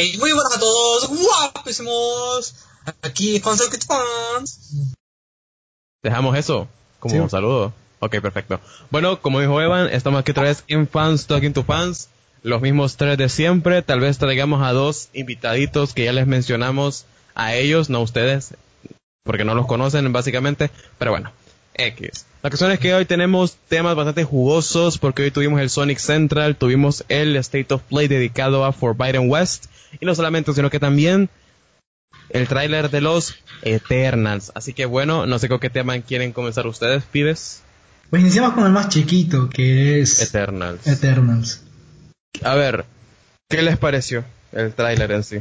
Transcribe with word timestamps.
Hey, 0.00 0.16
muy 0.16 0.30
buenas 0.30 0.54
a 0.54 0.60
todos, 0.60 1.08
guapísimos. 1.08 2.54
Aquí 3.02 3.40
Fans 3.40 3.62
of 3.62 3.74
Fans. 3.84 4.94
Dejamos 6.04 6.36
eso 6.36 6.68
como 7.00 7.20
un 7.20 7.28
saludo. 7.28 7.72
Ok, 7.98 8.20
perfecto. 8.20 8.60
Bueno, 8.90 9.20
como 9.20 9.40
dijo 9.40 9.60
Evan, 9.60 9.88
estamos 9.88 10.20
aquí 10.20 10.30
otra 10.30 10.44
vez 10.44 10.62
en 10.68 10.86
Fans 10.86 11.26
Talking 11.26 11.52
to 11.52 11.64
Fans. 11.64 12.10
Los 12.44 12.62
mismos 12.62 12.96
tres 12.96 13.18
de 13.18 13.28
siempre. 13.28 13.82
Tal 13.82 13.98
vez 13.98 14.18
traigamos 14.18 14.62
a 14.62 14.72
dos 14.72 15.08
invitaditos 15.14 15.94
que 15.94 16.04
ya 16.04 16.12
les 16.12 16.28
mencionamos 16.28 17.04
a 17.34 17.56
ellos, 17.56 17.90
no 17.90 17.98
a 17.98 18.02
ustedes, 18.02 18.54
porque 19.24 19.44
no 19.44 19.56
los 19.56 19.66
conocen 19.66 20.12
básicamente. 20.12 20.70
Pero 20.98 21.10
bueno, 21.10 21.32
X. 21.78 22.26
La 22.42 22.50
cuestión 22.50 22.70
es 22.70 22.78
que 22.78 22.94
hoy 22.94 23.04
tenemos 23.04 23.56
temas 23.68 23.96
bastante 23.96 24.24
jugosos 24.24 24.98
porque 24.98 25.22
hoy 25.22 25.30
tuvimos 25.30 25.60
el 25.60 25.70
Sonic 25.70 25.98
Central, 25.98 26.56
tuvimos 26.56 27.04
el 27.08 27.36
State 27.36 27.72
of 27.72 27.82
Play 27.82 28.08
dedicado 28.08 28.64
a 28.64 28.72
Forbidden 28.72 29.30
West 29.30 29.66
y 30.00 30.06
no 30.06 30.14
solamente, 30.14 30.52
sino 30.52 30.70
que 30.70 30.78
también 30.78 31.30
el 32.30 32.46
tráiler 32.46 32.90
de 32.90 33.00
los 33.00 33.36
Eternals. 33.62 34.52
Así 34.54 34.72
que 34.72 34.86
bueno, 34.86 35.26
no 35.26 35.38
sé 35.38 35.48
con 35.48 35.58
qué 35.58 35.70
tema 35.70 35.98
quieren 36.00 36.32
comenzar 36.32 36.66
ustedes, 36.66 37.04
pibes. 37.04 37.62
Pues 38.10 38.22
iniciamos 38.22 38.52
con 38.52 38.64
el 38.64 38.72
más 38.72 38.88
chiquito, 38.88 39.48
que 39.50 40.00
es 40.00 40.22
Eternals. 40.22 40.86
Eternals. 40.86 41.62
A 42.42 42.54
ver, 42.54 42.84
¿qué 43.48 43.62
les 43.62 43.76
pareció 43.76 44.24
el 44.52 44.72
tráiler 44.74 45.10
en 45.12 45.24
sí? 45.24 45.38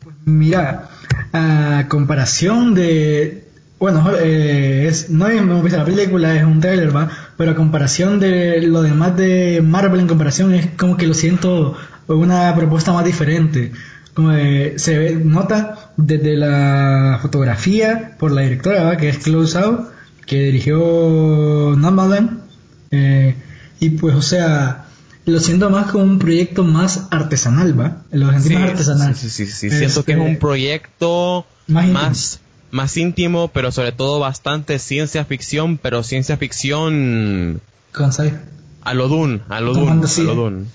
Pues 0.00 0.16
mira, 0.24 0.88
a 1.32 1.86
comparación 1.88 2.74
de... 2.74 3.49
Bueno, 3.80 4.12
eh, 4.14 4.86
es, 4.88 5.08
no 5.08 5.26
hemos 5.26 5.62
visto 5.62 5.78
la 5.78 5.86
película, 5.86 6.36
es 6.36 6.44
un 6.44 6.60
tráiler, 6.60 6.94
¿va? 6.94 7.08
Pero 7.38 7.52
a 7.52 7.54
comparación 7.54 8.20
de 8.20 8.60
lo 8.60 8.82
demás 8.82 9.16
de 9.16 9.62
Marvel 9.64 10.00
en 10.00 10.06
comparación 10.06 10.52
es 10.52 10.66
como 10.76 10.98
que 10.98 11.06
lo 11.06 11.14
siento 11.14 11.78
una 12.06 12.54
propuesta 12.54 12.92
más 12.92 13.06
diferente. 13.06 13.72
Como 14.12 14.32
se 14.32 14.98
ve, 14.98 15.22
nota 15.24 15.92
desde 15.96 16.36
la 16.36 17.20
fotografía 17.22 18.16
por 18.18 18.32
la 18.32 18.42
directora, 18.42 18.98
que 18.98 19.08
es 19.08 19.16
Close 19.16 19.56
Out, 19.56 19.88
que 20.26 20.42
dirigió 20.42 21.74
Nomadland. 21.74 22.38
Eh, 22.90 23.34
y 23.78 23.90
pues, 23.90 24.14
o 24.14 24.20
sea, 24.20 24.88
lo 25.24 25.40
siento 25.40 25.70
más 25.70 25.90
como 25.90 26.04
un 26.04 26.18
proyecto 26.18 26.64
más 26.64 27.06
artesanal, 27.10 27.80
¿va? 27.80 28.02
Lo 28.10 28.30
sentí 28.30 28.50
más 28.56 28.72
artesanal. 28.72 29.16
Sí, 29.16 29.30
sí, 29.30 29.46
sí. 29.46 29.70
Siento 29.70 30.04
que 30.04 30.12
es 30.12 30.18
un 30.18 30.26
este, 30.26 30.38
proyecto 30.38 31.46
más, 31.66 31.88
más 31.88 32.40
íntimo. 32.96 33.48
pero 33.48 33.72
sobre 33.72 33.92
todo 33.92 34.18
bastante 34.18 34.78
ciencia 34.78 35.24
ficción, 35.24 35.78
pero 35.78 36.02
ciencia 36.02 36.36
ficción... 36.36 37.60
Con 37.92 38.10
a 38.82 38.94
lo 38.94 39.08
Dune, 39.08 39.40
a 39.48 39.60
lo 39.60 39.74
Dune, 39.74 39.90
a 39.90 40.22
lo 40.22 40.34
Dune 40.34 40.66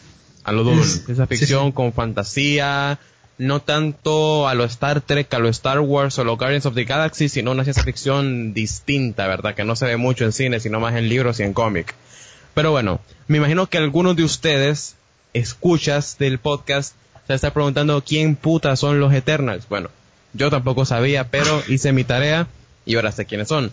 a 0.46 0.52
lo 0.52 0.64
Dune, 0.64 0.84
esa 1.08 1.26
ficción 1.26 1.72
con 1.72 1.92
fantasía, 1.92 3.00
no 3.40 3.62
tanto 3.62 4.48
a 4.48 4.54
lo 4.54 4.64
Star 4.64 5.02
Trek, 5.02 5.34
a 5.34 5.40
lo 5.40 5.50
Star 5.50 5.80
Wars 5.80 6.20
o 6.20 6.24
lo 6.24 6.38
Guardians 6.38 6.68
of 6.68 6.76
the 6.76 6.86
Galaxy, 6.86 7.30
sino 7.30 7.52
una 7.52 7.64
ciencia 7.64 7.84
ficción 7.84 8.54
distinta, 8.54 9.28
¿verdad? 9.28 9.56
Que 9.56 9.66
no 9.66 9.76
se 9.76 9.88
ve 9.88 9.98
mucho 9.98 10.24
en 10.24 10.32
cine, 10.32 10.60
sino 10.60 10.80
más 10.80 10.96
en 10.96 11.10
libros 11.10 11.40
y 11.40 11.44
en 11.44 11.54
cómic. 11.54 11.96
Pero 12.54 12.72
bueno, 12.72 13.02
me 13.28 13.38
imagino 13.38 13.66
que 13.68 13.80
algunos 13.80 14.16
de 14.16 14.24
ustedes, 14.24 14.96
escuchas 15.34 16.18
del 16.20 16.38
podcast, 16.38 16.94
se 17.26 17.34
está 17.34 17.52
preguntando 17.52 18.04
quién 18.06 18.36
puta 18.36 18.76
son 18.76 19.00
los 19.00 19.14
Eternals. 19.14 19.68
Bueno, 19.68 19.90
yo 20.36 20.50
tampoco 20.50 20.86
sabía, 20.86 21.30
pero 21.30 21.64
hice 21.68 21.92
mi 21.92 22.04
tarea 22.04 22.48
y 22.86 22.96
ahora 22.96 23.12
sé 23.12 23.26
quiénes 23.26 23.48
son. 23.48 23.72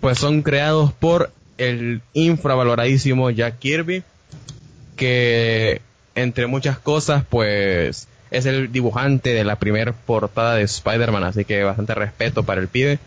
Pues 0.00 0.18
son 0.18 0.42
creados 0.42 0.92
por 0.92 1.32
el 1.58 2.02
infravaloradísimo 2.12 3.30
Jack 3.30 3.58
Kirby, 3.58 4.02
que 4.96 5.80
entre 6.14 6.46
muchas 6.46 6.78
cosas, 6.78 7.24
pues 7.28 8.08
es 8.30 8.46
el 8.46 8.70
dibujante 8.72 9.30
de 9.30 9.44
la 9.44 9.56
primera 9.56 9.92
portada 9.92 10.56
de 10.56 10.62
Spider-Man, 10.62 11.24
así 11.24 11.44
que 11.44 11.62
bastante 11.62 11.94
respeto 11.94 12.42
para 12.42 12.60
el 12.60 12.68
pibe. 12.68 12.98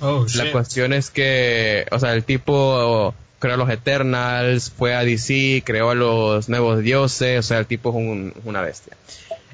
Oh, 0.00 0.26
la 0.34 0.50
cuestión 0.50 0.92
es 0.92 1.10
que, 1.10 1.86
o 1.92 1.98
sea, 1.98 2.12
el 2.12 2.24
tipo 2.24 3.14
creó 3.38 3.56
los 3.56 3.70
Eternals, 3.70 4.70
fue 4.70 4.94
a 4.94 5.04
DC, 5.04 5.62
creó 5.64 5.90
a 5.90 5.94
los 5.94 6.48
nuevos 6.48 6.80
dioses, 6.80 7.38
o 7.38 7.42
sea, 7.42 7.58
el 7.58 7.66
tipo 7.66 7.90
es 7.90 8.32
una 8.44 8.60
bestia. 8.60 8.96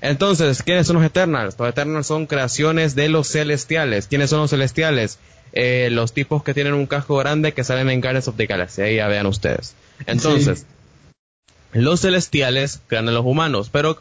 Entonces, 0.00 0.62
¿quiénes 0.62 0.86
son 0.86 0.96
los 0.96 1.04
Eternals? 1.04 1.56
Los 1.58 1.68
Eternals 1.68 2.06
son 2.06 2.26
creaciones 2.26 2.94
de 2.94 3.08
los 3.08 3.28
celestiales. 3.28 4.06
¿Quiénes 4.06 4.30
son 4.30 4.40
los 4.40 4.50
celestiales? 4.50 5.18
Eh, 5.52 5.88
los 5.90 6.12
tipos 6.12 6.42
que 6.42 6.54
tienen 6.54 6.74
un 6.74 6.86
casco 6.86 7.16
grande 7.16 7.52
que 7.52 7.64
salen 7.64 7.88
en 7.90 8.00
Guardians 8.00 8.28
of 8.28 8.36
the 8.36 8.46
Galaxy. 8.46 8.82
Ahí 8.82 8.96
ya 8.96 9.08
vean 9.08 9.26
ustedes. 9.26 9.74
Entonces, 10.06 10.66
los 11.72 12.00
celestiales 12.00 12.80
crean 12.86 13.08
a 13.08 13.12
los 13.12 13.24
humanos, 13.24 13.70
pero 13.70 14.00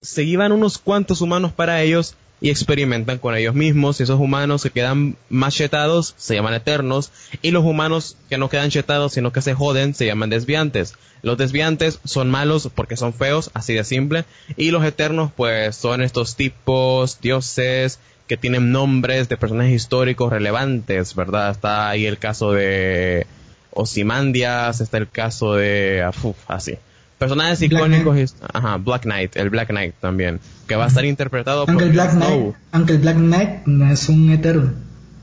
se 0.00 0.26
llevan 0.26 0.52
unos 0.52 0.78
cuantos 0.78 1.20
humanos 1.20 1.52
para 1.52 1.82
ellos 1.82 2.14
y 2.40 2.50
experimentan 2.50 3.18
con 3.18 3.36
ellos 3.36 3.54
mismos 3.54 3.98
y 3.98 4.04
esos 4.04 4.20
humanos 4.20 4.62
que 4.62 4.70
quedan 4.70 5.16
más 5.28 5.54
chetados 5.54 6.14
se 6.16 6.34
llaman 6.34 6.54
eternos 6.54 7.10
y 7.42 7.50
los 7.50 7.64
humanos 7.64 8.16
que 8.28 8.38
no 8.38 8.48
quedan 8.48 8.70
chetados 8.70 9.12
sino 9.12 9.32
que 9.32 9.42
se 9.42 9.54
joden 9.54 9.94
se 9.94 10.06
llaman 10.06 10.30
desviantes. 10.30 10.94
Los 11.22 11.36
desviantes 11.36 11.98
son 12.04 12.30
malos 12.30 12.70
porque 12.74 12.96
son 12.96 13.12
feos, 13.12 13.50
así 13.54 13.74
de 13.74 13.82
simple, 13.82 14.24
y 14.56 14.70
los 14.70 14.84
eternos 14.84 15.32
pues 15.36 15.74
son 15.74 16.00
estos 16.00 16.36
tipos, 16.36 17.20
dioses, 17.20 17.98
que 18.28 18.36
tienen 18.36 18.70
nombres 18.70 19.28
de 19.28 19.36
personajes 19.36 19.72
históricos 19.72 20.30
relevantes, 20.30 21.16
¿verdad? 21.16 21.50
Está 21.50 21.88
ahí 21.88 22.06
el 22.06 22.18
caso 22.18 22.52
de 22.52 23.26
Osimandias, 23.70 24.80
está 24.80 24.98
el 24.98 25.08
caso 25.08 25.54
de... 25.54 26.08
Uf, 26.22 26.36
así. 26.46 26.76
Personajes 27.18 27.60
icónicos, 27.62 28.36
ajá, 28.52 28.76
Black 28.76 29.02
Knight, 29.02 29.36
el 29.36 29.50
Black 29.50 29.68
Knight 29.68 29.94
también, 30.00 30.38
que 30.68 30.76
va 30.76 30.84
a 30.84 30.88
estar 30.88 31.04
interpretado 31.04 31.60
aunque 31.60 31.74
por 31.74 31.82
el 31.82 31.90
Black 31.90 32.12
Knight, 32.12 32.54
Aunque 32.70 32.92
el 32.92 32.98
Black 33.00 33.16
Knight 33.16 33.50
no 33.66 33.90
es 33.90 34.08
un 34.08 34.30
eterno. 34.30 34.72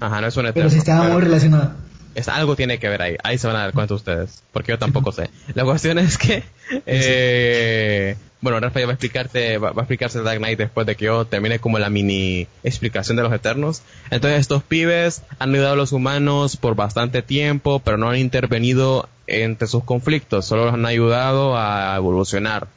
Ajá, 0.02 0.20
no 0.20 0.28
es 0.28 0.36
un 0.36 0.46
eterno. 0.46 0.54
Pero 0.56 0.70
sí 0.70 0.78
está 0.78 1.02
muy 1.04 1.22
relacionado. 1.22 1.85
Es, 2.16 2.28
algo 2.28 2.56
tiene 2.56 2.80
que 2.80 2.90
ver 2.90 3.02
ahí, 3.02 3.16
ahí 3.24 3.38
se 3.38 3.48
van 3.48 3.56
a 3.58 3.60
dar 3.60 3.74
cuenta 3.74 3.94
ustedes, 3.94 4.42
porque 4.52 4.72
yo 4.72 4.80
tampoco 4.80 5.12
sé. 5.12 5.30
La 5.54 5.64
cuestión 5.64 6.00
es 6.00 6.18
que, 6.18 6.44
eh, 6.86 8.16
bueno, 8.42 8.60
Rafa 8.60 8.80
ya 8.80 8.86
va 8.86 8.94
a 8.94 8.96
explicarte, 8.96 9.58
va, 9.58 9.70
a 9.70 9.74
explicarse 9.74 10.22
Dark 10.22 10.40
Knight 10.40 10.58
después 10.58 10.88
de 10.88 10.96
que 10.96 11.06
yo 11.06 11.26
termine 11.26 11.60
como 11.60 11.78
la 11.78 11.90
mini 11.90 12.48
explicación 12.64 13.18
de 13.18 13.24
los 13.24 13.34
Eternos. 13.34 13.82
Entonces 14.10 14.40
estos 14.40 14.64
pibes 14.64 15.24
han 15.40 15.54
ayudado 15.54 15.74
a 15.74 15.78
los 15.78 15.92
humanos 15.92 16.58
por 16.58 16.76
bastante 16.76 17.22
tiempo, 17.22 17.80
pero 17.80 17.98
no 17.98 18.10
han 18.10 18.18
intervenido 18.18 19.10
entre 19.28 19.68
sus 19.68 19.84
conflictos, 19.84 20.46
solo 20.46 20.66
los 20.66 20.74
han 20.74 20.86
ayudado 20.86 21.58
a 21.58 21.96
evolucionar. 21.98 22.68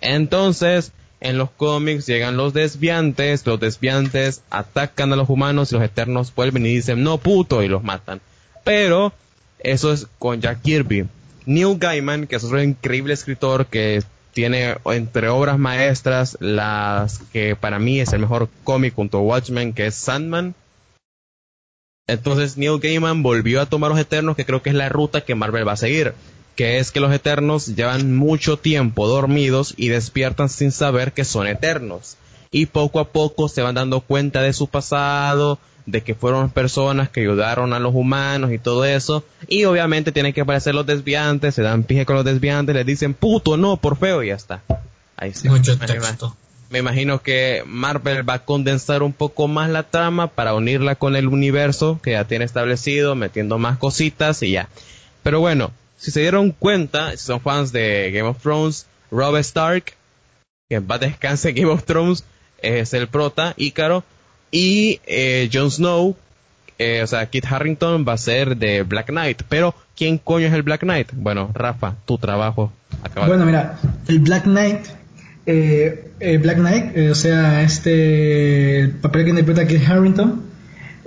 Entonces, 0.00 0.92
en 1.20 1.36
los 1.36 1.50
cómics 1.50 2.06
llegan 2.06 2.36
los 2.36 2.54
desviantes, 2.54 3.46
los 3.46 3.60
desviantes 3.60 4.42
atacan 4.50 5.12
a 5.12 5.16
los 5.16 5.28
humanos 5.28 5.70
y 5.70 5.74
los 5.74 5.84
eternos 5.84 6.34
vuelven 6.34 6.64
y 6.66 6.74
dicen 6.74 7.02
no 7.02 7.18
puto 7.18 7.62
y 7.62 7.68
los 7.68 7.84
matan. 7.84 8.20
Pero 8.64 9.12
eso 9.58 9.92
es 9.92 10.06
con 10.18 10.40
Jack 10.40 10.62
Kirby. 10.62 11.06
Neil 11.46 11.78
Gaiman, 11.78 12.26
que 12.26 12.36
es 12.36 12.44
otro 12.44 12.62
increíble 12.62 13.14
escritor 13.14 13.66
que 13.66 14.02
tiene 14.32 14.76
entre 14.86 15.28
obras 15.28 15.58
maestras 15.58 16.36
las 16.40 17.18
que 17.32 17.56
para 17.56 17.78
mí 17.78 18.00
es 18.00 18.12
el 18.12 18.20
mejor 18.20 18.48
cómic 18.64 18.94
junto 18.94 19.18
a 19.18 19.22
Watchmen, 19.22 19.72
que 19.72 19.86
es 19.86 19.94
Sandman. 19.94 20.54
Entonces 22.06 22.56
Neil 22.56 22.78
Gaiman 22.80 23.22
volvió 23.22 23.60
a 23.60 23.66
tomar 23.66 23.90
los 23.90 24.00
Eternos, 24.00 24.36
que 24.36 24.44
creo 24.44 24.62
que 24.62 24.70
es 24.70 24.76
la 24.76 24.88
ruta 24.88 25.22
que 25.22 25.34
Marvel 25.34 25.66
va 25.66 25.72
a 25.72 25.76
seguir, 25.76 26.14
que 26.56 26.78
es 26.78 26.90
que 26.90 27.00
los 27.00 27.12
Eternos 27.12 27.74
llevan 27.74 28.16
mucho 28.16 28.56
tiempo 28.56 29.06
dormidos 29.06 29.74
y 29.76 29.88
despiertan 29.88 30.48
sin 30.48 30.72
saber 30.72 31.12
que 31.12 31.24
son 31.24 31.46
Eternos. 31.46 32.16
Y 32.50 32.66
poco 32.66 33.00
a 33.00 33.08
poco 33.08 33.48
se 33.48 33.62
van 33.62 33.76
dando 33.76 34.00
cuenta 34.00 34.42
de 34.42 34.52
su 34.52 34.66
pasado, 34.66 35.58
de 35.86 36.02
que 36.02 36.14
fueron 36.14 36.50
personas 36.50 37.08
que 37.08 37.20
ayudaron 37.20 37.72
a 37.72 37.78
los 37.78 37.94
humanos 37.94 38.52
y 38.52 38.58
todo 38.58 38.84
eso. 38.84 39.24
Y 39.48 39.64
obviamente 39.64 40.12
tienen 40.12 40.32
que 40.32 40.40
aparecer 40.40 40.74
los 40.74 40.86
desviantes, 40.86 41.54
se 41.54 41.62
dan 41.62 41.84
pije 41.84 42.06
con 42.06 42.16
los 42.16 42.24
desviantes, 42.24 42.74
les 42.74 42.86
dicen 42.86 43.14
puto, 43.14 43.56
no, 43.56 43.76
por 43.76 43.96
feo 43.96 44.22
y 44.22 44.28
ya 44.28 44.34
está. 44.34 44.62
Ahí 45.16 45.32
sí. 45.34 45.48
Mucho 45.48 45.78
texto. 45.78 46.36
Me 46.70 46.78
imagino 46.78 47.20
que 47.20 47.64
Marvel 47.66 48.28
va 48.28 48.34
a 48.34 48.44
condensar 48.44 49.02
un 49.02 49.12
poco 49.12 49.48
más 49.48 49.70
la 49.70 49.82
trama 49.82 50.28
para 50.28 50.54
unirla 50.54 50.94
con 50.94 51.16
el 51.16 51.26
universo 51.26 51.98
que 52.00 52.12
ya 52.12 52.24
tiene 52.24 52.44
establecido, 52.44 53.16
metiendo 53.16 53.58
más 53.58 53.76
cositas 53.76 54.42
y 54.44 54.52
ya. 54.52 54.68
Pero 55.24 55.40
bueno, 55.40 55.72
si 55.96 56.12
se 56.12 56.20
dieron 56.20 56.52
cuenta, 56.52 57.10
si 57.10 57.18
son 57.18 57.40
fans 57.40 57.72
de 57.72 58.12
Game 58.12 58.28
of 58.28 58.40
Thrones, 58.40 58.86
Rob 59.10 59.36
Stark, 59.38 59.94
que 60.68 60.78
va 60.78 60.94
a 60.94 60.98
descanse 60.98 61.52
Game 61.54 61.72
of 61.72 61.84
Thrones, 61.84 62.24
es 62.62 62.94
el 62.94 63.08
prota, 63.08 63.54
Ícaro, 63.56 64.04
y 64.50 65.00
eh, 65.06 65.48
Jon 65.52 65.70
Snow, 65.70 66.16
eh, 66.78 67.02
o 67.02 67.06
sea, 67.06 67.26
Kit 67.26 67.44
Harrington 67.48 68.04
va 68.08 68.14
a 68.14 68.18
ser 68.18 68.56
de 68.56 68.82
Black 68.82 69.06
Knight. 69.06 69.42
Pero, 69.48 69.74
¿quién 69.96 70.18
coño 70.18 70.46
es 70.46 70.54
el 70.54 70.62
Black 70.62 70.80
Knight? 70.80 71.08
Bueno, 71.12 71.50
Rafa, 71.54 71.96
tu 72.06 72.18
trabajo. 72.18 72.72
Acaba 73.02 73.26
bueno, 73.28 73.46
mira, 73.46 73.78
el 74.08 74.18
Black 74.20 74.44
Knight, 74.44 74.86
eh, 75.46 76.10
el 76.20 76.38
Black 76.38 76.56
Knight, 76.56 77.10
o 77.10 77.14
sea, 77.14 77.62
este, 77.62 78.80
el 78.80 78.90
papel 78.92 79.24
que 79.24 79.30
interpreta 79.30 79.66
Kit 79.66 79.88
Harrington, 79.88 80.42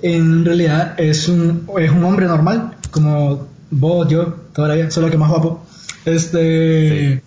en 0.01 0.45
realidad 0.45 0.99
es 0.99 1.27
un, 1.27 1.67
es 1.79 1.91
un 1.91 2.03
hombre 2.03 2.27
normal, 2.27 2.75
como 2.91 3.47
vos, 3.71 4.07
yo, 4.09 4.27
todavía, 4.53 4.91
solo 4.91 5.09
que 5.09 5.17
más 5.17 5.29
guapo. 5.29 5.65
Este, 6.05 7.21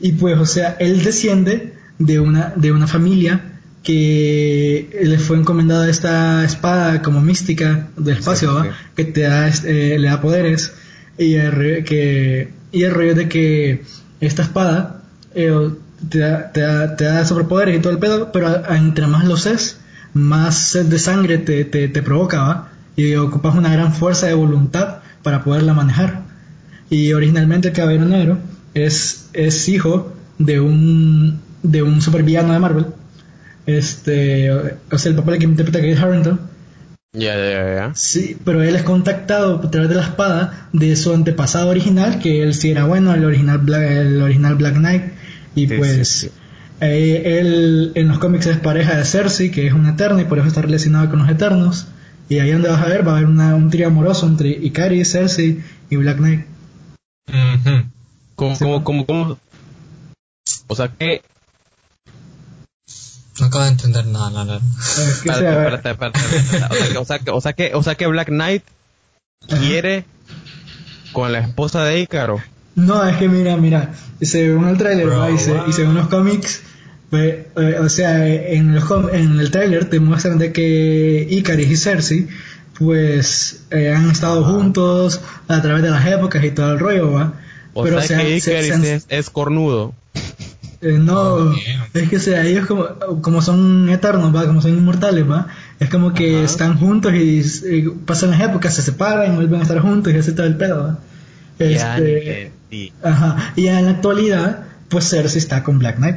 y 0.00 0.12
pues, 0.12 0.38
o 0.38 0.46
sea, 0.46 0.76
él 0.78 1.02
desciende 1.02 1.74
de 1.98 2.20
una, 2.20 2.52
de 2.56 2.72
una 2.72 2.86
familia 2.86 3.51
que 3.82 5.00
le 5.02 5.18
fue 5.18 5.36
encomendada 5.38 5.88
esta 5.88 6.44
espada 6.44 7.02
como 7.02 7.20
mística 7.20 7.88
del 7.96 8.18
espacio, 8.18 8.64
que 8.94 9.04
te 9.04 9.22
da, 9.22 9.48
eh, 9.48 9.96
le 9.98 10.08
da 10.08 10.20
poderes, 10.20 10.72
y 11.18 11.34
el, 11.34 11.84
que, 11.84 12.52
y 12.70 12.84
el 12.84 12.92
rollo 12.92 13.14
de 13.14 13.28
que 13.28 13.82
esta 14.20 14.42
espada 14.42 15.02
eh, 15.34 15.70
te, 16.08 16.18
da, 16.18 16.52
te, 16.52 16.60
da, 16.60 16.96
te, 16.96 17.04
da, 17.04 17.24
sobrepoderes 17.24 17.76
y 17.76 17.80
todo 17.80 17.92
el 17.92 17.98
pedo, 17.98 18.30
pero 18.32 18.64
entre 18.70 19.06
más 19.06 19.24
lo 19.24 19.36
sé 19.36 19.56
más 20.14 20.58
sed 20.58 20.86
de 20.86 20.98
sangre 20.98 21.38
te, 21.38 21.64
te, 21.64 21.88
te 21.88 22.02
provoca, 22.02 22.68
y 22.96 23.14
ocupas 23.16 23.54
una 23.54 23.72
gran 23.72 23.92
fuerza 23.92 24.26
de 24.26 24.34
voluntad 24.34 24.98
para 25.22 25.42
poderla 25.44 25.74
manejar. 25.74 26.22
Y 26.90 27.12
originalmente 27.12 27.68
el 27.68 27.74
Caballero 27.74 28.04
Negro 28.04 28.38
es, 28.74 29.30
es 29.32 29.68
hijo 29.68 30.12
de 30.38 30.60
un, 30.60 31.40
de 31.62 31.82
un 31.82 32.02
supervillano 32.02 32.52
de 32.52 32.58
Marvel. 32.58 32.86
Este, 33.66 34.50
o 34.50 34.98
sea, 34.98 35.10
el 35.10 35.16
papel 35.16 35.38
que 35.38 35.44
interpreta 35.44 35.80
que 35.80 35.92
es 35.92 36.00
Harrington. 36.00 36.40
Ya, 37.14 37.36
ya, 37.36 37.74
ya. 37.74 37.92
Sí, 37.94 38.38
pero 38.42 38.62
él 38.62 38.74
es 38.74 38.82
contactado 38.82 39.56
a 39.62 39.70
través 39.70 39.90
de 39.90 39.96
la 39.96 40.02
espada 40.02 40.68
de 40.72 40.96
su 40.96 41.12
antepasado 41.12 41.68
original, 41.68 42.18
que 42.18 42.42
él 42.42 42.54
sí 42.54 42.70
era 42.70 42.84
bueno, 42.84 43.12
el 43.12 43.24
original 43.24 43.58
Black, 43.58 43.82
el 43.82 44.22
original 44.22 44.54
Black 44.54 44.74
Knight. 44.74 45.02
Y 45.54 45.66
pues 45.66 46.30
eh, 46.80 47.38
él 47.38 47.92
en 47.94 48.08
los 48.08 48.18
cómics 48.18 48.46
es 48.46 48.56
pareja 48.58 48.96
de 48.96 49.04
Cersei, 49.04 49.50
que 49.50 49.66
es 49.66 49.74
un 49.74 49.86
eterno 49.86 50.20
y 50.20 50.24
por 50.24 50.38
eso 50.38 50.48
está 50.48 50.62
relacionado 50.62 51.10
con 51.10 51.18
los 51.18 51.28
eternos. 51.28 51.86
Y 52.30 52.38
ahí 52.38 52.50
donde 52.50 52.70
vas 52.70 52.80
a 52.80 52.88
ver 52.88 53.06
va 53.06 53.12
a 53.12 53.16
haber 53.18 53.28
una, 53.28 53.54
un 53.54 53.68
trío 53.68 53.88
amoroso 53.88 54.26
entre 54.26 54.48
Ikari, 54.48 55.04
Cersei 55.04 55.62
y 55.90 55.96
Black 55.96 56.16
Knight. 56.16 56.46
¿Cómo, 58.34 58.58
cómo, 58.58 58.84
cómo, 58.84 59.06
cómo? 59.06 59.38
O 60.66 60.74
sea 60.74 60.88
que... 60.88 61.20
No 63.40 63.46
acabo 63.46 63.64
de 63.64 63.70
entender 63.70 64.06
nada, 64.06 64.30
nada. 64.30 64.60
Espérate, 64.78 65.48
espérate, 65.48 65.90
espérate, 65.90 66.98
O 66.98 67.04
sea, 67.04 67.18
que, 67.18 67.30
o, 67.30 67.40
sea 67.40 67.52
que, 67.54 67.74
o 67.74 67.82
sea 67.82 67.94
que 67.94 68.06
Black 68.06 68.28
Knight 68.28 68.62
quiere 69.48 70.04
con 71.12 71.32
la 71.32 71.40
esposa 71.40 71.84
de 71.84 72.00
Ícaro. 72.00 72.40
No, 72.74 73.06
es 73.06 73.16
que 73.16 73.28
mira, 73.28 73.56
mira, 73.56 73.92
según 74.20 74.68
el 74.68 74.78
trailer 74.78 75.08
y, 75.66 75.72
según 75.72 75.94
los 75.94 76.08
cómics, 76.08 76.62
pues, 77.10 77.46
eh, 77.56 77.76
o 77.80 77.88
sea, 77.88 78.26
en, 78.26 78.74
los, 78.74 78.84
en 79.12 79.38
el 79.40 79.50
trailer 79.50 79.90
te 79.90 80.00
muestran 80.00 80.38
de 80.38 80.52
que 80.52 81.26
Icaris 81.30 81.70
y 81.70 81.76
Cersei 81.76 82.28
pues 82.78 83.64
eh, 83.70 83.92
han 83.92 84.10
estado 84.10 84.44
juntos 84.44 85.20
a 85.46 85.60
través 85.60 85.82
de 85.82 85.90
las 85.90 86.06
épocas 86.06 86.42
y 86.42 86.50
todo 86.50 86.72
el 86.72 86.78
rollo, 86.78 87.12
¿va? 87.12 87.34
O 87.74 87.84
Pero, 87.84 88.00
sea, 88.02 88.18
que 88.18 88.36
Icaris 88.36 89.06
es, 89.08 89.30
cornudo. 89.30 89.94
Eh, 90.82 90.98
no, 90.98 91.22
oh, 91.22 91.54
es 91.94 92.08
que 92.08 92.18
sea, 92.18 92.44
ellos 92.44 92.66
como, 92.66 92.84
como 93.22 93.40
son 93.40 93.88
eternos, 93.88 94.34
¿va? 94.34 94.46
Como 94.48 94.60
son 94.60 94.72
inmortales, 94.72 95.30
¿va? 95.30 95.46
Es 95.78 95.88
como 95.88 96.12
que 96.12 96.42
están 96.42 96.76
juntos 96.76 97.14
y, 97.14 97.88
pasan 98.04 98.32
las 98.32 98.40
épocas, 98.40 98.74
se 98.74 98.82
separan 98.82 99.32
y 99.32 99.36
vuelven 99.36 99.60
a 99.60 99.62
estar 99.62 99.78
juntos 99.78 100.12
y 100.12 100.18
así 100.18 100.32
todo 100.32 100.46
el 100.46 100.56
pedo, 100.56 100.82
¿va? 100.82 100.98
Este, 101.60 102.50
ajá. 103.00 103.52
Y 103.54 103.68
en 103.68 103.84
la 103.84 103.92
actualidad, 103.92 104.64
pues 104.88 105.08
Cersei 105.08 105.38
está 105.38 105.62
con 105.62 105.78
Black 105.78 105.98
Knight. 105.98 106.16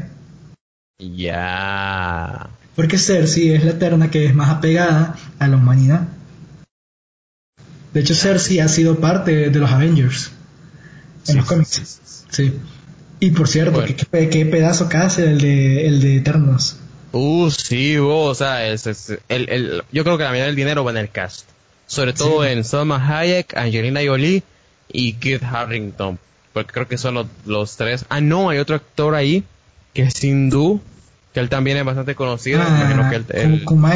Ya. 0.98 2.50
Porque 2.76 2.98
Cersei 2.98 3.54
es 3.54 3.64
la 3.64 3.72
eterna 3.72 4.10
que 4.10 4.26
es 4.26 4.34
más 4.34 4.50
apegada 4.50 5.16
a 5.38 5.48
la 5.48 5.58
humanidad. 5.58 6.08
De 7.94 8.00
hecho, 8.00 8.16
Cersei 8.16 8.62
ha 8.62 8.68
sido 8.68 9.00
parte 9.00 9.52
de 9.52 9.60
los 9.60 9.70
Avengers 9.70 10.32
en 11.28 11.38
los 11.38 11.46
cómics. 11.46 12.26
Sí, 12.32 12.52
Y 13.20 13.32
por 13.32 13.48
cierto, 13.48 13.84
¿qué, 14.12 14.46
pedazo 14.46 14.90
que 14.90 14.98
hace 14.98 15.24
el 15.24 15.40
de, 15.40 15.88
el 15.88 16.02
de 16.02 16.18
Eternos. 16.18 16.78
Uh, 17.12 17.50
sí, 17.50 17.98
o 17.98 18.36
sea, 18.36 18.68
es, 18.68 18.86
el, 19.30 19.50
el, 19.50 19.84
yo 19.92 20.04
creo 20.04 20.18
que 20.18 20.24
la 20.24 20.32
mayoría 20.32 20.48
del 20.48 20.56
dinero 20.56 20.84
va 20.84 20.92
en 20.92 20.98
el 20.98 21.10
cast. 21.10 21.48
Sobre 21.88 22.14
todo 22.14 22.44
en 22.46 22.64
Salma 22.64 22.98
Hayek, 22.98 23.56
Angelina 23.56 24.02
Jolie 24.06 24.44
y 24.92 25.14
Kit 25.14 25.44
Harrington. 25.44 26.20
Porque 26.52 26.74
creo 26.74 26.88
que 26.88 26.98
son 26.98 27.14
los, 27.14 27.28
los 27.46 27.78
tres. 27.78 28.06
Ah, 28.10 28.22
no, 28.22 28.50
hay 28.50 28.58
otro 28.58 28.76
actor 28.76 29.16
ahí 29.16 29.44
que 29.94 30.04
es 30.04 30.24
hindú, 30.24 30.82
que 31.34 31.40
él 31.40 31.50
también 31.50 31.78
es 31.78 31.86
bastante 31.86 32.16
conocido. 32.16 32.62
Ah, 32.62 33.10
que 33.10 33.42
él, 33.42 33.64
como, 33.64 33.88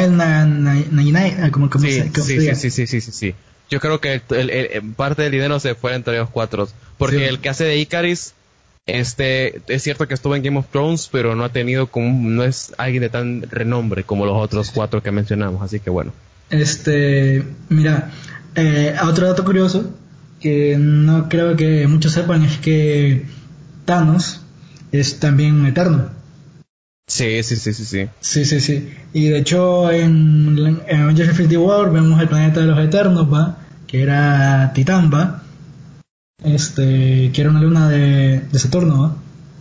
como, 1.68 1.84
sí, 1.84 2.02
sí, 2.14 2.54
sí, 2.54 2.70
sí, 2.70 2.86
sí, 2.86 3.00
sí, 3.00 3.34
Yo 3.70 3.80
creo 3.80 4.00
que 4.00 4.22
el, 4.30 4.82
parte 4.96 5.22
del 5.22 5.32
dinero 5.32 5.60
se 5.60 5.74
fue 5.74 5.94
entre 5.94 6.16
los 6.16 6.30
cuatro. 6.30 6.68
Porque 6.96 7.28
el 7.28 7.38
que 7.40 7.50
hace 7.50 7.64
de 7.64 7.76
Icaris, 7.76 8.34
este, 8.98 9.62
es 9.68 9.82
cierto 9.82 10.08
que 10.08 10.14
estuvo 10.14 10.34
en 10.34 10.42
Game 10.42 10.58
of 10.58 10.66
Thrones, 10.70 11.08
pero 11.10 11.34
no 11.34 11.44
ha 11.44 11.48
tenido 11.50 11.86
como, 11.86 12.28
no 12.28 12.42
es 12.42 12.72
alguien 12.78 13.02
de 13.02 13.08
tan 13.08 13.42
renombre 13.42 14.04
como 14.04 14.26
los 14.26 14.36
otros 14.36 14.70
cuatro 14.70 15.02
que 15.02 15.10
mencionamos. 15.10 15.62
Así 15.62 15.80
que 15.80 15.90
bueno. 15.90 16.12
Este, 16.50 17.44
mira, 17.68 18.10
eh, 18.54 18.96
otro 19.02 19.28
dato 19.28 19.44
curioso 19.44 19.94
que 20.40 20.76
no 20.78 21.28
creo 21.28 21.54
que 21.56 21.86
muchos 21.86 22.12
sepan 22.12 22.44
es 22.44 22.58
que 22.58 23.26
Thanos 23.84 24.40
es 24.90 25.20
también 25.20 25.64
eterno. 25.66 26.10
Sí, 27.06 27.42
sí, 27.42 27.56
sí, 27.56 27.74
sí, 27.74 27.84
sí. 27.84 28.08
Sí, 28.20 28.44
sí, 28.44 28.60
sí. 28.60 28.88
Y 29.12 29.26
de 29.26 29.38
hecho 29.38 29.90
en, 29.90 30.80
en 30.86 31.00
Avengers 31.02 31.30
Infinity 31.30 31.56
War 31.56 31.90
vemos 31.92 32.20
el 32.20 32.28
planeta 32.28 32.60
de 32.60 32.66
los 32.66 32.78
Eternos, 32.78 33.32
¿va? 33.32 33.58
Que 33.86 34.02
era 34.02 34.72
Titán, 34.74 35.10
¿va? 35.12 35.39
Este, 36.44 37.30
que 37.32 37.40
era 37.40 37.50
una 37.50 37.60
luna 37.60 37.88
de, 37.88 38.40
de 38.40 38.58
Saturno, 38.58 39.02
¿va? 39.02 39.16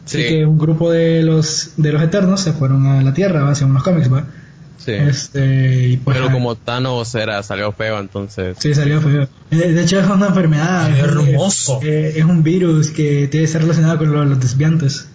Sí. 0.05 0.17
Así 0.17 0.29
que 0.29 0.45
un 0.45 0.57
grupo 0.57 0.91
de 0.91 1.23
los, 1.23 1.73
de 1.77 1.91
los 1.91 2.01
Eternos 2.01 2.41
se 2.41 2.53
fueron 2.53 2.85
a 2.87 3.01
la 3.01 3.13
Tierra, 3.13 3.43
¿va? 3.43 3.55
Según 3.55 3.73
los 3.73 3.83
cómics, 3.83 4.11
¿va? 4.11 4.25
Sí. 4.79 4.93
Este, 4.93 5.99
pues, 6.03 6.17
Pero 6.17 6.31
como 6.31 6.55
Thanos 6.55 7.13
era, 7.15 7.43
salió 7.43 7.71
feo, 7.73 7.99
entonces. 7.99 8.57
Sí, 8.59 8.73
salió 8.73 9.01
feo. 9.01 9.27
De 9.51 9.81
hecho, 9.81 9.99
es 9.99 10.07
una 10.07 10.27
enfermedad. 10.27 10.89
Es 10.89 10.99
hermoso. 10.99 11.79
Eh, 11.83 12.13
es, 12.15 12.25
un 12.25 12.43
virus 12.43 12.91
que 12.91 13.27
tiene 13.27 13.45
que 13.45 13.51
ser 13.51 13.61
relacionado 13.61 13.97
con 13.97 14.11
los, 14.11 14.39
desviantes. 14.39 15.09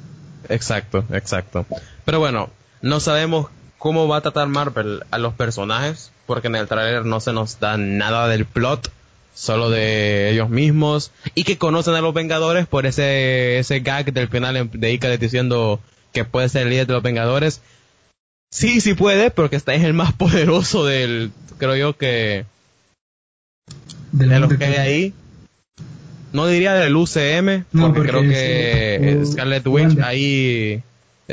Exacto, 0.49 1.05
exacto. 1.11 1.67
Pero 2.05 2.19
bueno, 2.19 2.51
no 2.83 3.01
sabemos 3.01 3.47
cómo 3.79 4.07
va 4.07 4.19
a 4.19 4.21
tratar 4.21 4.47
Marvel 4.49 5.03
a 5.11 5.19
los 5.19 5.33
personajes, 5.33 6.13
porque 6.27 6.49
en 6.49 6.57
el 6.57 6.69
trailer 6.69 7.07
no 7.07 7.21
se 7.21 7.33
nos 7.33 7.59
da 7.59 7.79
nada 7.79 8.29
del 8.29 8.45
plot, 8.45 8.91
solo 9.35 9.69
de 9.69 10.31
ellos 10.31 10.49
mismos, 10.49 11.11
y 11.35 11.45
que 11.45 11.59
conocen 11.59 11.95
a 11.95 12.01
los 12.01 12.15
Vengadores 12.15 12.67
por 12.67 12.87
ese, 12.87 13.59
ese 13.59 13.81
gag 13.81 14.13
del 14.13 14.29
final 14.29 14.71
de 14.73 14.93
Icarus 14.93 15.21
diciendo 15.21 15.81
que 16.13 16.25
puede 16.25 16.49
ser 16.49 16.63
el 16.63 16.71
líder 16.71 16.87
de 16.87 16.93
los 16.95 17.03
Vengadores, 17.03 17.61
Sí, 18.55 18.81
sí 18.81 18.95
puede, 18.95 19.33
porque 19.33 19.57
está 19.57 19.75
es 19.75 19.83
el 19.83 19.95
más 19.95 20.13
poderoso 20.17 20.87
del, 20.87 21.33
creo 21.59 21.75
yo 21.75 21.97
que, 21.97 22.45
de, 24.13 24.39
los 24.39 24.55
que 24.55 24.65
hay 24.65 24.75
ahí. 24.75 25.15
No 26.33 26.47
diría 26.47 26.73
del 26.75 26.95
UCM, 26.95 27.65
porque, 27.73 28.01
creo 28.01 28.23
que 28.23 29.23
Scarlet 29.27 29.67
Witch, 29.67 29.99
ahí, 29.99 30.83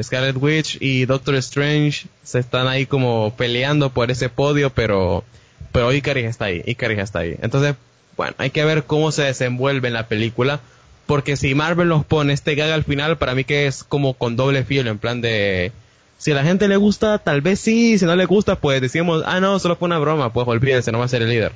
Scarlet 0.02 0.36
Witch 0.36 0.78
y 0.80 1.06
Doctor 1.06 1.36
Strange 1.36 2.08
se 2.24 2.40
están 2.40 2.68
ahí 2.68 2.88
como 2.88 3.36
peleando 3.38 3.92
por 3.92 4.10
ese 4.10 4.30
podio, 4.30 4.72
pero, 4.72 5.24
pero 5.72 5.94
Icarus 5.94 6.24
está 6.24 6.46
ahí, 6.46 6.64
Icarus 6.66 6.98
está 6.98 7.20
ahí. 7.20 7.36
Entonces, 7.44 7.76
bueno, 8.22 8.36
hay 8.38 8.52
que 8.52 8.64
ver 8.64 8.84
cómo 8.84 9.12
se 9.12 9.24
desenvuelve 9.24 9.88
en 9.88 9.96
la 9.96 10.08
película, 10.08 10.60
porque 11.08 11.36
si 11.36 11.56
Marvel 11.56 11.88
nos 11.88 12.06
pone 12.06 12.34
este 12.34 12.54
gag 12.54 12.70
al 12.70 12.84
final, 12.84 13.18
para 13.18 13.34
mí 13.34 13.46
que 13.46 13.66
es 13.66 13.84
como 13.84 14.14
con 14.14 14.36
doble 14.36 14.64
filo, 14.64 14.92
en 14.92 15.00
plan 15.00 15.22
de, 15.22 15.72
si 16.20 16.32
a 16.32 16.36
la 16.36 16.44
gente 16.44 16.68
le 16.68 16.78
gusta, 16.78 17.18
tal 17.18 17.42
vez 17.42 17.60
sí, 17.60 17.98
si 17.98 18.06
no 18.06 18.16
le 18.16 18.26
gusta, 18.26 18.58
pues 18.58 18.80
decimos, 18.80 19.24
ah, 19.26 19.40
no, 19.40 19.58
solo 19.58 19.76
fue 19.76 19.88
una 19.88 19.98
broma, 19.98 20.32
pues 20.32 20.48
olvídense, 20.48 20.92
no 20.92 21.00
va 21.00 21.06
a 21.06 21.08
ser 21.08 21.24
el 21.24 21.30
líder. 21.30 21.52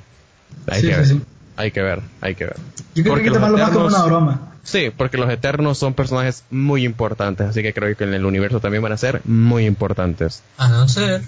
Hay 0.66 0.82
que 0.82 0.88
ver, 0.88 1.16
hay 1.56 1.70
que 1.70 1.82
ver, 1.82 2.00
hay 2.20 2.34
que 2.34 2.44
ver. 2.46 2.56
Yo 2.96 3.04
creo 3.04 3.14
que 3.14 3.20
hay 3.20 3.26
que 3.26 3.32
tomarlo 3.32 3.58
más 3.58 3.70
como 3.70 3.86
una 3.86 4.02
broma. 4.02 4.52
Sí, 4.64 4.90
porque 4.96 5.18
los 5.18 5.30
Eternos 5.30 5.78
son 5.78 5.94
personajes 5.94 6.42
muy 6.50 6.84
importantes, 6.84 7.46
así 7.46 7.62
que 7.62 7.72
creo 7.74 7.96
que 7.96 8.02
en 8.02 8.14
el 8.14 8.24
universo 8.24 8.58
también 8.58 8.82
van 8.82 8.90
a 8.90 8.96
ser 8.96 9.20
muy 9.24 9.66
importantes. 9.66 10.42
A 10.58 10.68
no 10.68 10.88
ser. 10.88 11.22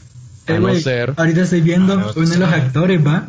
A 0.48 0.52
no 0.54 0.74
ser. 0.74 1.14
Ahorita 1.16 1.42
estoy 1.42 1.60
viendo 1.60 1.94
uno 1.94 2.28
de 2.28 2.38
los 2.38 2.52
actores, 2.52 3.06
va, 3.06 3.28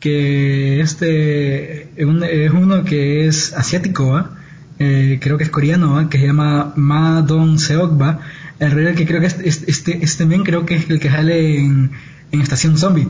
que 0.00 0.80
este 0.80 1.90
es 1.96 2.52
uno 2.52 2.84
que 2.84 3.26
es 3.26 3.52
asiático, 3.54 4.08
va, 4.08 4.36
eh, 4.78 5.18
creo 5.20 5.38
que 5.38 5.44
es 5.44 5.50
coreano, 5.50 5.94
va, 5.94 6.08
que 6.08 6.18
se 6.18 6.26
llama 6.26 6.72
Ma 6.76 7.22
Dong 7.22 7.58
Seok, 7.58 8.00
va 8.00 8.20
el 8.58 8.70
rey 8.70 8.94
que 8.94 9.06
creo 9.06 9.20
que 9.20 9.26
este, 9.26 9.48
este, 9.48 10.02
este 10.02 10.42
creo 10.42 10.64
que 10.64 10.76
es 10.76 10.88
el 10.88 11.00
que 11.00 11.10
sale 11.10 11.58
en, 11.58 11.92
en 12.32 12.40
Estación 12.40 12.78
Zombie. 12.78 13.08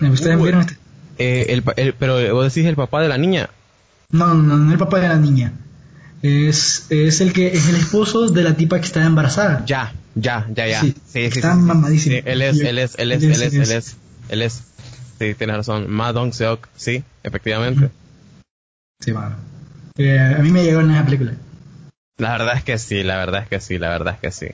¿Ustedes 0.00 0.40
vieron 0.40 0.60
este? 0.60 0.76
Eh, 1.18 1.46
el, 1.48 1.64
el, 1.76 1.94
pero 1.94 2.34
vos 2.34 2.54
decís 2.54 2.68
el 2.68 2.76
papá 2.76 3.02
de 3.02 3.08
la 3.08 3.18
niña. 3.18 3.50
No, 4.10 4.32
no, 4.34 4.56
no, 4.56 4.66
es 4.68 4.72
el 4.72 4.78
papá 4.78 5.00
de 5.00 5.08
la 5.08 5.16
niña. 5.16 5.52
Es, 6.22 6.86
es 6.90 7.20
el 7.20 7.32
que 7.32 7.48
es 7.48 7.68
el 7.68 7.76
esposo 7.76 8.26
de 8.28 8.42
la 8.42 8.56
tipa 8.56 8.80
que 8.80 8.86
está 8.86 9.04
embarazada. 9.04 9.64
Ya, 9.66 9.92
ya, 10.16 10.46
ya, 10.52 10.66
ya. 10.66 10.80
Sí, 10.80 10.94
sí, 11.06 11.20
está 11.20 11.54
mamadísimo. 11.54 12.16
él 12.24 12.42
es, 12.42 12.58
él 12.60 12.78
es, 12.78 12.94
él 12.98 13.12
es, 13.12 13.22
él 13.22 13.30
es, 13.32 13.52
él 13.54 13.70
es, 13.72 13.96
él 14.28 14.42
es. 14.42 14.62
Sí, 15.18 15.34
tienes 15.34 15.56
razón. 15.56 15.88
Ma 15.90 16.12
Dong 16.12 16.32
Seok, 16.32 16.68
sí, 16.76 17.04
efectivamente. 17.22 17.90
Sí, 19.00 19.12
bueno. 19.12 19.36
Eh, 19.96 20.18
a 20.38 20.42
mí 20.42 20.50
me 20.50 20.64
llegó 20.64 20.80
en 20.80 20.90
esa 20.92 21.04
película. 21.04 21.34
La 22.18 22.32
verdad 22.32 22.56
es 22.56 22.64
que 22.64 22.78
sí, 22.78 23.02
la 23.04 23.16
verdad 23.16 23.42
es 23.42 23.48
que 23.48 23.60
sí, 23.60 23.78
la 23.78 23.88
verdad 23.90 24.14
es 24.14 24.20
que 24.20 24.30
sí. 24.32 24.52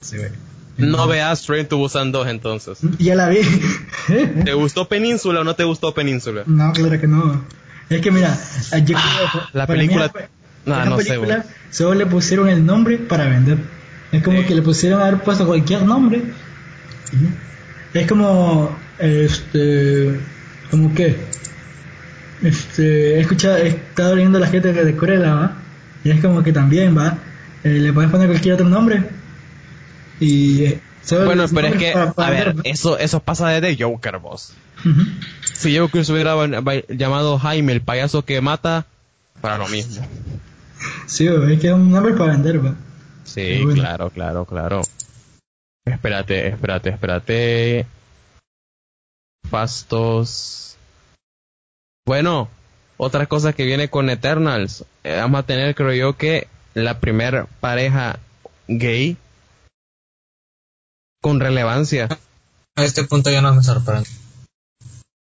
Sí, 0.00 0.16
güey. 0.16 0.30
No 0.78 1.06
veas 1.06 1.42
Train 1.42 1.66
to 1.66 1.76
Busan 1.76 2.12
2 2.12 2.28
entonces. 2.28 2.78
Ya 2.98 3.14
la 3.14 3.28
vi. 3.28 3.40
¿Te 4.44 4.54
gustó 4.54 4.88
Península 4.88 5.40
o 5.40 5.44
no 5.44 5.54
te 5.54 5.64
gustó 5.64 5.92
Península? 5.92 6.44
no, 6.46 6.72
claro 6.72 6.98
que 6.98 7.06
no. 7.06 7.44
Es 7.90 8.00
que 8.00 8.10
mira, 8.10 8.34
yo 8.72 8.84
creo- 8.84 8.96
Ah, 8.96 9.50
la 9.52 9.66
mí 9.66 9.74
película- 9.74 10.10
No, 10.66 10.84
no 10.84 10.98
sé, 10.98 11.04
película 11.08 11.36
güey. 11.38 11.48
solo 11.70 11.94
le 11.94 12.06
pusieron 12.06 12.48
el 12.48 12.64
nombre 12.64 12.98
para 12.98 13.26
vender. 13.26 13.58
Es 14.12 14.22
como 14.22 14.40
Sí. 14.40 14.46
que 14.46 14.54
le 14.54 14.62
pusieron 14.62 15.00
haber 15.00 15.20
puesto 15.22 15.46
cualquier 15.46 15.82
nombre. 15.82 16.22
Es 17.94 18.06
como, 18.06 18.76
este, 18.98 20.18
como 20.70 20.94
que, 20.94 21.16
este, 22.42 23.16
he 23.16 23.20
escuchado, 23.20 23.56
he 23.56 23.68
estado 23.68 24.16
leyendo 24.16 24.38
la 24.38 24.46
gente 24.48 24.72
de 24.72 24.96
Cruella, 24.96 25.34
¿va? 25.34 25.56
Y 26.04 26.10
es 26.10 26.20
como 26.20 26.42
que 26.42 26.52
también, 26.52 26.96
¿va? 26.96 27.18
Eh, 27.64 27.68
le 27.78 27.92
puedes 27.92 28.10
poner 28.10 28.28
cualquier 28.28 28.54
otro 28.54 28.68
nombre. 28.68 29.04
Y 30.20 30.64
eh, 30.64 30.80
Bueno, 31.24 31.44
pero 31.54 31.68
es 31.68 31.76
que, 31.76 31.92
para- 31.92 32.12
para 32.12 32.28
a 32.28 32.30
ver, 32.30 32.54
eso, 32.64 32.98
eso 32.98 33.20
pasa 33.20 33.48
desde 33.48 33.82
Joker, 33.82 34.18
vos. 34.18 34.54
Ujú. 34.84 35.02
Si 35.52 35.76
Joker 35.76 36.04
se 36.04 36.12
hubiera 36.12 36.34
llamado 36.88 37.38
Jaime, 37.38 37.72
el 37.72 37.80
payaso 37.82 38.24
que 38.24 38.40
mata, 38.40 38.86
para 39.40 39.58
lo 39.58 39.68
mismo. 39.68 40.04
Sí, 41.06 41.26
es 41.26 41.60
que 41.60 41.68
es 41.68 41.72
un 41.72 41.90
nombre 41.90 42.14
para 42.14 42.32
vender, 42.32 42.64
¿va? 42.64 42.74
Sí, 43.24 43.62
bueno. 43.62 43.80
claro, 43.80 44.10
claro, 44.10 44.44
claro. 44.44 44.82
Espérate, 45.84 46.48
espérate, 46.48 46.90
espérate. 46.90 47.86
Fastos. 49.48 50.76
Bueno, 52.06 52.48
otra 52.96 53.26
cosa 53.26 53.52
que 53.52 53.64
viene 53.64 53.88
con 53.88 54.10
Eternals. 54.10 54.84
eh, 55.04 55.16
vamos 55.16 55.40
a 55.40 55.46
tener, 55.46 55.74
creo 55.74 55.92
yo, 55.92 56.16
que 56.16 56.48
la 56.74 57.00
primer 57.00 57.46
pareja 57.60 58.18
gay 58.68 59.16
con 61.20 61.40
relevancia. 61.40 62.08
A 62.76 62.84
este 62.84 63.04
punto 63.04 63.30
ya 63.30 63.42
no 63.42 63.54
me 63.54 63.62
sorprende. 63.62 64.08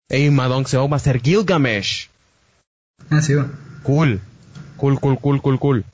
Ey, 0.09 0.29
Madong 0.29 0.67
Seok 0.67 0.91
va 0.91 0.97
a 0.97 0.99
ser 0.99 1.21
Gilgamesh. 1.21 2.09
Ah, 3.09 3.21
sí. 3.21 3.33
Cool. 3.83 4.21
Cool, 4.83 4.99
cool, 4.99 5.17
cool, 5.17 5.41
cool, 5.41 5.59
cool. 5.59 5.85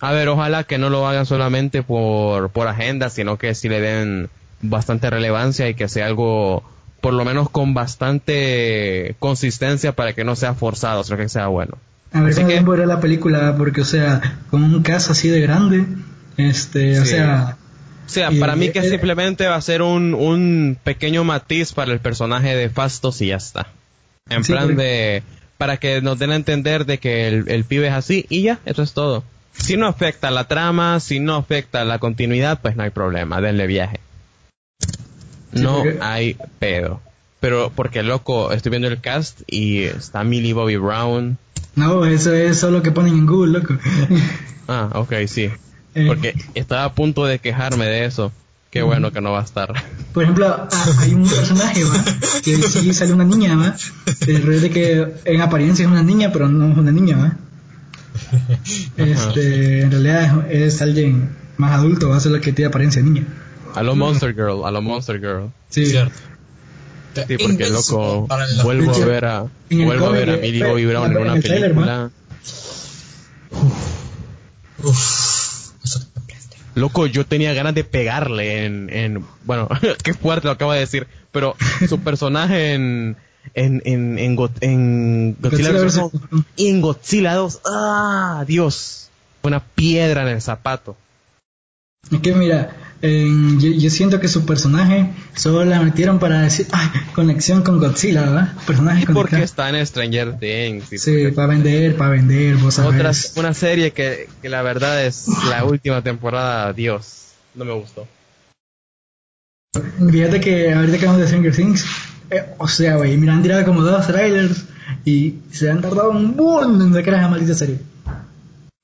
A 0.00 0.10
ver, 0.10 0.26
ojalá 0.28 0.64
que 0.64 0.78
no 0.78 0.90
lo 0.90 1.06
hagan 1.06 1.26
solamente 1.26 1.84
por, 1.84 2.50
por 2.50 2.66
agenda, 2.66 3.08
sino 3.08 3.38
que 3.38 3.54
sí 3.54 3.68
le 3.68 3.80
den 3.80 4.28
bastante 4.62 5.08
relevancia 5.10 5.68
y 5.68 5.74
que 5.74 5.86
sea 5.88 6.06
algo, 6.06 6.64
por 7.00 7.12
lo 7.14 7.24
menos 7.24 7.48
con 7.50 7.72
bastante 7.72 9.14
consistencia 9.20 9.92
para 9.92 10.12
que 10.12 10.24
no 10.24 10.34
sea 10.34 10.54
forzado, 10.54 11.04
sino 11.04 11.16
que 11.18 11.28
sea 11.28 11.46
bueno. 11.46 11.78
A 12.12 12.20
ver 12.22 12.30
Así 12.32 12.42
cómo 12.42 12.72
que- 12.74 12.84
la 12.86 12.98
película, 12.98 13.54
porque, 13.56 13.82
o 13.82 13.84
sea, 13.84 14.40
con 14.50 14.64
un 14.64 14.82
caso 14.82 15.12
así 15.12 15.28
de 15.28 15.40
grande, 15.40 15.84
este, 16.36 16.98
o 16.98 17.04
sea, 17.04 17.58
O 18.06 18.08
sea, 18.08 18.32
Y- 18.32 18.40
para 18.40 18.56
mí 18.56 18.70
que 18.70 18.80
eh, 18.80 18.90
simplemente 18.90 19.46
va 19.46 19.54
a 19.54 19.60
ser 19.60 19.82
un, 19.82 20.14
un 20.14 20.76
pequeño 20.82 21.22
matiz 21.22 21.72
para 21.72 21.92
el 21.92 22.00
personaje 22.00 22.56
de 22.56 22.68
Fastos 22.70 23.22
y 23.22 23.28
ya 23.28 23.36
está. 23.36 23.68
En 24.28 24.42
Sí, 24.42 24.50
plan 24.52 24.66
porque- 24.66 24.82
de, 24.82 25.22
para 25.58 25.76
que 25.76 26.00
nos 26.02 26.18
den 26.18 26.32
a 26.32 26.36
entender 26.36 26.84
de 26.86 26.98
que 26.98 27.28
el, 27.28 27.48
el 27.48 27.64
pibe 27.64 27.88
es 27.88 27.92
así 27.94 28.26
y 28.28 28.42
ya, 28.42 28.58
eso 28.64 28.82
es 28.82 28.92
todo. 28.92 29.24
Si 29.52 29.76
no 29.76 29.86
afecta 29.86 30.30
la 30.30 30.48
trama, 30.48 30.98
si 31.00 31.20
no 31.20 31.36
afecta 31.36 31.84
la 31.84 31.98
continuidad, 32.00 32.60
pues 32.60 32.74
no 32.76 32.82
hay 32.82 32.90
problema, 32.90 33.40
denle 33.40 33.66
viaje. 33.68 34.00
Sí, 35.52 35.62
No 35.62 35.76
porque- 35.82 35.98
hay 36.00 36.36
pedo. 36.58 37.00
Pero 37.40 37.70
porque 37.74 38.02
loco, 38.02 38.52
estoy 38.52 38.70
viendo 38.70 38.88
el 38.88 39.00
cast 39.02 39.42
y 39.46 39.82
está 39.82 40.24
Millie 40.24 40.54
Bobby 40.54 40.76
Brown. 40.76 41.36
no, 41.76 42.04
eso 42.06 42.32
es 42.34 42.58
solo 42.58 42.82
que 42.82 42.90
ponen 42.90 43.14
en 43.14 43.26
Google, 43.26 43.58
loco. 43.60 43.74
Ah, 44.66 44.88
ok, 44.94 45.12
sí. 45.26 45.50
Eh, 45.94 46.06
Porque 46.06 46.34
estaba 46.54 46.84
a 46.84 46.94
punto 46.94 47.26
de 47.26 47.38
quejarme 47.38 47.84
de 47.86 48.06
eso. 48.06 48.32
Qué 48.74 48.82
bueno 48.82 49.12
que 49.12 49.20
no 49.20 49.30
va 49.30 49.38
a 49.38 49.44
estar. 49.44 49.72
Por 50.12 50.24
ejemplo, 50.24 50.48
ah, 50.48 50.96
hay 50.98 51.14
un 51.14 51.28
personaje, 51.28 51.84
¿va? 51.84 52.04
Que 52.42 52.56
sí 52.56 52.92
sale 52.92 53.12
una 53.12 53.24
niña, 53.24 53.54
¿va? 53.54 53.76
De 54.26 54.68
que 54.68 55.14
en 55.24 55.40
apariencia 55.40 55.84
es 55.84 55.90
una 55.92 56.02
niña, 56.02 56.32
pero 56.32 56.48
no 56.48 56.72
es 56.72 56.76
una 56.76 56.90
niña, 56.90 57.16
¿va? 57.16 57.36
Este, 58.96 59.82
en 59.82 59.92
realidad 59.92 60.50
es, 60.50 60.74
es 60.74 60.82
alguien 60.82 61.36
más 61.56 61.70
adulto, 61.70 62.08
va 62.08 62.16
a 62.16 62.20
ser 62.20 62.32
lo 62.32 62.40
que 62.40 62.52
tiene 62.52 62.66
apariencia 62.66 63.00
de 63.00 63.10
niña. 63.10 63.26
A 63.76 63.84
lo 63.84 63.94
Monster 63.94 64.34
Girl, 64.34 64.64
a 64.64 64.72
lo 64.72 64.82
Monster 64.82 65.20
Girl. 65.20 65.52
Sí, 65.68 65.86
Cierto. 65.86 66.18
Sí, 67.28 67.36
porque 67.38 67.70
loco, 67.70 68.26
vuelvo 68.64 68.92
a 68.92 69.06
ver 69.06 69.24
a, 69.24 69.46
vuelvo 69.70 70.06
a 70.06 70.10
ver 70.10 70.30
a 70.30 70.36
Millie 70.38 70.64
eh, 70.64 70.68
Bobby 70.68 70.86
Brown 70.86 71.12
en 71.12 71.16
en 71.16 71.22
una 71.22 71.40
película. 71.40 72.10
Uf, 74.82 74.98
sorprende. 74.98 75.33
Loco, 76.74 77.06
yo 77.06 77.24
tenía 77.24 77.54
ganas 77.54 77.74
de 77.74 77.84
pegarle 77.84 78.64
en, 78.66 78.90
en 78.90 79.24
bueno, 79.44 79.68
qué 80.02 80.14
fuerte 80.14 80.48
lo 80.48 80.52
acaba 80.52 80.74
de 80.74 80.80
decir, 80.80 81.06
pero 81.32 81.56
su 81.88 82.00
personaje 82.00 82.74
en, 82.74 83.16
en, 83.54 83.82
en, 83.84 84.18
en, 84.18 84.34
Go- 84.36 84.50
en 84.60 85.36
Godzilla, 85.40 85.70
Godzilla 85.72 85.84
vs. 85.84 85.96
vs. 85.96 86.20
Kong 86.30 86.42
y 86.56 86.68
en 86.68 86.80
Godzilla 86.80 87.34
2, 87.34 87.60
ah, 87.66 88.44
Dios, 88.46 89.08
una 89.42 89.60
piedra 89.60 90.22
en 90.22 90.28
el 90.28 90.42
zapato. 90.42 90.96
Es 92.10 92.20
que 92.20 92.34
mira, 92.34 92.70
en- 93.06 93.60
yo, 93.60 93.70
yo 93.70 93.90
siento 93.90 94.18
que 94.20 94.28
su 94.28 94.46
personaje 94.46 95.10
solo 95.34 95.64
la 95.64 95.80
metieron 95.80 96.18
para 96.18 96.40
decir, 96.40 96.66
ay, 96.72 96.88
conexión 97.14 97.62
con 97.62 97.78
Godzilla, 97.78 98.22
¿verdad? 98.22 98.52
Personaje 98.66 99.02
Y 99.02 99.12
porque 99.12 99.42
está 99.42 99.68
en 99.68 99.86
Stranger 99.86 100.38
Things. 100.38 100.88
Sí, 100.88 101.10
porque- 101.10 101.32
para 101.34 101.48
vender, 101.48 101.96
para 101.96 102.10
vender, 102.10 102.56
vos 102.56 102.74
sabés. 102.74 103.30
Otra, 103.32 103.40
una 103.42 103.54
serie 103.54 103.90
que, 103.92 104.28
que 104.40 104.48
la 104.48 104.62
verdad 104.62 105.04
es 105.04 105.26
la 105.50 105.64
última 105.64 106.02
temporada, 106.02 106.72
Dios, 106.72 107.32
no 107.54 107.64
me 107.64 107.72
gustó. 107.74 108.06
Fíjate 110.10 110.40
que 110.40 110.72
ahorita 110.72 110.98
que 110.98 111.06
vamos 111.06 111.20
de 111.20 111.26
Stranger 111.26 111.54
Things, 111.54 111.84
eh, 112.30 112.44
o 112.58 112.68
sea, 112.68 112.96
güey, 112.96 113.16
mira, 113.16 113.34
han 113.34 113.42
tirado 113.42 113.64
como 113.64 113.82
dos 113.82 114.06
trailers 114.06 114.64
y 115.04 115.36
se 115.50 115.70
han 115.70 115.80
tardado 115.80 116.10
un 116.10 116.36
buen 116.36 116.80
en 116.80 116.94
sacar 116.94 117.14
esa 117.14 117.28
maldita 117.28 117.54
serie. 117.54 117.78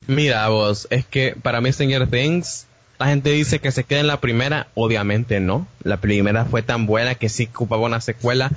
Mira 0.06 0.48
vos, 0.48 0.88
es 0.90 1.06
que 1.06 1.36
para 1.40 1.60
mí 1.60 1.72
Stranger 1.72 2.08
Things, 2.08 2.66
la 3.00 3.06
gente 3.06 3.30
dice 3.30 3.58
que 3.60 3.72
se 3.72 3.84
queda 3.84 4.00
en 4.00 4.06
la 4.06 4.20
primera, 4.20 4.68
obviamente 4.74 5.40
no. 5.40 5.66
La 5.82 5.96
primera 5.96 6.44
fue 6.44 6.62
tan 6.62 6.86
buena 6.86 7.14
que 7.14 7.28
sí 7.30 7.48
ocupaba 7.52 7.86
una 7.86 8.00
secuela. 8.00 8.50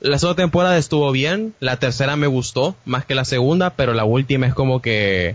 La 0.00 0.18
segunda 0.18 0.36
temporada 0.42 0.76
estuvo 0.76 1.10
bien, 1.12 1.54
la 1.60 1.78
tercera 1.78 2.14
me 2.16 2.26
gustó 2.26 2.76
más 2.84 3.06
que 3.06 3.14
la 3.14 3.24
segunda, 3.24 3.70
pero 3.70 3.94
la 3.94 4.04
última 4.04 4.46
es 4.46 4.54
como 4.54 4.82
que... 4.82 5.34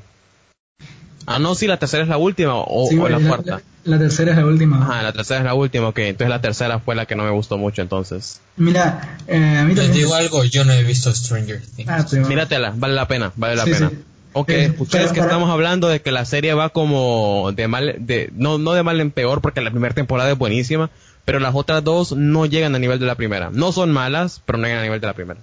Ah, 1.26 1.40
no, 1.40 1.56
sí, 1.56 1.66
la 1.68 1.78
tercera 1.78 2.04
es 2.04 2.10
la 2.10 2.18
última 2.18 2.54
o, 2.56 2.88
Sí, 2.88 2.96
o 2.98 3.00
güey, 3.02 3.12
la 3.14 3.20
la, 3.20 3.28
cuarta. 3.28 3.52
la- 3.52 3.62
la 3.84 3.98
tercera 3.98 4.32
es 4.32 4.38
la 4.38 4.46
última. 4.46 4.84
Ajá, 4.84 5.02
la 5.02 5.12
tercera 5.12 5.40
es 5.40 5.46
la 5.46 5.56
última, 5.56 5.88
ok. 5.88 5.98
Entonces 6.00 6.30
la 6.30 6.42
tercera 6.42 6.80
fue 6.80 6.94
la 6.94 7.08
que 7.08 7.16
no 7.16 7.24
me 7.24 7.32
gustó 7.32 7.58
mucho, 7.58 7.82
entonces. 7.82 8.42
Mira, 8.58 9.18
eh, 9.28 9.58
a 9.60 9.64
mí 9.64 9.74
Les 9.74 9.92
digo 9.92 10.14
algo, 10.14 10.44
yo 10.44 10.66
no 10.66 10.74
he 10.74 10.84
visto 10.84 11.12
Stranger 11.14 11.62
Things. 11.76 11.90
Ah, 11.90 12.06
Míratela, 12.28 12.74
vale 12.76 12.94
la 12.94 13.08
pena, 13.08 13.32
vale 13.36 13.56
la 13.56 13.64
Sí, 13.66 13.72
pena. 13.72 13.92
Ok, 14.34 14.50
ustedes 14.80 15.12
que 15.12 15.20
para- 15.20 15.26
estamos 15.32 15.50
hablando 15.50 15.88
de 15.90 16.02
que 16.02 16.12
la 16.12 16.24
serie 16.26 16.54
va 16.54 16.70
como 16.70 17.52
de 17.54 17.68
mal, 17.68 17.96
de, 18.00 18.30
no, 18.36 18.58
no 18.58 18.72
de 18.74 18.84
mal 18.84 19.00
en 19.02 19.12
peor, 19.12 19.42
porque 19.42 19.62
la 19.62 19.72
primera 19.72 19.94
temporada 19.94 20.32
es 20.32 20.38
buenísima, 20.38 20.90
pero 21.26 21.40
las 21.40 21.54
otras 21.54 21.84
dos 21.84 22.14
no 22.14 22.46
llegan 22.46 22.74
a 22.76 22.80
nivel 22.80 23.00
de 23.00 23.06
la 23.06 23.16
primera. 23.16 23.50
No 23.52 23.72
son 23.72 23.92
malas, 23.92 24.42
pero 24.46 24.58
no 24.58 24.66
llegan 24.66 24.80
a 24.80 24.84
nivel 24.84 25.02
de 25.02 25.08
la 25.08 25.14
primera. 25.14 25.40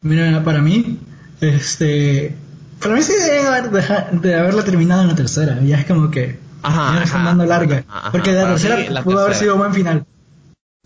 Mira, 0.00 0.42
para 0.44 0.60
mí, 0.60 0.98
este. 1.40 2.34
Para 2.80 2.94
mí 2.96 3.02
sí 3.02 3.12
deben 3.12 3.46
haber 3.46 3.70
deja- 3.70 4.08
de 4.12 4.34
haberla 4.34 4.64
terminado 4.64 5.02
en 5.02 5.08
la 5.08 5.14
tercera. 5.14 5.58
Ya 5.62 5.78
es 5.78 5.86
como 5.86 6.10
que. 6.10 6.38
Ajá, 6.62 6.92
ya 6.94 6.98
la 7.00 7.02
ajá, 7.02 7.24
dando 7.24 7.44
larga. 7.46 7.84
ajá, 7.88 8.10
porque 8.10 8.32
la 8.32 8.42
para 8.42 8.54
tercera 8.54 8.76
mí, 8.76 8.86
la 8.88 9.02
pudo 9.02 9.20
haber 9.20 9.34
sido 9.36 9.56
buen 9.56 9.74
final. 9.74 10.06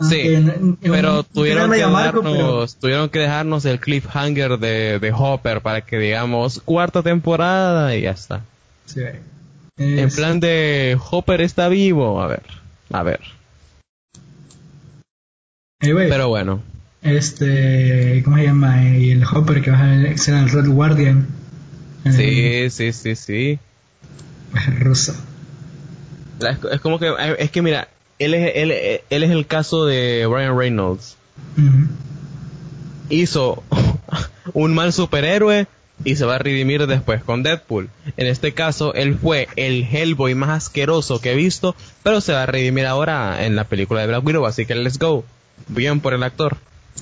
Sí, 0.01 0.21
en- 0.21 0.49
en- 0.51 0.77
pero 0.81 1.25
tuvieron 1.25 1.71
que, 1.73 1.79
pero- 1.79 2.67
tuvieron 2.81 3.09
que 3.09 3.19
dejarnos 3.19 3.65
el 3.65 3.81
cliffhanger 3.81 4.59
de, 4.59 4.99
de 5.01 5.13
Hopper 5.13 5.61
para 5.61 5.81
que 5.81 5.99
digamos 5.99 6.61
cuarta 6.65 7.03
temporada 7.03 7.95
y 7.97 8.03
ya 8.03 8.13
está. 8.13 8.43
Sí, 8.87 9.03
En 9.77 10.09
plan 10.11 10.41
de 10.41 10.97
Hopper 11.11 11.41
está 11.41 11.69
vivo, 11.69 12.21
a 12.23 12.27
ver, 12.29 12.43
a 12.93 13.03
ver. 13.03 13.21
Pero 15.81 16.29
bueno, 16.29 16.63
Este. 17.03 18.23
¿Cómo 18.25 18.37
se 18.37 18.45
llama? 18.45 18.83
Y 18.89 19.13
el 19.13 19.25
Hopper 19.25 19.63
que 19.63 19.71
va 19.71 19.79
a 19.93 20.17
ser 20.19 20.35
el 20.35 20.51
Red 20.51 20.69
Guardian. 20.69 21.29
Eh, 22.05 22.69
sí, 22.71 22.93
sí, 22.93 22.93
sí, 22.93 23.15
sí. 23.15 23.59
Es 24.57 24.81
ruso. 24.81 25.15
Es, 26.73 26.81
como 26.81 26.99
que, 26.99 27.13
es 27.39 27.51
que 27.51 27.63
mira, 27.63 27.89
él 28.19 28.35
es, 28.35 28.53
él, 28.55 29.01
él 29.09 29.23
es 29.23 29.31
el 29.31 29.47
caso 29.47 29.87
de 29.87 30.27
Ryan 30.29 30.57
Reynolds. 30.57 31.17
Hizo 33.11 33.63
un 34.53 34.75
mal 34.75 34.93
superhéroe 34.93 35.67
y 36.05 36.17
se 36.17 36.25
va 36.25 36.37
a 36.37 36.39
redimir 36.39 36.87
después 36.87 37.23
con 37.23 37.43
Deadpool. 37.43 37.91
En 38.17 38.27
este 38.27 38.53
caso, 38.53 38.95
él 38.95 39.17
fue 39.17 39.49
el 39.57 39.85
Hellboy 39.85 40.35
más 40.35 40.51
asqueroso 40.51 41.21
que 41.21 41.33
he 41.33 41.37
visto, 41.37 41.75
pero 42.03 42.21
se 42.21 42.33
va 42.33 42.45
a 42.45 42.47
redimir 42.47 42.87
ahora 42.87 43.45
en 43.45 43.57
la 43.57 43.65
película 43.65 44.01
de 44.01 44.07
Black 44.07 44.25
Widow, 44.25 44.47
así 44.47 44.67
que 44.67 44.75
let's 44.75 44.99
go. 44.99 45.25
Bien 45.69 46.01
por 46.01 46.15
el 46.15 46.23
actor. 46.23 46.57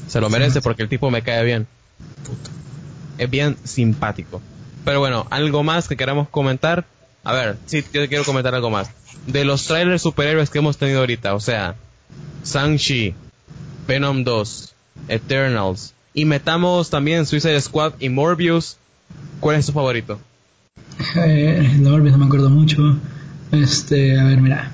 Se 0.08 0.20
lo 0.20 0.30
merece 0.30 0.60
porque 0.60 0.82
el 0.82 0.88
tipo 0.88 1.10
me 1.10 1.22
cae 1.22 1.44
bien. 1.44 1.66
Es 3.18 3.30
bien 3.30 3.56
simpático. 3.64 4.40
Pero 4.84 5.00
bueno, 5.00 5.26
algo 5.30 5.62
más 5.62 5.88
que 5.88 5.96
queramos 5.96 6.28
comentar. 6.28 6.84
A 7.26 7.32
ver, 7.32 7.56
sí, 7.66 7.84
yo 7.92 8.08
quiero 8.08 8.22
comentar 8.22 8.54
algo 8.54 8.70
más. 8.70 8.88
De 9.26 9.44
los 9.44 9.66
trailers 9.66 10.00
superhéroes 10.00 10.48
que 10.48 10.58
hemos 10.58 10.76
tenido 10.76 11.00
ahorita, 11.00 11.34
o 11.34 11.40
sea, 11.40 11.74
Shang-Chi, 12.44 13.14
Venom 13.88 14.22
2, 14.22 14.74
Eternals, 15.08 15.92
y 16.14 16.24
metamos 16.24 16.88
también 16.88 17.26
Suicide 17.26 17.60
Squad 17.60 17.94
y 17.98 18.10
Morbius, 18.10 18.76
¿cuál 19.40 19.56
es 19.56 19.66
tu 19.66 19.72
favorito? 19.72 20.20
Eh, 21.16 21.76
Morbius 21.80 22.12
no 22.12 22.18
me 22.18 22.26
acuerdo 22.26 22.48
mucho. 22.48 22.96
Este, 23.50 24.20
a 24.20 24.24
ver, 24.24 24.40
mira. 24.40 24.70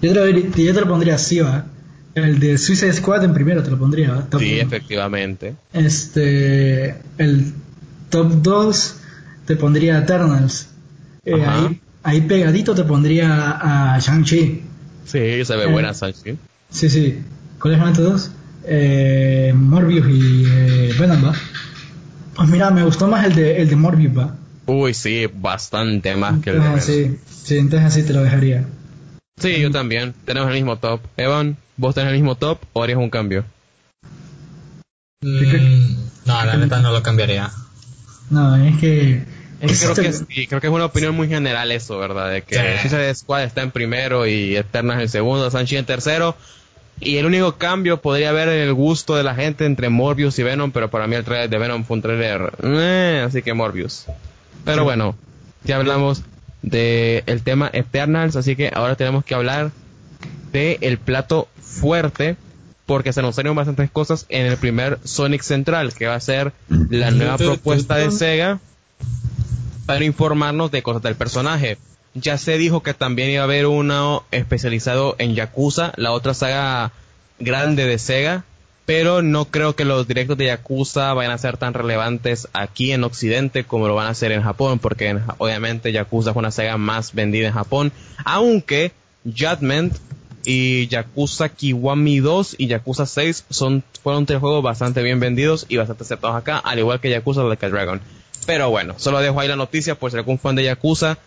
Yo 0.00 0.12
te 0.12 0.20
lo, 0.20 0.28
yo 0.28 0.74
te 0.74 0.80
lo 0.80 0.86
pondría 0.86 1.16
así, 1.16 1.40
va. 1.40 1.66
El 2.14 2.38
de 2.38 2.58
Suicide 2.58 2.92
Squad 2.92 3.24
en 3.24 3.34
primero 3.34 3.64
te 3.64 3.72
lo 3.72 3.78
pondría, 3.78 4.12
¿va? 4.12 4.22
Top 4.26 4.40
sí, 4.40 4.54
uno. 4.54 4.62
efectivamente. 4.62 5.56
Este, 5.72 6.94
el 7.18 7.52
top 8.08 8.40
2 8.40 8.96
te 9.46 9.56
pondría 9.56 9.98
Eternals. 9.98 10.68
Eh, 11.24 11.44
ahí, 11.44 11.80
ahí, 12.02 12.20
pegadito 12.22 12.74
te 12.74 12.84
pondría 12.84 13.94
a 13.94 13.98
Shang-Chi. 13.98 14.62
Sí, 15.04 15.44
se 15.44 15.56
ve 15.56 15.64
eh, 15.64 15.66
buena 15.66 15.92
Shang-Chi. 15.92 16.38
Sí, 16.70 16.90
sí. 16.90 17.22
¿Cuáles 17.60 17.80
son 17.80 17.88
estos 17.88 18.04
dos? 18.04 18.30
Eh, 18.64 19.52
Morbius 19.54 20.06
y 20.08 20.44
eh, 20.46 20.94
Venom, 20.98 21.24
¿va? 21.24 21.34
Pues 22.34 22.48
mira, 22.48 22.70
me 22.70 22.84
gustó 22.84 23.08
más 23.08 23.24
el 23.24 23.34
de, 23.34 23.62
el 23.62 23.68
de 23.68 23.76
Morbius, 23.76 24.16
¿va? 24.16 24.36
Uy, 24.66 24.92
sí, 24.94 25.26
bastante 25.32 26.14
más 26.14 26.40
que 26.40 26.50
el 26.50 26.56
de 26.56 26.62
Venom. 26.62 26.80
Sí, 26.80 27.18
sí, 27.26 27.58
entonces 27.58 27.88
así 27.88 28.02
te 28.02 28.12
lo 28.12 28.22
dejaría. 28.22 28.66
Sí, 29.40 29.60
yo 29.60 29.70
también. 29.70 30.14
Tenemos 30.24 30.48
el 30.48 30.56
mismo 30.56 30.76
top. 30.76 31.00
Evan, 31.16 31.56
¿vos 31.76 31.94
tenés 31.94 32.10
el 32.10 32.16
mismo 32.16 32.34
top 32.34 32.58
o 32.72 32.82
harías 32.82 32.98
un 32.98 33.10
cambio? 33.10 33.44
Mm, 35.22 36.26
no, 36.26 36.44
la 36.44 36.56
neta 36.56 36.80
no 36.80 36.92
lo 36.92 37.02
cambiaría. 37.02 37.50
No, 38.30 38.56
es 38.56 38.76
que... 38.78 39.37
Es 39.60 39.80
que 39.80 39.92
creo, 39.92 40.06
que 40.06 40.12
sí, 40.12 40.46
creo 40.46 40.60
que 40.60 40.66
es 40.68 40.72
una 40.72 40.84
opinión 40.84 41.16
muy 41.16 41.28
general 41.28 41.72
eso, 41.72 41.98
¿verdad? 41.98 42.30
De 42.30 42.42
que 42.42 42.54
sí. 42.54 42.88
Suicide 42.88 43.14
Squad 43.14 43.42
está 43.42 43.62
en 43.62 43.70
primero 43.70 44.26
y 44.26 44.56
Eternas 44.56 45.00
en 45.00 45.08
segundo, 45.08 45.50
Sanchi 45.50 45.76
en 45.76 45.84
tercero. 45.84 46.36
Y 47.00 47.16
el 47.16 47.26
único 47.26 47.56
cambio 47.58 48.00
podría 48.00 48.30
haber 48.30 48.48
en 48.48 48.60
el 48.60 48.74
gusto 48.74 49.16
de 49.16 49.22
la 49.22 49.34
gente 49.34 49.64
entre 49.64 49.88
Morbius 49.88 50.38
y 50.38 50.42
Venom, 50.42 50.72
pero 50.72 50.90
para 50.90 51.06
mí 51.06 51.16
el 51.16 51.24
trailer 51.24 51.48
de 51.48 51.58
Venom 51.58 51.84
fue 51.84 51.96
un 51.96 52.02
trailer... 52.02 52.52
Eh, 52.62 53.24
así 53.24 53.42
que 53.42 53.54
Morbius. 53.54 54.06
Pero 54.64 54.78
sí. 54.78 54.84
bueno, 54.84 55.16
ya 55.64 55.76
hablamos 55.76 56.22
del 56.62 57.22
el 57.26 57.42
tema 57.42 57.70
Eternals, 57.72 58.34
así 58.36 58.56
que 58.56 58.72
ahora 58.74 58.96
tenemos 58.96 59.24
que 59.24 59.34
hablar 59.34 59.70
de 60.52 60.78
el 60.80 60.98
plato 60.98 61.48
fuerte 61.60 62.36
porque 62.84 63.12
se 63.12 63.20
anunciaron 63.20 63.54
bastantes 63.54 63.90
cosas 63.90 64.26
en 64.28 64.46
el 64.46 64.56
primer 64.56 64.98
Sonic 65.04 65.42
Central, 65.42 65.92
que 65.94 66.06
va 66.06 66.14
a 66.14 66.20
ser 66.20 66.52
la 66.68 67.10
nueva 67.10 67.36
propuesta 67.36 67.96
de 67.96 68.10
Sega 68.10 68.58
para 69.88 70.04
informarnos 70.04 70.70
de 70.70 70.82
cosas 70.82 71.02
del 71.02 71.16
personaje. 71.16 71.78
Ya 72.12 72.36
se 72.36 72.58
dijo 72.58 72.82
que 72.82 72.92
también 72.92 73.30
iba 73.30 73.40
a 73.40 73.44
haber 73.44 73.66
uno 73.66 74.22
especializado 74.32 75.16
en 75.18 75.34
Yakuza, 75.34 75.94
la 75.96 76.12
otra 76.12 76.34
saga 76.34 76.92
grande 77.38 77.86
de 77.86 77.98
Sega, 77.98 78.44
pero 78.84 79.22
no 79.22 79.46
creo 79.46 79.76
que 79.76 79.86
los 79.86 80.06
directos 80.06 80.36
de 80.36 80.44
Yakuza 80.44 81.14
vayan 81.14 81.32
a 81.32 81.38
ser 81.38 81.56
tan 81.56 81.72
relevantes 81.72 82.48
aquí 82.52 82.92
en 82.92 83.02
Occidente 83.02 83.64
como 83.64 83.88
lo 83.88 83.94
van 83.94 84.08
a 84.08 84.10
hacer 84.10 84.30
en 84.30 84.42
Japón, 84.42 84.78
porque 84.78 85.08
en, 85.08 85.22
obviamente 85.38 85.90
Yakuza 85.90 86.32
es 86.32 86.36
una 86.36 86.50
saga 86.50 86.76
más 86.76 87.14
vendida 87.14 87.48
en 87.48 87.54
Japón, 87.54 87.90
aunque 88.26 88.92
Judgment 89.24 89.96
y 90.44 90.86
Yakuza 90.88 91.48
Kiwami 91.48 92.20
2 92.20 92.56
y 92.58 92.66
Yakuza 92.66 93.06
6 93.06 93.46
son, 93.48 93.82
fueron 94.02 94.26
tres 94.26 94.40
juegos 94.40 94.62
bastante 94.62 95.02
bien 95.02 95.18
vendidos 95.18 95.64
y 95.70 95.78
bastante 95.78 96.04
aceptados 96.04 96.36
acá, 96.36 96.58
al 96.58 96.78
igual 96.78 97.00
que 97.00 97.08
Yakuza 97.08 97.42
Like 97.42 97.64
a 97.64 97.70
Dragon. 97.70 98.02
Pero 98.48 98.70
bueno, 98.70 98.94
solo 98.96 99.20
dejo 99.20 99.38
ahí 99.40 99.46
la 99.46 99.56
noticia 99.56 99.94
por 99.94 100.10
si 100.10 100.16
algún 100.16 100.38
fan 100.38 100.56
de 100.56 100.64
Yakuza 100.64 101.18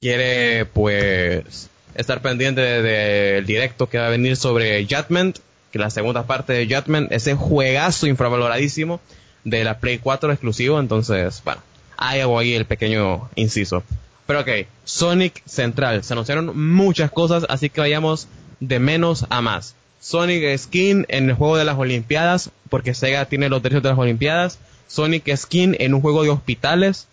quiere 0.00 0.64
pues 0.64 1.68
estar 1.94 2.22
pendiente 2.22 2.62
del 2.62 2.82
de, 2.82 2.88
de 2.88 3.42
directo 3.42 3.86
que 3.86 3.98
va 3.98 4.06
a 4.06 4.08
venir 4.08 4.34
sobre 4.38 4.82
Judgment, 4.86 5.40
que 5.70 5.78
la 5.78 5.90
segunda 5.90 6.22
parte 6.22 6.54
de 6.54 6.66
Judgment, 6.66 7.12
ese 7.12 7.34
juegazo 7.34 8.06
infravaloradísimo 8.06 9.02
de 9.44 9.62
la 9.62 9.78
Play 9.78 9.98
4 9.98 10.32
exclusivo, 10.32 10.80
entonces, 10.80 11.42
bueno, 11.44 11.60
ahí 11.98 12.20
hago 12.20 12.38
ahí 12.38 12.54
el 12.54 12.64
pequeño 12.64 13.28
inciso. 13.34 13.82
Pero 14.26 14.40
ok, 14.40 14.48
Sonic 14.84 15.42
Central, 15.44 16.02
se 16.02 16.14
anunciaron 16.14 16.58
muchas 16.58 17.10
cosas, 17.10 17.44
así 17.50 17.68
que 17.68 17.82
vayamos 17.82 18.26
de 18.60 18.78
menos 18.78 19.26
a 19.28 19.42
más. 19.42 19.74
Sonic 20.00 20.56
Skin 20.56 21.04
en 21.10 21.28
el 21.28 21.36
juego 21.36 21.58
de 21.58 21.66
las 21.66 21.76
Olimpiadas, 21.76 22.50
porque 22.70 22.94
Sega 22.94 23.26
tiene 23.26 23.50
los 23.50 23.62
derechos 23.62 23.82
de 23.82 23.90
las 23.90 23.98
Olimpiadas. 23.98 24.58
Sonic 24.94 25.34
Skin 25.36 25.74
en 25.80 25.92
un 25.92 26.00
juego 26.00 26.22
de 26.22 26.30
hospitales, 26.30 27.08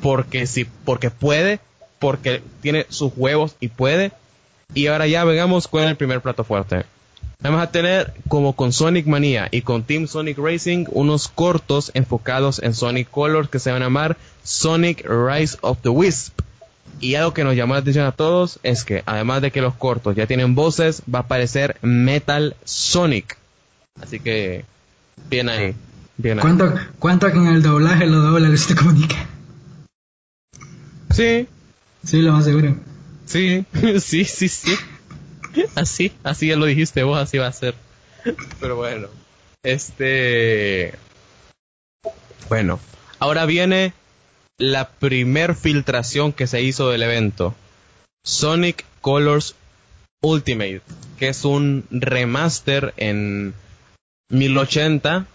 porque 0.00 0.46
sí, 0.46 0.66
porque 0.86 1.10
puede, 1.10 1.60
porque 1.98 2.40
tiene 2.62 2.86
sus 2.88 3.12
huevos 3.14 3.56
y 3.60 3.68
puede. 3.68 4.12
Y 4.72 4.86
ahora 4.86 5.06
ya 5.06 5.24
vengamos 5.24 5.68
con 5.68 5.82
el 5.82 5.96
primer 5.96 6.22
plato 6.22 6.44
fuerte. 6.44 6.86
Vamos 7.42 7.60
a 7.60 7.70
tener, 7.70 8.14
como 8.28 8.54
con 8.54 8.72
Sonic 8.72 9.06
Mania 9.06 9.48
y 9.50 9.60
con 9.60 9.82
Team 9.82 10.06
Sonic 10.06 10.38
Racing, 10.38 10.86
unos 10.90 11.28
cortos 11.28 11.90
enfocados 11.92 12.58
en 12.62 12.72
Sonic 12.72 13.10
Colors 13.10 13.50
que 13.50 13.58
se 13.58 13.70
van 13.70 13.82
a 13.82 13.86
llamar 13.86 14.16
Sonic 14.42 15.06
Rise 15.06 15.58
of 15.60 15.78
the 15.82 15.90
Wisp. 15.90 16.40
Y 17.00 17.16
algo 17.16 17.34
que 17.34 17.44
nos 17.44 17.54
llamó 17.54 17.74
la 17.74 17.80
atención 17.80 18.06
a 18.06 18.12
todos 18.12 18.60
es 18.62 18.82
que, 18.82 19.02
además 19.04 19.42
de 19.42 19.50
que 19.50 19.60
los 19.60 19.74
cortos 19.74 20.16
ya 20.16 20.26
tienen 20.26 20.54
voces, 20.54 21.02
va 21.02 21.18
a 21.18 21.22
aparecer 21.22 21.76
Metal 21.82 22.56
Sonic. 22.64 23.36
Así 24.00 24.20
que, 24.20 24.64
bien 25.28 25.50
ahí. 25.50 25.74
Bien. 26.18 26.40
¿Cuánto, 26.40 26.74
¿Cuánto 26.98 27.30
que 27.30 27.38
en 27.38 27.46
el 27.46 27.62
doblaje 27.62 28.06
lo 28.06 28.18
dobla 28.18 28.48
Luisito 28.48 28.74
Comunica? 28.74 29.16
Sí. 31.14 31.46
Sí, 32.04 32.22
lo 32.22 32.32
más 32.32 32.44
seguro. 32.44 32.76
Sí, 33.24 33.64
sí, 34.00 34.24
sí, 34.24 34.48
sí. 34.48 34.76
Así, 35.76 36.12
así 36.24 36.48
ya 36.48 36.56
lo 36.56 36.66
dijiste 36.66 37.04
vos, 37.04 37.18
así 37.18 37.38
va 37.38 37.46
a 37.46 37.52
ser. 37.52 37.74
Pero 38.60 38.76
bueno. 38.76 39.08
Este. 39.62 40.94
Bueno. 42.48 42.80
Ahora 43.20 43.46
viene 43.46 43.92
la 44.58 44.88
primer 44.88 45.54
filtración 45.54 46.32
que 46.32 46.48
se 46.48 46.62
hizo 46.62 46.90
del 46.90 47.04
evento. 47.04 47.54
Sonic 48.24 48.84
Colors 49.00 49.54
Ultimate, 50.20 50.82
que 51.16 51.28
es 51.28 51.44
un 51.44 51.84
remaster 51.90 52.92
en 52.96 53.54
1080 54.30 55.26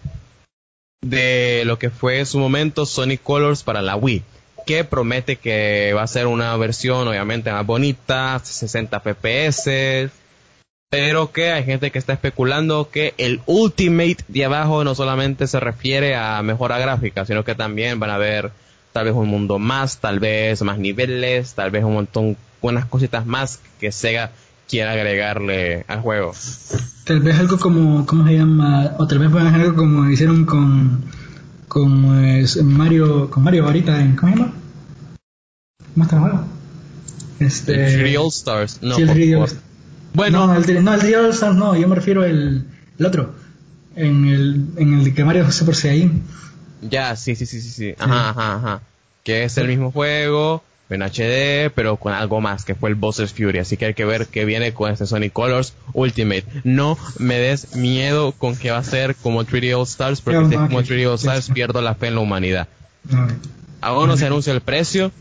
de 1.04 1.64
lo 1.66 1.78
que 1.78 1.90
fue 1.90 2.18
en 2.18 2.26
su 2.26 2.38
momento 2.38 2.86
Sonic 2.86 3.22
Colors 3.22 3.62
para 3.62 3.82
la 3.82 3.96
Wii, 3.96 4.22
que 4.66 4.84
promete 4.84 5.36
que 5.36 5.92
va 5.94 6.02
a 6.02 6.06
ser 6.06 6.26
una 6.26 6.56
versión 6.56 7.06
obviamente 7.06 7.52
más 7.52 7.66
bonita, 7.66 8.40
60 8.42 9.00
FPS, 9.00 10.10
pero 10.88 11.32
que 11.32 11.50
hay 11.52 11.64
gente 11.64 11.90
que 11.90 11.98
está 11.98 12.14
especulando 12.14 12.88
que 12.90 13.14
el 13.18 13.40
Ultimate 13.46 14.18
de 14.28 14.44
abajo 14.44 14.84
no 14.84 14.94
solamente 14.94 15.46
se 15.46 15.60
refiere 15.60 16.14
a 16.14 16.40
mejora 16.42 16.78
gráfica, 16.78 17.26
sino 17.26 17.44
que 17.44 17.54
también 17.54 18.00
van 18.00 18.10
a 18.10 18.18
ver 18.18 18.50
tal 18.92 19.04
vez 19.04 19.14
un 19.14 19.28
mundo 19.28 19.58
más, 19.58 19.98
tal 19.98 20.20
vez 20.20 20.62
más 20.62 20.78
niveles, 20.78 21.54
tal 21.54 21.70
vez 21.70 21.84
un 21.84 21.94
montón, 21.94 22.36
unas 22.62 22.86
cositas 22.86 23.26
más 23.26 23.60
que 23.80 23.92
Sega 23.92 24.30
quiera 24.68 24.92
agregarle 24.92 25.84
al 25.88 26.00
juego. 26.00 26.32
Tal 27.04 27.20
vez 27.20 27.38
algo 27.38 27.58
como, 27.58 28.06
¿cómo 28.06 28.26
se 28.26 28.34
llama? 28.34 28.94
O 28.98 29.06
tal 29.06 29.18
vez 29.18 29.30
puedan 29.30 29.48
hacer 29.48 29.60
algo 29.60 29.76
como 29.76 30.10
hicieron 30.10 30.44
con, 30.44 31.04
con 31.68 32.24
es, 32.24 32.62
Mario, 32.62 33.30
con 33.30 33.44
Mario 33.44 33.66
ahorita 33.66 34.00
en, 34.00 34.16
¿cómo 34.16 34.32
se 34.32 34.38
llama? 34.38 34.52
¿Cómo 35.94 36.04
está 36.04 36.16
el 36.16 36.22
juego? 36.22 36.44
Este... 37.40 37.94
El 37.94 38.04
3D 38.04 38.20
All 38.20 38.28
Stars, 38.28 38.78
no, 38.82 38.94
sí, 38.94 39.02
el 39.02 39.10
3D 39.10 39.42
All 39.42 39.58
Bueno. 40.14 40.46
No, 40.46 40.54
el, 40.54 40.84
no, 40.84 40.94
el 40.94 41.00
3D 41.00 41.18
All 41.18 41.30
Stars 41.30 41.56
no, 41.56 41.76
yo 41.76 41.88
me 41.88 41.94
refiero 41.94 42.22
al 42.22 42.66
el 42.98 43.06
otro. 43.06 43.34
En 43.96 44.26
el, 44.26 44.66
en 44.76 45.00
el 45.00 45.14
que 45.14 45.24
Mario 45.24 45.50
Super 45.50 45.74
Saiyan. 45.74 46.22
Ya, 46.82 47.16
sí, 47.16 47.34
sí, 47.34 47.46
sí, 47.46 47.60
sí, 47.60 47.70
sí. 47.70 47.94
Ajá, 47.98 48.30
ajá, 48.30 48.54
ajá. 48.56 48.82
Que 49.22 49.44
es 49.44 49.56
el 49.56 49.68
mismo 49.68 49.90
juego, 49.90 50.62
en 50.90 51.02
HD, 51.02 51.70
pero 51.74 51.96
con 51.96 52.12
algo 52.12 52.40
más, 52.40 52.64
que 52.64 52.74
fue 52.74 52.90
el 52.90 52.94
Bowser's 52.94 53.32
Fury. 53.32 53.58
Así 53.58 53.76
que 53.76 53.86
hay 53.86 53.94
que 53.94 54.04
ver 54.04 54.26
qué 54.26 54.44
viene 54.44 54.74
con 54.74 54.90
este 54.90 55.06
Sonic 55.06 55.32
Colors 55.32 55.74
Ultimate. 55.92 56.44
No 56.62 56.98
me 57.18 57.38
des 57.38 57.74
miedo 57.74 58.32
con 58.32 58.56
que 58.56 58.70
va 58.70 58.78
a 58.78 58.84
ser 58.84 59.14
como 59.16 59.44
3D 59.44 59.76
All 59.76 59.84
Stars, 59.84 60.20
porque 60.20 60.40
no, 60.40 60.48
si 60.48 60.54
es 60.54 60.60
como 60.60 60.82
3D 60.82 61.08
All 61.08 61.14
Stars, 61.14 61.50
pierdo 61.50 61.80
la 61.80 61.94
fe 61.94 62.08
en 62.08 62.14
la 62.16 62.20
humanidad. 62.20 62.68
Aún 63.80 64.08
no 64.08 64.16
se 64.16 64.26
anuncia 64.26 64.52
el 64.52 64.60
precio. 64.60 65.12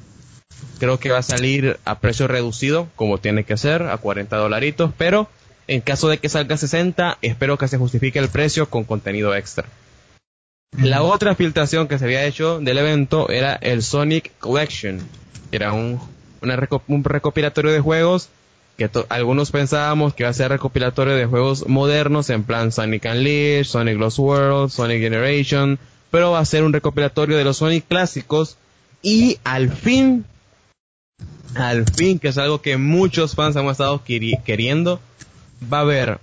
Creo 0.79 0.99
que 0.99 1.11
va 1.11 1.19
a 1.19 1.23
salir 1.23 1.79
a 1.85 1.99
precio 1.99 2.27
reducido, 2.27 2.87
como 2.95 3.17
tiene 3.17 3.43
que 3.43 3.57
ser, 3.57 3.83
a 3.83 3.97
40 3.97 4.35
dolaritos, 4.35 4.91
pero 4.97 5.29
en 5.67 5.81
caso 5.81 6.09
de 6.09 6.17
que 6.17 6.29
salga 6.29 6.55
a 6.55 6.57
60, 6.57 7.17
espero 7.21 7.57
que 7.57 7.67
se 7.67 7.77
justifique 7.77 8.19
el 8.19 8.29
precio 8.29 8.69
con 8.69 8.83
contenido 8.83 9.35
extra. 9.35 9.65
La 10.77 11.03
otra 11.03 11.35
filtración 11.35 11.87
que 11.87 11.99
se 11.99 12.05
había 12.05 12.25
hecho 12.25 12.59
del 12.59 12.77
evento 12.77 13.29
era 13.29 13.53
el 13.55 13.83
Sonic 13.83 14.31
Collection. 14.39 14.99
Era 15.51 15.73
un, 15.73 15.99
un 16.41 17.03
recopilatorio 17.03 17.71
de 17.71 17.79
juegos 17.79 18.29
que 18.77 18.89
algunos 19.09 19.51
pensábamos 19.51 20.13
que 20.13 20.23
iba 20.23 20.29
a 20.29 20.33
ser 20.33 20.49
recopilatorio 20.49 21.13
de 21.13 21.27
juegos 21.27 21.67
modernos 21.67 22.29
en 22.31 22.43
plan 22.43 22.71
Sonic 22.71 23.05
Unleashed, 23.05 23.65
Sonic 23.65 23.97
Lost 23.97 24.17
World, 24.17 24.71
Sonic 24.71 24.99
Generation, 24.99 25.77
pero 26.09 26.31
va 26.31 26.39
a 26.39 26.45
ser 26.45 26.63
un 26.63 26.73
recopilatorio 26.73 27.37
de 27.37 27.43
los 27.43 27.57
Sonic 27.57 27.87
clásicos 27.87 28.57
y 29.03 29.37
al 29.43 29.71
fin 29.71 30.25
al 31.55 31.85
fin, 31.85 32.17
que 32.17 32.29
es 32.29 32.37
algo 32.37 32.61
que 32.61 32.77
muchos 32.77 33.35
fans 33.35 33.55
hemos 33.55 33.73
estado 33.73 34.03
queriendo, 34.03 34.99
va 35.71 35.79
a 35.79 35.81
haber 35.81 36.19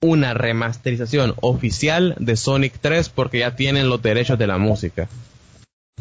una 0.00 0.34
remasterización 0.34 1.34
oficial 1.40 2.14
de 2.18 2.36
Sonic 2.36 2.74
3 2.80 3.08
porque 3.08 3.40
ya 3.40 3.56
tienen 3.56 3.88
los 3.88 4.02
derechos 4.02 4.38
de 4.38 4.46
la 4.46 4.58
música. 4.58 5.08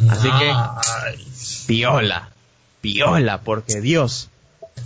Así 0.10 0.30
que, 0.40 0.54
piola, 1.68 2.30
piola, 2.82 3.42
porque 3.42 3.82
Dios. 3.82 4.30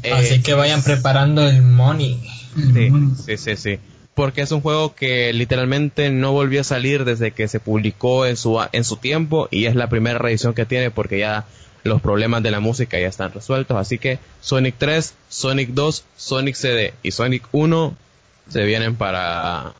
Así 0.03 0.35
eh, 0.35 0.41
que 0.43 0.53
vayan 0.53 0.83
preparando 0.83 1.47
el 1.47 1.61
money. 1.61 2.21
Sí, 3.25 3.37
sí, 3.37 3.55
sí, 3.55 3.79
Porque 4.13 4.41
es 4.41 4.51
un 4.51 4.61
juego 4.61 4.93
que 4.95 5.33
literalmente 5.33 6.09
no 6.09 6.31
volvió 6.31 6.61
a 6.61 6.63
salir 6.63 7.05
desde 7.05 7.31
que 7.31 7.47
se 7.47 7.59
publicó 7.59 8.25
en 8.25 8.37
su, 8.37 8.59
en 8.71 8.83
su 8.83 8.97
tiempo 8.97 9.47
y 9.51 9.65
es 9.65 9.75
la 9.75 9.87
primera 9.89 10.19
reedición 10.19 10.53
que 10.53 10.65
tiene 10.65 10.91
porque 10.91 11.19
ya 11.19 11.45
los 11.83 12.01
problemas 12.01 12.43
de 12.43 12.51
la 12.51 12.59
música 12.59 12.99
ya 12.99 13.07
están 13.07 13.31
resueltos. 13.31 13.77
Así 13.77 13.97
que 13.97 14.19
Sonic 14.41 14.75
3, 14.77 15.13
Sonic 15.29 15.69
2, 15.69 16.03
Sonic 16.17 16.55
CD 16.55 16.93
y 17.03 17.11
Sonic 17.11 17.47
1 17.51 17.95
se 18.49 18.63
vienen 18.63 18.95
para, 18.95 19.73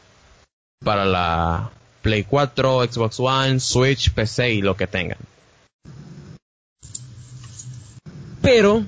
para 0.84 1.06
la 1.06 1.72
Play 2.02 2.24
4, 2.24 2.88
Xbox 2.92 3.20
One, 3.20 3.60
Switch, 3.60 4.12
PC 4.12 4.54
y 4.54 4.62
lo 4.62 4.78
que 4.78 4.88
tengan. 4.88 5.18
Pero 8.42 8.86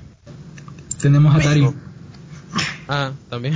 tenemos 1.00 1.34
Atari. 1.34 1.68
ah, 2.88 3.12
también. 3.28 3.54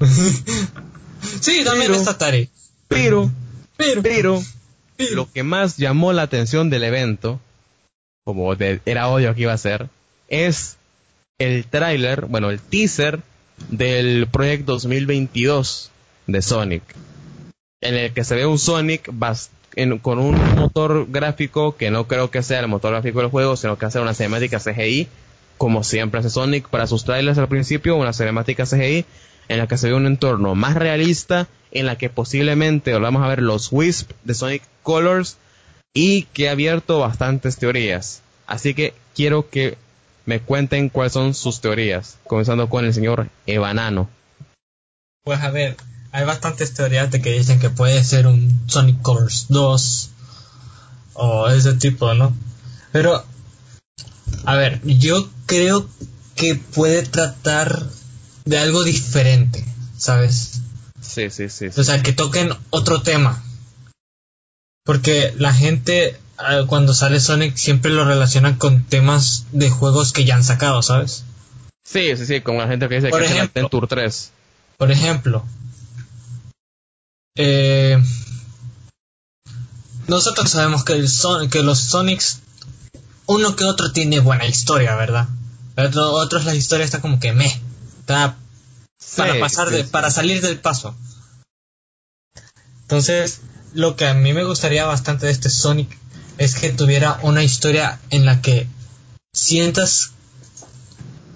sí, 1.40 1.64
también 1.64 1.92
está 1.92 2.12
Atari. 2.12 2.48
Pero, 2.88 3.30
pero, 3.76 4.02
pero, 4.02 4.42
lo 5.12 5.30
que 5.30 5.42
más 5.42 5.76
llamó 5.76 6.12
la 6.12 6.22
atención 6.22 6.70
del 6.70 6.84
evento, 6.84 7.40
como 8.24 8.52
era 8.54 9.08
obvio 9.08 9.34
que 9.34 9.42
iba 9.42 9.52
a 9.52 9.58
ser, 9.58 9.88
es 10.28 10.76
el 11.38 11.66
tráiler, 11.66 12.26
bueno, 12.26 12.50
el 12.50 12.60
teaser 12.60 13.20
del 13.68 14.26
proyecto 14.26 14.72
2022 14.72 15.90
de 16.26 16.42
Sonic, 16.42 16.82
en 17.80 17.94
el 17.94 18.12
que 18.12 18.24
se 18.24 18.34
ve 18.34 18.46
un 18.46 18.58
Sonic 18.58 19.10
con 20.02 20.18
un 20.18 20.54
motor 20.56 21.06
gráfico 21.10 21.76
que 21.76 21.90
no 21.90 22.06
creo 22.08 22.30
que 22.30 22.42
sea 22.42 22.60
el 22.60 22.68
motor 22.68 22.92
gráfico 22.92 23.20
del 23.20 23.30
juego, 23.30 23.56
sino 23.56 23.78
que 23.78 23.86
hace 23.86 24.00
una 24.00 24.14
cinemática 24.14 24.58
CGI, 24.58 25.08
como 25.58 25.84
siempre 25.84 26.20
hace 26.20 26.30
Sonic 26.30 26.68
para 26.68 26.86
sus 26.86 27.04
trailers 27.04 27.38
al 27.38 27.48
principio, 27.48 27.96
una 27.96 28.12
cinemática 28.12 28.64
CGI 28.64 29.04
en 29.48 29.58
la 29.58 29.66
que 29.66 29.76
se 29.76 29.88
ve 29.88 29.94
un 29.94 30.06
entorno 30.06 30.54
más 30.54 30.74
realista, 30.74 31.48
en 31.72 31.86
la 31.86 31.96
que 31.96 32.08
posiblemente 32.08 32.92
vamos 32.94 33.22
a 33.22 33.28
ver 33.28 33.42
los 33.42 33.70
Wisp 33.72 34.10
de 34.24 34.34
Sonic 34.34 34.62
Colors 34.82 35.36
y 35.92 36.22
que 36.32 36.48
ha 36.48 36.52
abierto 36.52 37.00
bastantes 37.00 37.56
teorías. 37.56 38.22
Así 38.46 38.74
que 38.74 38.94
quiero 39.14 39.50
que 39.50 39.76
me 40.26 40.40
cuenten 40.40 40.88
cuáles 40.88 41.12
son 41.12 41.34
sus 41.34 41.60
teorías, 41.60 42.18
comenzando 42.26 42.68
con 42.68 42.84
el 42.84 42.94
señor 42.94 43.28
Evanano. 43.46 44.08
Pues 45.24 45.40
a 45.40 45.50
ver, 45.50 45.76
hay 46.12 46.24
bastantes 46.24 46.74
teorías 46.74 47.10
de 47.10 47.20
que 47.20 47.32
dicen 47.32 47.60
que 47.60 47.70
puede 47.70 48.02
ser 48.04 48.26
un 48.26 48.62
Sonic 48.66 49.00
Colors 49.02 49.46
2 49.48 50.10
o 51.14 51.48
ese 51.48 51.74
tipo, 51.74 52.14
¿no? 52.14 52.34
Pero, 52.92 53.24
a 54.44 54.56
ver, 54.56 54.80
yo 54.84 55.28
creo 55.46 55.88
que 56.34 56.54
puede 56.54 57.02
tratar 57.02 57.86
de 58.44 58.58
algo 58.58 58.82
diferente, 58.82 59.64
¿sabes? 59.96 60.60
Sí, 61.00 61.30
sí, 61.30 61.48
sí. 61.48 61.66
O 61.76 61.84
sea, 61.84 62.02
que 62.02 62.12
toquen 62.12 62.50
otro 62.70 63.02
tema. 63.02 63.42
Porque 64.84 65.34
la 65.36 65.52
gente 65.52 66.18
cuando 66.66 66.94
sale 66.94 67.20
Sonic 67.20 67.56
siempre 67.56 67.90
lo 67.90 68.04
relacionan 68.04 68.56
con 68.56 68.84
temas 68.84 69.46
de 69.52 69.70
juegos 69.70 70.12
que 70.12 70.24
ya 70.24 70.36
han 70.36 70.44
sacado, 70.44 70.82
¿sabes? 70.82 71.24
Sí, 71.84 72.16
sí, 72.16 72.26
sí, 72.26 72.40
como 72.40 72.60
la 72.60 72.68
gente 72.68 72.88
que 72.88 72.96
dice 72.96 73.10
que 73.10 73.24
es 73.24 73.50
el 73.54 73.68
Tour 73.68 73.88
3. 73.88 74.30
Por 74.76 74.90
ejemplo, 74.90 75.44
eh, 77.36 78.02
nosotros 80.06 80.50
sabemos 80.50 80.84
que, 80.84 80.94
el 80.94 81.50
que 81.50 81.62
los 81.62 81.78
Sonics, 81.78 82.40
uno 83.26 83.56
que 83.56 83.64
otro 83.64 83.92
tiene 83.92 84.20
buena 84.20 84.46
historia, 84.46 84.94
¿verdad? 84.94 85.28
Pero 85.74 86.12
otros 86.12 86.44
la 86.44 86.54
historia 86.54 86.84
está 86.84 87.00
como 87.00 87.20
que 87.20 87.32
me, 87.32 87.46
está 88.00 88.36
para 89.16 89.38
pasar 89.38 89.70
de, 89.70 89.84
para 89.84 90.10
salir 90.10 90.40
del 90.40 90.58
paso. 90.58 90.94
Entonces, 92.82 93.40
lo 93.72 93.96
que 93.96 94.06
a 94.06 94.14
mí 94.14 94.32
me 94.32 94.44
gustaría 94.44 94.84
bastante 94.84 95.26
de 95.26 95.32
este 95.32 95.48
Sonic 95.48 95.96
es 96.40 96.54
que 96.54 96.70
tuviera 96.70 97.18
una 97.20 97.44
historia 97.44 98.00
en 98.08 98.24
la 98.24 98.40
que 98.40 98.66
sientas 99.30 100.12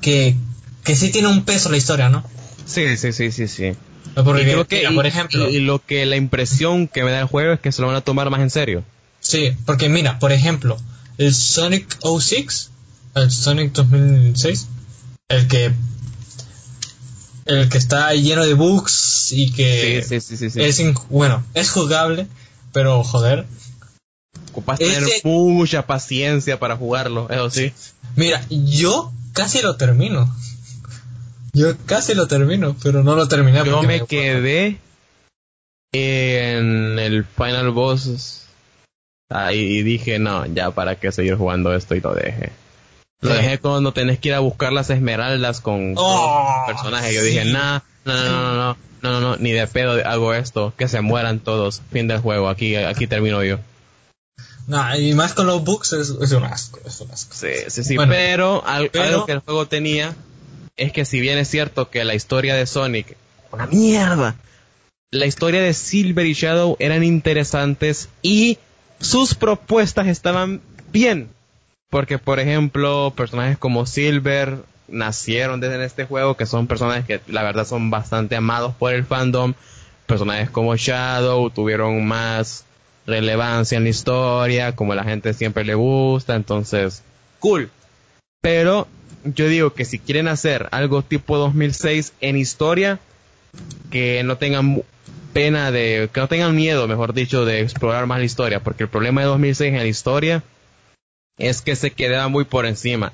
que, 0.00 0.34
que 0.82 0.96
sí 0.96 1.10
tiene 1.10 1.28
un 1.28 1.44
peso 1.44 1.70
la 1.70 1.76
historia, 1.76 2.08
¿no? 2.08 2.24
Sí, 2.64 2.96
sí, 2.96 3.12
sí, 3.12 3.30
sí, 3.30 3.46
sí. 3.46 3.64
y 3.66 4.64
que, 4.64 4.88
por 4.94 5.06
ejemplo, 5.06 5.50
y, 5.50 5.58
lo 5.58 5.84
que 5.84 6.06
la 6.06 6.16
impresión 6.16 6.88
que 6.88 7.04
me 7.04 7.10
da 7.10 7.20
el 7.20 7.26
juego 7.26 7.52
es 7.52 7.60
que 7.60 7.70
se 7.70 7.82
lo 7.82 7.88
van 7.88 7.96
a 7.96 8.00
tomar 8.00 8.30
más 8.30 8.40
en 8.40 8.48
serio. 8.48 8.82
Sí, 9.20 9.54
porque 9.66 9.90
mira, 9.90 10.18
por 10.18 10.32
ejemplo, 10.32 10.78
el 11.18 11.34
Sonic 11.34 11.98
06, 12.02 12.70
el 13.14 13.30
Sonic 13.30 13.72
2006, 13.72 14.68
el 15.28 15.48
que 15.48 15.70
el 17.44 17.68
que 17.68 17.76
está 17.76 18.14
lleno 18.14 18.46
de 18.46 18.54
bugs 18.54 19.32
y 19.32 19.52
que 19.52 20.02
sí, 20.02 20.18
sí, 20.22 20.48
sí, 20.48 20.62
es 20.62 20.82
bueno, 21.10 21.44
es 21.52 21.70
jugable, 21.70 22.26
pero 22.72 23.04
joder, 23.04 23.44
Tener 24.78 25.02
mucha 25.24 25.86
paciencia 25.86 26.58
para 26.58 26.76
jugarlo, 26.76 27.28
eso 27.30 27.50
sí. 27.50 27.72
Mira, 28.16 28.44
yo 28.50 29.12
casi 29.32 29.62
lo 29.62 29.76
termino. 29.76 30.34
Yo 31.52 31.76
casi 31.86 32.14
lo 32.14 32.26
termino, 32.26 32.76
pero 32.82 33.02
no 33.02 33.14
lo 33.14 33.28
terminé. 33.28 33.62
Yo 33.64 33.82
me, 33.82 34.06
quedé 34.06 34.78
en 35.92 36.98
el 36.98 37.24
Final 37.24 37.70
Boss 37.70 38.46
ahí 39.30 39.58
y 39.58 39.82
dije, 39.82 40.18
no, 40.18 40.46
ya 40.46 40.72
para 40.72 40.96
qué 40.96 41.12
seguir 41.12 41.36
jugando 41.36 41.74
esto 41.74 41.94
y 41.94 42.00
lo 42.00 42.14
dejé. 42.14 42.50
Lo 43.20 43.32
dejé 43.32 43.58
cuando 43.58 43.92
tenés 43.92 44.18
que 44.18 44.28
ir 44.30 44.34
a 44.34 44.40
buscar 44.40 44.72
las 44.72 44.90
esmeraldas 44.90 45.60
con, 45.60 45.94
oh, 45.96 46.64
personajes. 46.66 47.14
Yo 47.14 47.22
dije, 47.22 47.44
nah, 47.46 47.80
no, 48.04 48.14
no, 48.14 48.24
no, 48.24 48.42
no, 48.42 48.54
no, 48.54 48.76
no, 49.10 49.20
no, 49.20 49.36
ni 49.36 49.52
de 49.52 49.66
pedo 49.66 50.06
hago 50.06 50.34
esto, 50.34 50.74
que 50.76 50.88
se 50.88 51.00
mueran 51.00 51.38
todos, 51.38 51.82
fin 51.90 52.06
del 52.06 52.18
juego, 52.18 52.48
aquí, 52.48 52.76
aquí 52.76 53.06
termino 53.06 53.42
yo. 53.42 53.58
No, 54.66 54.96
y 54.98 55.14
más 55.14 55.34
con 55.34 55.46
los 55.46 55.62
bugs 55.62 55.92
es, 55.92 56.10
un 56.10 56.44
asco, 56.44 56.80
es 56.86 57.00
un 57.00 57.10
asco. 57.10 57.34
Sí, 57.34 57.48
sí, 57.68 57.84
sí, 57.84 57.96
pero, 58.08 58.64
algo 58.66 59.26
que 59.26 59.32
el 59.32 59.40
juego 59.40 59.66
tenía 59.66 60.14
es 60.76 60.92
que 60.92 61.04
si 61.04 61.20
bien 61.20 61.38
es 61.38 61.48
cierto 61.48 61.90
que 61.90 62.04
la 62.04 62.14
historia 62.14 62.54
de 62.54 62.66
Sonic, 62.66 63.16
una 63.52 63.66
mierda, 63.66 64.36
la 65.10 65.26
historia 65.26 65.60
de 65.60 65.74
Silver 65.74 66.26
y 66.26 66.32
Shadow 66.32 66.76
eran 66.80 67.04
interesantes 67.04 68.08
y 68.22 68.58
sus 69.00 69.34
propuestas 69.34 70.06
estaban 70.08 70.60
bien. 70.90 71.28
Porque, 71.90 72.18
por 72.18 72.40
ejemplo, 72.40 73.12
personajes 73.14 73.56
como 73.56 73.86
Silver 73.86 74.58
nacieron 74.88 75.60
desde 75.60 75.84
este 75.84 76.06
juego, 76.06 76.36
que 76.36 76.46
son 76.46 76.66
personajes 76.66 77.04
que 77.04 77.20
la 77.32 77.42
verdad 77.44 77.66
son 77.66 77.90
bastante 77.90 78.34
amados 78.34 78.74
por 78.74 78.92
el 78.92 79.04
fandom. 79.04 79.54
Personajes 80.06 80.50
como 80.50 80.74
Shadow 80.74 81.50
tuvieron 81.50 82.04
más 82.04 82.64
relevancia 83.06 83.76
en 83.76 83.84
la 83.84 83.90
historia, 83.90 84.74
como 84.74 84.94
la 84.94 85.04
gente 85.04 85.34
siempre 85.34 85.64
le 85.64 85.74
gusta, 85.74 86.34
entonces, 86.34 87.02
cool. 87.38 87.70
Pero 88.40 88.88
yo 89.24 89.48
digo 89.48 89.72
que 89.74 89.84
si 89.84 89.98
quieren 89.98 90.28
hacer 90.28 90.68
algo 90.70 91.02
tipo 91.02 91.38
2006 91.38 92.12
en 92.20 92.36
historia, 92.36 92.98
que 93.90 94.22
no 94.24 94.36
tengan 94.36 94.82
pena 95.32 95.70
de, 95.70 96.08
que 96.12 96.20
no 96.20 96.28
tengan 96.28 96.54
miedo, 96.54 96.86
mejor 96.86 97.14
dicho, 97.14 97.44
de 97.44 97.60
explorar 97.60 98.06
más 98.06 98.18
la 98.18 98.24
historia, 98.24 98.60
porque 98.60 98.84
el 98.84 98.88
problema 98.88 99.20
de 99.20 99.26
2006 99.28 99.72
en 99.72 99.78
la 99.78 99.86
historia 99.86 100.42
es 101.38 101.62
que 101.62 101.76
se 101.76 101.90
quedaba 101.90 102.28
muy 102.28 102.44
por 102.44 102.66
encima. 102.66 103.12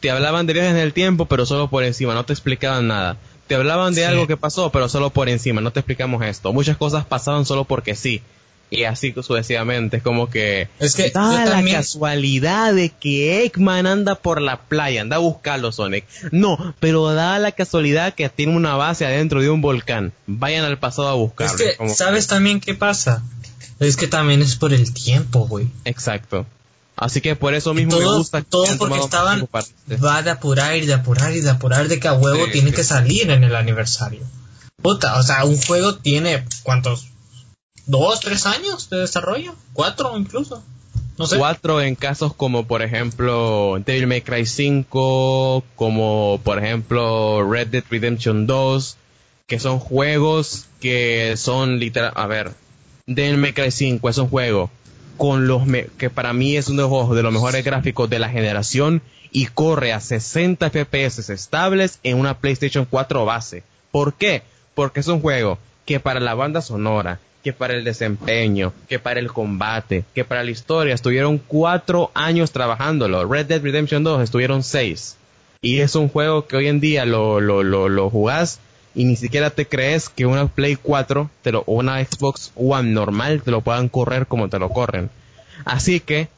Te 0.00 0.10
hablaban 0.10 0.46
de 0.46 0.54
viajes 0.54 0.72
en 0.72 0.78
el 0.78 0.92
tiempo, 0.92 1.26
pero 1.26 1.44
solo 1.46 1.68
por 1.68 1.84
encima, 1.84 2.14
no 2.14 2.24
te 2.24 2.32
explicaban 2.32 2.88
nada. 2.88 3.16
Te 3.46 3.54
hablaban 3.54 3.94
de 3.94 4.06
algo 4.06 4.26
que 4.26 4.36
pasó, 4.36 4.70
pero 4.70 4.88
solo 4.88 5.10
por 5.10 5.28
encima, 5.28 5.60
no 5.60 5.72
te 5.72 5.80
explicamos 5.80 6.22
esto. 6.24 6.52
Muchas 6.52 6.76
cosas 6.76 7.04
pasaban 7.04 7.44
solo 7.44 7.64
porque 7.64 7.94
sí 7.94 8.22
y 8.70 8.84
así 8.84 9.12
sucesivamente. 9.12 9.98
Es 9.98 10.02
como 10.02 10.30
que, 10.30 10.68
es 10.78 10.94
que 10.94 11.10
da 11.10 11.44
la 11.44 11.62
casualidad 11.64 12.72
de 12.72 12.90
que 12.90 13.44
Eggman 13.44 13.86
anda 13.86 14.14
por 14.14 14.40
la 14.40 14.62
playa, 14.62 15.02
anda 15.02 15.16
a 15.16 15.20
buscarlo 15.20 15.72
Sonic. 15.72 16.06
No, 16.30 16.74
pero 16.80 17.12
da 17.12 17.38
la 17.38 17.52
casualidad 17.52 18.14
que 18.14 18.28
tiene 18.28 18.56
una 18.56 18.76
base 18.76 19.04
adentro 19.04 19.40
de 19.42 19.50
un 19.50 19.60
volcán. 19.60 20.12
Vayan 20.26 20.64
al 20.64 20.78
pasado 20.78 21.08
a 21.08 21.14
buscarlo. 21.14 21.56
Es 21.56 21.76
que, 21.76 21.88
¿sabes 21.88 22.26
también 22.28 22.60
qué 22.60 22.74
pasa? 22.74 23.22
Es 23.80 23.96
que 23.96 24.06
también 24.06 24.42
es 24.42 24.56
por 24.56 24.72
el 24.72 24.92
tiempo, 24.92 25.46
güey. 25.46 25.68
Exacto. 25.84 26.46
Así 26.96 27.22
que 27.22 27.34
por 27.34 27.54
eso 27.54 27.72
mismo 27.72 27.98
me 27.98 28.04
gusta. 28.04 28.42
Todo 28.42 28.66
porque 28.76 28.98
estaban. 28.98 29.48
Va 29.52 30.22
de 30.22 30.30
apurar 30.30 30.76
y 30.76 30.84
de 30.84 30.92
apurar 30.92 31.34
y 31.34 31.40
de 31.40 31.48
apurar 31.48 31.88
de 31.88 31.98
que 31.98 32.08
a 32.08 32.12
huevo 32.12 32.46
tiene 32.52 32.72
que 32.72 32.84
salir 32.84 33.30
en 33.30 33.42
el 33.42 33.56
aniversario. 33.56 34.20
Puta, 34.82 35.18
o 35.18 35.22
sea, 35.22 35.44
un 35.44 35.56
juego 35.56 35.96
tiene. 35.96 36.44
¿Cuántos? 36.62 37.09
Dos, 37.86 38.20
tres 38.20 38.46
años 38.46 38.90
de 38.90 38.98
desarrollo, 38.98 39.54
cuatro 39.72 40.16
incluso. 40.16 40.62
Cuatro 41.36 41.82
en 41.82 41.96
casos 41.96 42.32
como 42.34 42.66
por 42.66 42.80
ejemplo 42.80 43.78
Devil 43.84 44.06
May 44.06 44.22
Cry 44.22 44.46
5, 44.46 45.62
como 45.76 46.40
por 46.42 46.58
ejemplo 46.58 47.46
Red 47.50 47.68
Dead 47.68 47.84
Redemption 47.90 48.46
2, 48.46 48.96
que 49.46 49.60
son 49.60 49.80
juegos 49.80 50.64
que 50.80 51.36
son 51.36 51.78
literal, 51.78 52.12
a 52.16 52.26
ver, 52.26 52.54
Devil 53.06 53.36
May 53.36 53.52
Cry 53.52 53.70
5 53.70 54.08
es 54.08 54.16
un 54.16 54.28
juego 54.28 54.70
con 55.18 55.46
los 55.46 55.62
que 55.98 56.08
para 56.08 56.32
mí 56.32 56.56
es 56.56 56.68
uno 56.68 57.14
de 57.14 57.22
los 57.22 57.32
mejores 57.32 57.62
gráficos 57.62 58.08
de 58.08 58.18
la 58.18 58.30
generación 58.30 59.02
y 59.30 59.46
corre 59.46 59.92
a 59.92 60.00
60 60.00 60.70
FPS 60.70 61.28
estables 61.28 61.98
en 62.02 62.18
una 62.18 62.38
PlayStation 62.38 62.86
4 62.88 63.26
base. 63.26 63.62
¿Por 63.90 64.14
qué? 64.14 64.42
Porque 64.74 65.00
es 65.00 65.08
un 65.08 65.20
juego 65.20 65.58
que 65.84 66.00
para 66.00 66.20
la 66.20 66.34
banda 66.34 66.62
sonora, 66.62 67.20
que 67.42 67.52
para 67.52 67.74
el 67.74 67.84
desempeño, 67.84 68.72
que 68.88 68.98
para 68.98 69.20
el 69.20 69.32
combate, 69.32 70.04
que 70.14 70.24
para 70.24 70.44
la 70.44 70.50
historia 70.50 70.94
estuvieron 70.94 71.38
cuatro 71.38 72.10
años 72.14 72.52
trabajándolo. 72.52 73.26
Red 73.26 73.46
Dead 73.46 73.62
Redemption 73.62 74.04
2 74.04 74.22
estuvieron 74.22 74.62
seis. 74.62 75.16
Y 75.62 75.80
es 75.80 75.94
un 75.94 76.08
juego 76.08 76.46
que 76.46 76.56
hoy 76.56 76.68
en 76.68 76.80
día 76.80 77.04
lo, 77.04 77.40
lo, 77.40 77.62
lo, 77.62 77.88
lo 77.88 78.10
jugás 78.10 78.60
y 78.94 79.04
ni 79.04 79.16
siquiera 79.16 79.50
te 79.50 79.66
crees 79.66 80.08
que 80.08 80.26
una 80.26 80.48
Play 80.48 80.76
4 80.76 81.30
te 81.42 81.52
lo, 81.52 81.60
o 81.66 81.74
una 81.74 82.02
Xbox 82.04 82.52
One 82.56 82.90
normal 82.90 83.42
te 83.42 83.50
lo 83.50 83.60
puedan 83.60 83.88
correr 83.88 84.26
como 84.26 84.48
te 84.48 84.58
lo 84.58 84.70
corren. 84.70 85.10
Así 85.64 86.00
que 86.00 86.28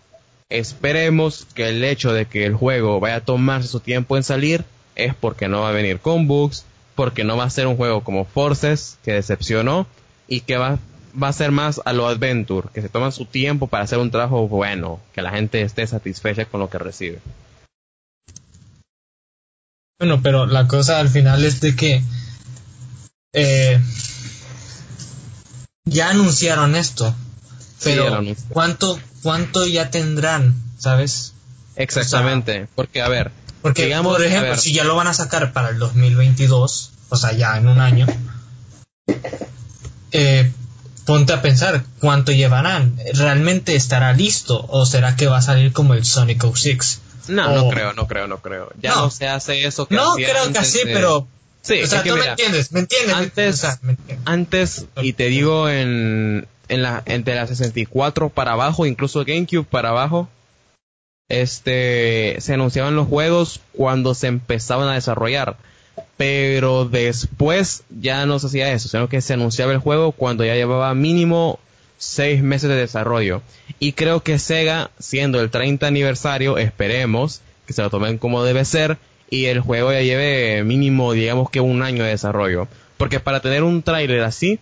esperemos 0.51 1.47
que 1.55 1.69
el 1.69 1.83
hecho 1.85 2.13
de 2.13 2.27
que 2.27 2.45
el 2.45 2.55
juego 2.55 3.01
vaya 3.01 3.17
a 3.17 3.25
tomarse 3.25 3.69
su 3.69 3.81
tiempo 3.81 4.17
en 4.17 4.23
salir 4.23 4.65
es 4.97 5.15
porque 5.15 5.49
no 5.49 5.63
va 5.63 5.71
a 5.71 5.73
venir 5.73 5.99
con 5.99 6.27
bugs, 6.27 6.65
porque 6.95 7.25
no 7.25 7.37
va 7.37 7.45
a 7.45 7.51
ser 7.51 7.67
un 7.67 7.77
juego 7.77 8.05
como 8.05 8.25
Forces 8.25 8.99
que 9.03 9.15
decepcionó 9.15 9.87
y 10.29 10.41
que 10.41 10.57
va 10.57 10.79
va 11.21 11.29
a 11.29 11.33
ser 11.33 11.51
más 11.51 11.81
a 11.85 11.93
lo 11.93 12.09
adventure, 12.09 12.69
que 12.73 12.83
se 12.83 12.89
toman 12.89 13.13
su 13.13 13.25
tiempo 13.25 13.67
para 13.67 13.85
hacer 13.85 13.99
un 13.99 14.11
trabajo 14.11 14.49
bueno, 14.49 15.01
que 15.13 15.23
la 15.23 15.31
gente 15.31 15.63
esté 15.63 15.87
satisfecha 15.87 16.45
con 16.45 16.61
lo 16.61 16.71
que 16.71 16.79
recibe. 16.79 17.21
Bueno, 19.99 20.21
pero 20.23 20.47
la 20.47 20.67
cosa 20.67 20.99
al 20.99 21.09
final 21.09 21.45
es 21.45 21.61
de 21.61 21.77
que 21.77 22.03
eh, 23.35 23.81
ya 25.85 26.11
anunciaron 26.11 26.75
esto, 26.75 27.15
pero 27.85 28.21
¿cuánto, 28.49 28.99
¿cuánto 29.23 29.67
ya 29.67 29.91
tendrán, 29.91 30.55
sabes? 30.79 31.35
Exactamente, 31.77 32.67
porque 32.75 33.01
a 33.01 33.09
ver, 33.09 33.31
porque 33.63 33.85
digamos, 33.85 34.17
por 34.17 34.25
ejemplo, 34.25 34.57
si 34.57 34.73
ya 34.73 34.83
lo 34.85 34.97
van 34.97 35.07
a 35.07 35.15
sacar 35.15 35.53
para 35.53 35.71
el 35.71 35.79
2022, 35.79 36.91
o 37.09 37.17
sea, 37.17 37.33
ya 37.33 37.57
en 37.57 37.69
un 37.69 37.81
año, 37.81 38.07
eh, 40.11 40.53
ponte 41.05 41.33
a 41.33 41.43
pensar 41.43 41.85
cuánto 42.01 42.33
llevarán. 42.33 42.97
¿Realmente 43.15 43.75
estará 43.75 44.13
listo 44.13 44.65
o 44.69 44.87
será 44.87 45.17
que 45.17 45.27
va 45.27 45.39
a 45.39 45.43
salir 45.43 45.73
como 45.73 45.95
el 45.95 46.05
Sonic 46.05 46.45
06? 46.55 47.01
No, 47.29 47.55
no 47.55 47.69
creo, 47.69 47.93
no 47.93 48.07
creo, 48.07 48.27
no 48.27 48.39
creo. 48.39 48.71
Ya 48.81 48.95
no, 48.95 49.11
se 49.11 49.29
hace 49.29 49.65
eso 49.65 49.87
que 49.87 49.95
No 49.95 50.15
creo 50.15 50.53
que 50.53 50.59
así, 50.59 50.81
pero 50.85 51.29
Sí, 51.63 51.81
o 51.81 51.87
sea, 51.87 52.03
tú 52.03 52.17
me 52.17 52.27
entiendes, 52.27 52.73
me 52.73 52.81
entiendes. 52.81 53.15
Antes, 53.15 53.67
antes 54.25 54.87
y 55.01 55.13
te 55.13 55.27
digo 55.27 55.69
en, 55.69 56.49
en 56.69 56.83
la, 56.83 57.03
entre 57.07 57.37
la 57.37 57.47
64 57.47 58.31
para 58.31 58.53
abajo, 58.53 58.85
incluso 58.85 59.25
GameCube 59.25 59.65
para 59.65 59.91
abajo, 59.91 60.29
este, 61.29 62.37
se 62.41 62.55
anunciaban 62.55 62.97
los 62.97 63.07
juegos 63.07 63.61
cuando 63.73 64.15
se 64.15 64.27
empezaban 64.27 64.89
a 64.89 64.95
desarrollar 64.95 65.57
pero 66.17 66.85
después 66.85 67.85
ya 67.91 68.27
no 68.27 68.39
se 68.39 68.47
hacía 68.47 68.73
eso, 68.73 68.89
sino 68.89 69.09
que 69.09 69.21
se 69.21 69.35
anunciaba 69.35 69.73
el 69.73 69.79
juego 69.79 70.13
cuando 70.13 70.45
ya 70.45 70.55
llevaba 70.55 70.95
mínimo 70.95 71.59
seis 71.99 72.43
meses 72.43 72.69
de 72.69 72.77
desarrollo. 72.77 73.43
Y 73.79 73.93
creo 73.93 74.23
que 74.23 74.39
Sega, 74.39 74.91
siendo 74.99 75.41
el 75.41 75.51
30 75.51 75.87
aniversario, 75.87 76.59
esperemos 76.59 77.41
que 77.67 77.73
se 77.73 77.83
lo 77.83 77.91
tomen 77.91 78.19
como 78.19 78.45
debe 78.45 78.65
ser 78.65 78.99
y 79.31 79.47
el 79.47 79.61
juego 79.61 79.93
ya 79.93 80.03
lleve 80.03 80.63
mínimo, 80.65 81.13
digamos 81.13 81.49
que 81.49 81.61
un 81.61 81.83
año 81.83 82.05
de 82.05 82.11
desarrollo. 82.11 82.69
Porque 82.97 83.19
para 83.19 83.41
tener 83.41 83.63
un 83.63 83.83
tráiler 83.83 84.23
así, 84.23 84.59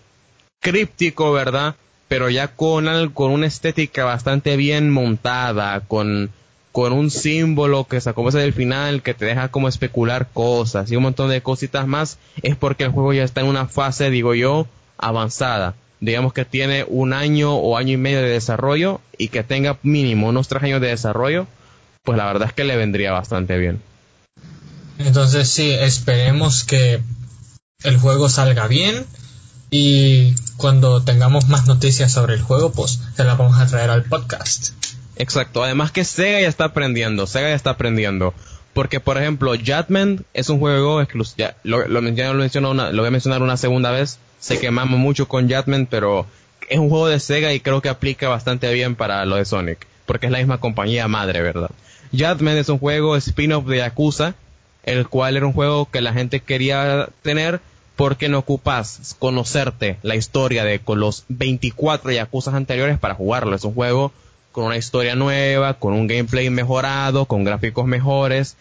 críptico, 0.61 1.33
¿verdad? 1.33 1.75
Pero 2.09 2.31
ya 2.31 2.49
con, 2.49 3.11
con 3.11 3.33
una 3.33 3.47
estética 3.47 4.05
bastante 4.05 4.57
bien 4.57 4.91
montada, 4.91 5.81
con 5.81 6.31
con 6.73 6.93
un 6.93 7.11
símbolo 7.11 7.85
que 7.85 8.01
sacó 8.01 8.29
ese 8.29 8.39
del 8.39 8.53
final 8.53 9.03
que 9.03 9.15
te 9.15 9.25
deja 9.25 9.49
como 9.49 9.69
especular 9.69 10.29
cosas 10.33 10.91
y 10.91 10.97
un 10.97 11.03
montón 11.03 11.31
de 11.31 11.43
cositas 11.43 11.87
más, 11.87 12.19
es 12.43 12.57
porque 12.57 12.85
el 12.85 12.91
juego 12.91 13.13
ya 13.13 13.25
está 13.25 13.41
en 13.41 13.49
una 13.49 13.67
fase, 13.67 14.11
digo 14.11 14.35
yo, 14.35 14.67
avanzada. 14.99 15.75
Digamos 16.01 16.33
que 16.33 16.45
tiene 16.45 16.85
un 16.89 17.13
año 17.13 17.55
o 17.55 17.77
año 17.77 17.95
y 17.95 17.97
medio 17.97 18.23
de 18.23 18.29
desarrollo 18.29 19.01
y 19.19 19.29
que 19.29 19.43
tenga 19.43 19.79
mínimo 19.83 20.29
unos 20.29 20.49
tres 20.49 20.63
años 20.63 20.81
de 20.81 20.89
desarrollo, 20.89 21.47
pues 22.05 22.17
la 22.17 22.27
verdad 22.27 22.49
es 22.49 22.55
que 22.55 22.65
le 22.65 22.77
vendría 22.77 23.13
bastante 23.13 23.59
bien. 23.59 23.83
Entonces 24.99 25.49
sí, 25.49 25.71
esperemos 25.71 26.65
que 26.65 27.01
el 27.83 27.99
juego 27.99 28.29
salga 28.29 28.67
bien 28.67 29.07
y 29.71 30.35
cuando 30.57 31.03
tengamos 31.03 31.49
más 31.49 31.67
noticias 31.67 32.13
sobre 32.13 32.35
el 32.35 32.43
juego, 32.43 32.73
pues 32.73 33.01
se 33.17 33.25
la 33.25 33.35
vamos 33.35 33.59
a 33.59 33.67
traer 33.67 33.91
al 33.91 34.05
podcast. 34.05 34.73
Exacto, 35.21 35.63
además 35.63 35.93
que 35.93 36.03
Sega 36.03 36.41
ya 36.41 36.49
está 36.49 36.65
aprendiendo, 36.65 37.27
Sega 37.27 37.51
ya 37.51 37.55
está 37.55 37.71
aprendiendo. 37.71 38.33
Porque, 38.73 39.01
por 39.01 39.19
ejemplo, 39.19 39.53
Judgment 39.53 40.23
es 40.33 40.49
un 40.49 40.61
juego 40.61 41.03
exclusivo. 41.03 41.51
Lo, 41.63 41.87
lo, 41.89 42.01
lo, 42.01 42.71
una, 42.71 42.91
lo 42.91 43.03
voy 43.03 43.09
a 43.09 43.11
mencionar 43.11 43.43
una 43.43 43.59
segunda 43.59 43.91
vez. 43.91 44.19
Sé 44.39 44.59
que 44.59 44.71
mamo 44.71 44.97
mucho 44.97 45.29
con 45.29 45.51
Judgment, 45.51 45.91
pero 45.91 46.25
es 46.71 46.79
un 46.79 46.89
juego 46.89 47.09
de 47.09 47.21
Sega 47.21 47.53
y 47.53 47.61
creo 47.61 47.83
que 47.83 47.91
aplica 47.91 48.31
bastante 48.31 48.73
bien 48.73 48.95
para 48.97 49.27
lo 49.27 49.37
de 49.37 49.45
Sonic. 49.45 49.87
Porque 50.07 50.27
es 50.27 50.33
la 50.33 50.39
misma 50.39 50.59
compañía 50.59 51.07
madre, 51.07 51.43
¿verdad? 51.43 51.71
Judgment 52.13 52.59
es 52.59 52.71
un 52.71 52.79
juego 52.79 53.15
spin-off 53.17 53.67
de 53.67 53.77
Yakuza, 53.77 54.35
el 54.85 55.07
cual 55.07 55.37
era 55.37 55.47
un 55.47 55.53
juego 55.53 55.91
que 55.91 56.01
la 56.01 56.15
gente 56.15 56.41
quería 56.41 57.11
tener 57.21 57.61
porque 57.95 58.31
no 58.31 58.39
ocupas 58.39 59.17
conocerte 59.19 59.99
la 60.03 60.17
historia 60.17 60.65
de 60.65 60.79
con 60.79 60.99
los 60.99 61.25
24 61.29 62.11
Yakuza 62.11 62.57
anteriores 62.57 62.99
para 62.99 63.15
jugarlo. 63.15 63.55
Es 63.55 63.65
un 63.65 63.75
juego 63.75 64.13
con 64.53 64.65
una 64.65 64.77
historia 64.77 65.15
nueva, 65.15 65.75
con 65.75 65.93
un 65.93 66.07
gameplay 66.07 66.51
mejorado, 66.51 67.27
con 67.27 67.45
gráficos 67.45 67.87
mejores, 67.87 68.57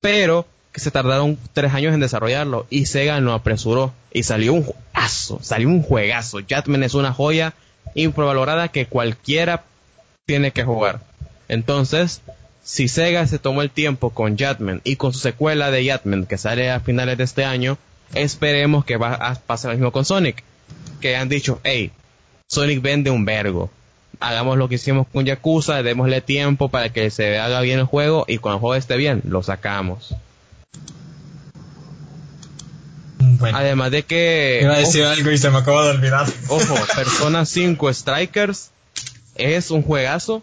pero 0.00 0.46
que 0.72 0.80
se 0.80 0.90
tardaron 0.90 1.38
tres 1.52 1.72
años 1.74 1.94
en 1.94 2.00
desarrollarlo 2.00 2.66
y 2.70 2.86
Sega 2.86 3.20
no 3.20 3.34
apresuró 3.34 3.92
y 4.12 4.22
salió 4.22 4.54
un 4.54 4.64
juegazo, 4.64 5.38
salió 5.42 5.68
un 5.68 5.82
juegazo. 5.82 6.38
Jatman 6.46 6.82
es 6.82 6.94
una 6.94 7.12
joya 7.12 7.54
infravalorada 7.94 8.68
que 8.68 8.86
cualquiera 8.86 9.64
tiene 10.26 10.50
que 10.50 10.64
jugar. 10.64 11.00
Entonces, 11.48 12.22
si 12.64 12.88
Sega 12.88 13.26
se 13.26 13.38
tomó 13.38 13.62
el 13.62 13.70
tiempo 13.70 14.10
con 14.10 14.38
Jatman 14.38 14.80
y 14.84 14.96
con 14.96 15.12
su 15.12 15.20
secuela 15.20 15.70
de 15.70 15.84
Jatman 15.84 16.26
que 16.26 16.38
sale 16.38 16.70
a 16.70 16.80
finales 16.80 17.18
de 17.18 17.24
este 17.24 17.44
año, 17.44 17.76
esperemos 18.14 18.84
que 18.84 18.96
va 18.96 19.14
a 19.14 19.34
pasar 19.34 19.72
lo 19.72 19.76
mismo 19.76 19.92
con 19.92 20.04
Sonic. 20.04 20.42
Que 21.00 21.16
han 21.16 21.28
dicho, 21.28 21.60
hey, 21.64 21.90
Sonic 22.48 22.80
vende 22.80 23.10
un 23.10 23.24
vergo 23.24 23.70
hagamos 24.20 24.58
lo 24.58 24.68
que 24.68 24.76
hicimos 24.76 25.06
con 25.12 25.24
Yakuza, 25.24 25.82
démosle 25.82 26.20
tiempo 26.20 26.68
para 26.68 26.92
que 26.92 27.10
se 27.10 27.38
haga 27.38 27.60
bien 27.60 27.78
el 27.78 27.84
juego 27.86 28.24
y 28.28 28.38
cuando 28.38 28.56
el 28.56 28.60
juego 28.60 28.74
esté 28.74 28.96
bien, 28.96 29.22
lo 29.24 29.42
sacamos. 29.42 30.14
Además 33.40 33.90
de 33.90 34.02
que... 34.04 34.60
Iba 34.62 34.74
a 34.74 34.78
decir 34.78 35.04
algo 35.04 35.30
y 35.30 35.38
se 35.38 35.50
me 35.50 35.58
acaba 35.58 35.84
de 35.84 35.90
olvidar. 35.90 36.26
Ojo, 36.48 36.74
Persona 36.94 37.44
5 37.44 37.92
Strikers 37.92 38.70
es 39.36 39.70
un 39.70 39.82
juegazo 39.82 40.42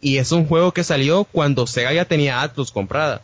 y 0.00 0.18
es 0.18 0.32
un 0.32 0.46
juego 0.46 0.72
que 0.72 0.84
salió 0.84 1.24
cuando 1.24 1.66
Sega 1.66 1.92
ya 1.92 2.04
tenía 2.04 2.42
Atlus 2.42 2.70
comprada. 2.70 3.22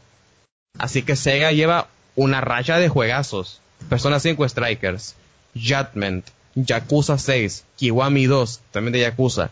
Así 0.79 1.03
que 1.03 1.17
Sega 1.17 1.53
lleva 1.53 1.89
una 2.17 2.41
raya 2.41 2.79
de 2.79 2.89
juegazos. 2.89 3.61
Persona 3.89 4.19
5 4.19 4.49
Strikers, 4.49 5.15
Judgment, 5.55 6.27
Yakuza 6.55 7.19
6, 7.19 7.65
Kiwami 7.77 8.27
2, 8.27 8.61
también 8.71 8.93
de 8.93 9.01
Yakuza. 9.01 9.51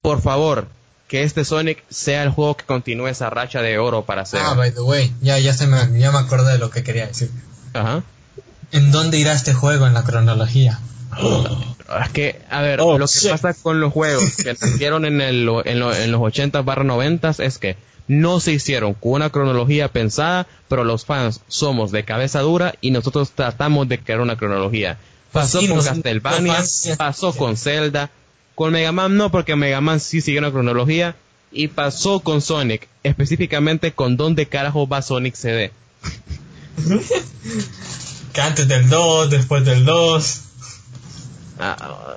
Por 0.00 0.20
favor, 0.20 0.66
que 1.08 1.22
este 1.22 1.44
Sonic 1.44 1.84
sea 1.90 2.22
el 2.22 2.30
juego 2.30 2.56
que 2.56 2.64
continúe 2.64 3.08
esa 3.08 3.30
racha 3.30 3.62
de 3.62 3.78
oro 3.78 4.04
para 4.04 4.22
hacer. 4.22 4.40
Ah, 4.42 4.54
by 4.54 4.72
the 4.72 4.80
way, 4.80 5.12
ya, 5.20 5.38
ya, 5.38 5.52
se 5.52 5.66
me, 5.66 5.76
ya 5.98 6.10
me 6.10 6.18
acordé 6.18 6.52
de 6.52 6.58
lo 6.58 6.70
que 6.70 6.82
quería 6.82 7.06
decir. 7.06 7.30
Ajá. 7.74 8.02
¿En 8.72 8.90
dónde 8.90 9.18
irá 9.18 9.32
este 9.32 9.52
juego 9.52 9.86
en 9.86 9.94
la 9.94 10.04
cronología? 10.04 10.80
Es 12.02 12.08
que, 12.08 12.40
a 12.48 12.62
ver, 12.62 12.80
oh, 12.80 12.96
lo 12.96 13.06
que 13.06 13.28
pasa 13.28 13.52
con 13.52 13.78
los 13.78 13.92
juegos 13.92 14.36
que 14.36 14.54
nacieron 14.60 15.04
en, 15.04 15.20
el, 15.20 15.46
en, 15.66 15.82
en 15.82 16.12
los 16.12 16.22
80 16.22 16.62
barra 16.62 16.84
90 16.84 17.34
es 17.40 17.58
que 17.58 17.76
no 18.08 18.40
se 18.40 18.52
hicieron 18.52 18.94
con 18.94 19.12
una 19.12 19.28
cronología 19.28 19.88
pensada, 19.88 20.46
pero 20.68 20.84
los 20.84 21.04
fans 21.04 21.42
somos 21.48 21.92
de 21.92 22.04
cabeza 22.04 22.40
dura 22.40 22.74
y 22.80 22.92
nosotros 22.92 23.32
tratamos 23.32 23.88
de 23.88 23.98
crear 23.98 24.20
una 24.20 24.36
cronología. 24.36 24.98
Pasó 25.32 25.66
con 25.66 25.82
Castlevania, 25.82 26.62
pasó 26.98 27.32
con 27.32 27.56
Zelda, 27.56 28.10
con 28.54 28.72
Mega 28.72 28.92
Man 28.92 29.16
no, 29.16 29.30
porque 29.30 29.56
Mega 29.56 29.80
Man 29.80 29.98
sí 29.98 30.20
sigue 30.20 30.38
una 30.38 30.50
cronología, 30.50 31.16
y 31.50 31.68
pasó 31.68 32.20
con 32.20 32.40
Sonic, 32.42 32.88
específicamente 33.02 33.92
con 33.92 34.16
dónde 34.16 34.46
carajo 34.46 34.86
va 34.86 35.02
Sonic 35.02 35.34
CD. 35.34 35.72
que 38.32 38.40
antes 38.40 38.68
del 38.68 38.88
2, 38.88 39.30
después 39.30 39.64
del 39.64 39.84
2. 39.84 40.40
Ah, 41.58 42.16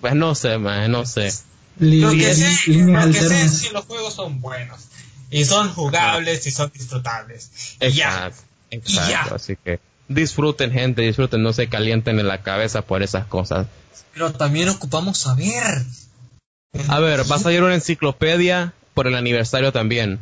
pues 0.00 0.14
no 0.14 0.34
sé, 0.34 0.58
man, 0.58 0.90
no 0.90 1.04
sé. 1.04 1.32
lo 1.78 2.10
que 2.10 2.34
sé, 2.34 3.48
si 3.48 3.70
los 3.70 3.84
juegos 3.84 4.14
son 4.14 4.40
buenos 4.40 4.80
y 5.30 5.44
son 5.44 5.72
jugables 5.72 6.46
y 6.46 6.50
son 6.50 6.70
disfrutables. 6.72 7.50
Exacto, 7.80 8.42
exacto. 8.70 9.34
Así 9.34 9.56
que 9.62 9.80
disfruten 10.08 10.72
gente, 10.72 11.02
disfruten, 11.02 11.42
no 11.42 11.52
se 11.52 11.68
calienten 11.68 12.18
en 12.18 12.28
la 12.28 12.42
cabeza 12.42 12.82
por 12.82 13.02
esas 13.02 13.26
cosas. 13.26 13.66
Pero 14.12 14.32
también 14.32 14.68
ocupamos 14.68 15.18
saber. 15.18 15.84
A 16.88 17.00
ver, 17.00 17.30
va 17.30 17.36
a 17.36 17.40
salir 17.40 17.62
una 17.62 17.74
enciclopedia 17.74 18.72
por 18.94 19.06
el 19.06 19.14
aniversario 19.14 19.72
también. 19.72 20.20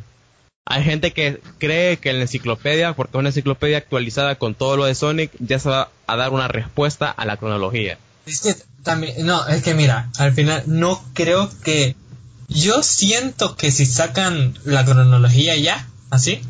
Hay 0.67 0.83
gente 0.83 1.13
que 1.13 1.41
cree 1.59 1.97
que 1.97 2.09
en 2.09 2.17
la 2.17 2.23
enciclopedia, 2.23 2.93
porque 2.93 3.17
es 3.17 3.19
una 3.19 3.29
enciclopedia 3.29 3.77
actualizada 3.77 4.35
con 4.35 4.55
todo 4.55 4.77
lo 4.77 4.85
de 4.85 4.95
Sonic, 4.95 5.31
ya 5.39 5.59
se 5.59 5.69
va 5.69 5.89
a 6.07 6.15
dar 6.15 6.31
una 6.31 6.47
respuesta 6.47 7.11
a 7.11 7.25
la 7.25 7.37
cronología. 7.37 7.99
Es 8.25 8.41
que 8.41 8.55
también, 8.83 9.25
no, 9.25 9.47
es 9.47 9.61
que 9.61 9.75
mira, 9.75 10.09
al 10.17 10.33
final 10.33 10.63
no 10.65 11.03
creo 11.13 11.49
que... 11.63 11.95
Yo 12.47 12.83
siento 12.83 13.55
que 13.55 13.71
si 13.71 13.87
sacan 13.87 14.57
la 14.65 14.85
cronología 14.85 15.55
ya, 15.55 15.87
así, 16.11 16.41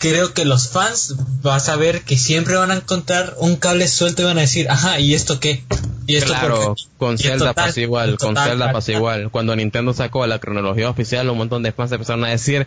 creo 0.00 0.32
que 0.32 0.46
los 0.46 0.68
fans 0.68 1.14
vas 1.42 1.68
a 1.68 1.76
ver 1.76 2.00
que 2.00 2.16
siempre 2.16 2.56
van 2.56 2.70
a 2.70 2.76
encontrar 2.76 3.34
un 3.38 3.56
cable 3.56 3.86
suelto 3.86 4.22
y 4.22 4.24
van 4.24 4.38
a 4.38 4.40
decir, 4.40 4.68
ajá, 4.70 4.98
¿y 4.98 5.14
esto 5.14 5.38
qué? 5.38 5.62
¿Y 6.06 6.16
esto 6.16 6.32
claro, 6.32 6.74
con 6.96 7.18
Zelda 7.18 7.52
pasa 7.52 7.80
igual, 7.80 8.16
con 8.16 8.34
Zelda 8.34 8.72
pasa 8.72 8.92
igual. 8.92 9.30
Cuando 9.30 9.54
Nintendo 9.54 9.92
sacó 9.92 10.26
la 10.26 10.38
cronología 10.38 10.88
oficial, 10.88 11.28
un 11.28 11.36
montón 11.36 11.62
de 11.62 11.72
fans 11.72 11.92
empezaron 11.92 12.24
a 12.24 12.30
decir, 12.30 12.66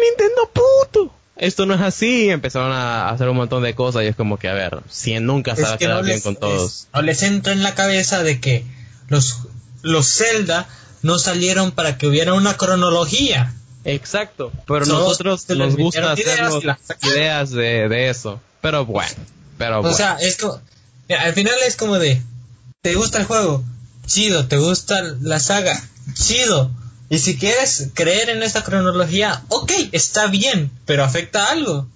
Nintendo 0.00 0.48
puto, 0.52 1.12
esto 1.36 1.66
no 1.66 1.74
es 1.74 1.80
así, 1.80 2.30
empezaron 2.30 2.70
a 2.70 3.10
hacer 3.10 3.28
un 3.28 3.36
montón 3.36 3.64
de 3.64 3.74
cosas 3.74 4.04
y 4.04 4.06
es 4.06 4.14
como 4.14 4.38
que, 4.38 4.48
a 4.48 4.54
ver, 4.54 4.78
si 4.88 5.18
nunca 5.18 5.56
se 5.56 5.62
va 5.62 5.72
a 5.72 5.78
quedar 5.78 6.04
bien 6.04 6.20
con 6.20 6.36
todos. 6.36 6.86
no 6.94 7.02
les 7.02 7.24
entra 7.24 7.52
en 7.52 7.64
la 7.64 7.74
cabeza 7.74 8.22
de 8.22 8.40
que 8.40 8.64
los, 9.08 9.38
los 9.82 10.06
Zelda 10.06 10.68
no 11.02 11.18
salieron 11.18 11.72
para 11.72 11.98
que 11.98 12.06
hubiera 12.06 12.32
una 12.32 12.56
cronología 12.56 13.56
Exacto, 13.84 14.52
pero 14.66 14.84
nosotros 14.86 15.48
nos 15.50 15.76
gusta 15.76 16.12
hacer 16.12 16.40
ideas, 17.02 17.50
de, 17.50 18.10
eso. 18.10 18.40
Pero 18.60 18.84
bueno, 18.84 19.14
pero 19.56 19.80
O 19.80 19.94
sea, 19.94 20.16
es 20.20 20.36
como, 20.36 20.60
al 21.08 21.32
final 21.32 21.54
es 21.66 21.76
como 21.76 21.98
de, 21.98 22.20
¿te 22.82 22.94
gusta 22.94 23.18
el 23.18 23.24
juego? 23.24 23.64
Chido, 24.06 24.46
¿te 24.46 24.56
gusta 24.56 25.02
la 25.20 25.40
saga? 25.40 25.80
Chido. 26.14 26.70
Y 27.08 27.18
si 27.18 27.38
quieres 27.38 27.90
creer 27.94 28.30
en 28.30 28.42
esta 28.42 28.62
cronología, 28.62 29.42
ok, 29.48 29.72
está 29.92 30.28
bien, 30.28 30.70
pero 30.86 31.02
afecta 31.02 31.50
algo, 31.50 31.88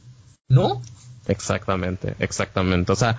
¿no? 0.48 0.82
Exactamente, 1.28 2.16
exactamente. 2.18 2.92
O 2.92 2.96
sea, 2.96 3.16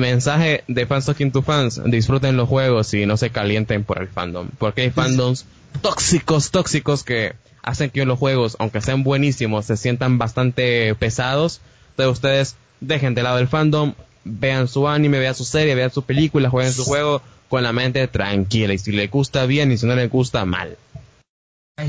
mensaje 0.00 0.64
de 0.68 0.86
fans 0.86 1.06
talking 1.06 1.30
to 1.30 1.42
fans, 1.42 1.80
disfruten 1.84 2.36
los 2.36 2.48
juegos 2.48 2.92
y 2.94 3.06
no 3.06 3.16
se 3.16 3.30
calienten 3.30 3.84
por 3.84 4.00
el 4.00 4.08
fandom, 4.08 4.48
porque 4.58 4.82
hay 4.82 4.90
fandoms 4.90 5.46
tóxicos, 5.82 6.50
tóxicos 6.50 7.04
que 7.04 7.34
hacen 7.62 7.90
que 7.90 8.04
los 8.04 8.18
juegos, 8.18 8.56
aunque 8.58 8.80
sean 8.80 9.02
buenísimos, 9.02 9.66
se 9.66 9.76
sientan 9.76 10.18
bastante 10.18 10.94
pesados. 10.94 11.60
Entonces 11.90 12.12
ustedes 12.12 12.56
dejen 12.80 13.14
de 13.14 13.22
lado 13.22 13.38
el 13.38 13.48
fandom, 13.48 13.94
vean 14.24 14.68
su 14.68 14.88
anime, 14.88 15.18
vean 15.18 15.34
su 15.34 15.44
serie, 15.44 15.74
vean 15.74 15.90
su 15.90 16.02
película, 16.02 16.50
jueguen 16.50 16.72
su 16.72 16.84
juego 16.84 17.22
con 17.48 17.62
la 17.62 17.72
mente 17.72 18.06
tranquila. 18.08 18.74
Y 18.74 18.78
si 18.78 18.92
les 18.92 19.10
gusta 19.10 19.46
bien 19.46 19.72
y 19.72 19.78
si 19.78 19.86
no 19.86 19.94
les 19.94 20.10
gusta 20.10 20.44
mal. 20.44 20.76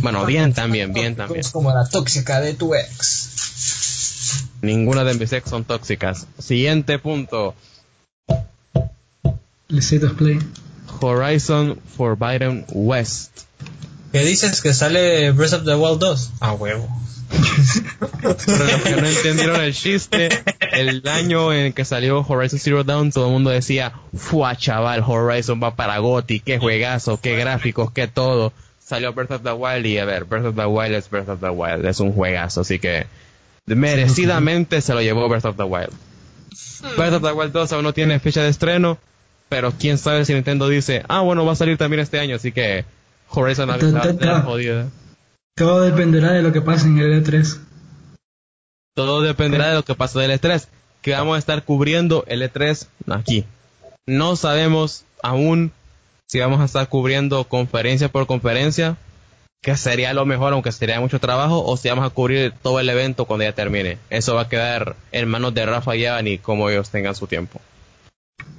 bueno, 0.01 0.25
bien 0.25 0.53
también, 0.53 0.93
bien 0.93 1.15
también. 1.15 1.41
Es 1.41 1.51
como 1.51 1.73
la 1.73 1.87
tóxica 1.87 2.39
de 2.39 2.53
tu 2.53 2.73
ex. 2.73 3.31
Ninguna 4.61 5.03
de 5.03 5.13
mis 5.15 5.31
ex 5.33 5.49
son 5.49 5.65
tóxicas. 5.65 6.27
Siguiente 6.39 6.99
punto. 6.99 7.53
Play. 9.67 10.39
Horizon 11.01 11.79
Forbidden 11.97 12.65
West. 12.69 13.45
¿Qué 14.11 14.23
dices 14.23 14.61
que 14.61 14.73
sale 14.73 15.31
Breath 15.31 15.53
of 15.53 15.65
the 15.65 15.75
Wild 15.75 15.99
2? 15.99 16.31
A 16.39 16.53
huevo. 16.53 16.87
Pero 18.21 18.63
los 18.63 18.81
que 18.83 18.95
no 19.01 19.07
entendieron 19.07 19.61
el 19.61 19.73
chiste, 19.73 20.29
el 20.71 21.07
año 21.07 21.51
en 21.51 21.73
que 21.73 21.83
salió 21.83 22.19
Horizon 22.19 22.59
Zero 22.59 22.83
Dawn, 22.83 23.11
todo 23.11 23.27
el 23.27 23.33
mundo 23.33 23.49
decía, 23.49 23.93
fuá 24.15 24.55
chaval, 24.55 25.03
Horizon 25.05 25.61
va 25.61 25.75
para 25.75 25.97
Gotti, 25.97 26.39
qué 26.39 26.59
juegazo, 26.59 27.19
qué 27.19 27.35
gráficos, 27.35 27.91
qué 27.91 28.07
todo. 28.07 28.53
Salió 28.79 29.13
Breath 29.13 29.31
of 29.31 29.43
the 29.43 29.51
Wild 29.51 29.85
y 29.85 29.97
a 29.97 30.05
ver, 30.05 30.25
Breath 30.25 30.45
of 30.45 30.55
the 30.55 30.65
Wild 30.65 30.93
es 30.93 31.09
Breath 31.09 31.29
of 31.29 31.39
the 31.39 31.49
Wild, 31.49 31.85
es 31.85 31.99
un 31.99 32.13
juegazo, 32.13 32.61
así 32.61 32.77
que 32.77 33.07
merecidamente 33.65 34.79
se 34.81 34.93
lo 34.93 35.01
llevó 35.01 35.27
Breath 35.27 35.45
of 35.45 35.57
the 35.57 35.63
Wild. 35.63 35.91
Breath 36.95 37.13
of 37.13 37.23
the 37.23 37.33
Wild 37.33 37.51
2 37.51 37.71
aún 37.73 37.83
no 37.83 37.93
tiene 37.93 38.19
fecha 38.19 38.43
de 38.43 38.49
estreno, 38.49 38.99
pero 39.55 39.71
quién 39.71 39.97
sabe 39.97 40.25
si 40.25 40.33
Nintendo 40.33 40.67
dice, 40.67 41.05
ah 41.07 41.21
bueno, 41.21 41.45
va 41.45 41.53
a 41.53 41.55
salir 41.55 41.77
también 41.77 42.01
este 42.01 42.19
año, 42.19 42.35
así 42.35 42.51
que 42.51 42.83
Horizon 43.29 43.69
Todo 45.55 45.79
dependerá 45.79 46.33
de 46.33 46.41
lo 46.41 46.51
que 46.51 46.59
pase 46.59 46.87
en 46.87 46.99
el 46.99 47.23
E3. 47.23 47.61
Todo 48.93 49.21
dependerá 49.21 49.69
de 49.69 49.75
lo 49.75 49.83
que 49.83 49.95
pase 49.95 50.21
en 50.21 50.29
el 50.29 50.41
E3. 50.41 50.67
Que 51.01 51.13
vamos 51.13 51.37
a 51.37 51.39
estar 51.39 51.63
cubriendo 51.63 52.25
el 52.27 52.41
E3 52.41 52.85
aquí. 53.09 53.45
No 54.05 54.35
sabemos 54.35 55.05
aún 55.23 55.71
si 56.27 56.41
vamos 56.41 56.59
a 56.59 56.65
estar 56.65 56.89
cubriendo 56.89 57.45
conferencia 57.45 58.09
por 58.09 58.27
conferencia, 58.27 58.97
que 59.61 59.77
sería 59.77 60.13
lo 60.13 60.25
mejor, 60.25 60.51
aunque 60.51 60.73
sería 60.73 60.99
mucho 60.99 61.21
trabajo, 61.21 61.63
o 61.63 61.77
si 61.77 61.87
vamos 61.87 62.05
a 62.05 62.09
cubrir 62.09 62.53
todo 62.61 62.81
el 62.81 62.89
evento 62.89 63.23
cuando 63.23 63.45
ya 63.45 63.53
termine. 63.53 63.99
Eso 64.09 64.35
va 64.35 64.41
a 64.41 64.49
quedar 64.49 64.97
en 65.13 65.29
manos 65.29 65.53
de 65.53 65.65
Rafa 65.65 65.95
y 65.95 66.07
Ani 66.07 66.39
como 66.39 66.69
ellos 66.69 66.89
tengan 66.89 67.15
su 67.15 67.25
tiempo. 67.25 67.61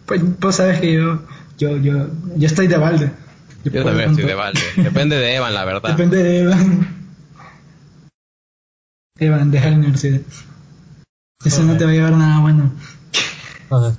Pues, 0.06 0.22
pues 0.40 0.56
sabes 0.56 0.80
que 0.80 0.92
yo, 0.92 1.22
yo, 1.58 1.76
yo, 1.78 2.08
yo 2.36 2.46
estoy 2.46 2.68
de 2.68 2.76
balde. 2.76 3.10
Yo 3.64 3.84
también 3.84 4.10
estoy 4.10 4.24
de 4.24 4.34
balde. 4.34 4.60
Depende 4.76 5.16
de 5.16 5.34
Evan, 5.34 5.52
la 5.52 5.64
verdad. 5.72 5.90
Depende 5.90 6.22
de 6.22 6.38
Evan. 6.40 6.96
Evan, 9.18 9.50
deja 9.50 9.70
la 9.70 9.76
universidad. 9.76 10.20
Eso 11.44 11.62
no 11.64 11.76
te 11.76 11.84
va 11.84 11.90
a 11.90 11.94
llevar 11.94 12.12
nada 12.12 12.40
bueno. 12.40 12.72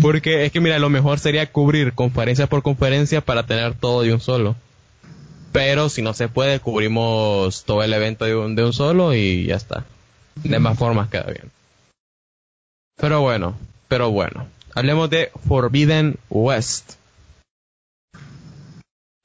Porque 0.00 0.44
es 0.44 0.52
que 0.52 0.60
mira, 0.60 0.78
lo 0.78 0.88
mejor 0.88 1.18
sería 1.18 1.50
cubrir 1.50 1.92
conferencia 1.92 2.46
por 2.46 2.62
conferencia 2.62 3.20
para 3.20 3.44
tener 3.46 3.74
todo 3.74 4.02
de 4.02 4.12
un 4.12 4.20
solo. 4.20 4.56
Pero 5.52 5.88
si 5.88 6.02
no 6.02 6.14
se 6.14 6.28
puede, 6.28 6.60
cubrimos 6.60 7.64
todo 7.64 7.82
el 7.82 7.92
evento 7.92 8.24
de 8.24 8.36
un, 8.36 8.54
de 8.54 8.64
un 8.64 8.72
solo 8.72 9.14
y 9.14 9.46
ya 9.46 9.56
está. 9.56 9.84
De 10.42 10.58
más 10.58 10.78
formas 10.78 11.08
queda 11.08 11.24
bien. 11.24 11.50
Pero 12.98 13.20
bueno, 13.20 13.54
pero 13.86 14.10
bueno. 14.10 14.46
Hablemos 14.74 15.08
de 15.08 15.30
Forbidden 15.46 16.16
West. 16.28 16.94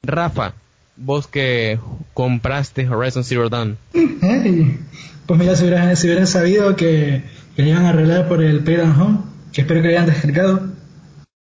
Rafa, 0.03 0.53
vos 0.95 1.27
que 1.27 1.79
compraste 2.13 2.87
Horizon 2.87 3.23
Zero 3.23 3.49
Dawn. 3.49 3.77
pues 3.91 5.39
mira, 5.39 5.55
si 5.55 5.65
hubieran, 5.65 6.27
sabido 6.27 6.75
que, 6.75 7.23
que 7.55 7.63
le 7.63 7.69
iban 7.69 7.85
a 7.85 7.89
arreglar 7.89 8.27
por 8.27 8.43
el 8.43 8.63
Pay 8.63 8.77
Home, 8.81 9.19
que 9.51 9.61
espero 9.61 9.81
que 9.81 9.87
hayan 9.89 10.05
descargado, 10.05 10.67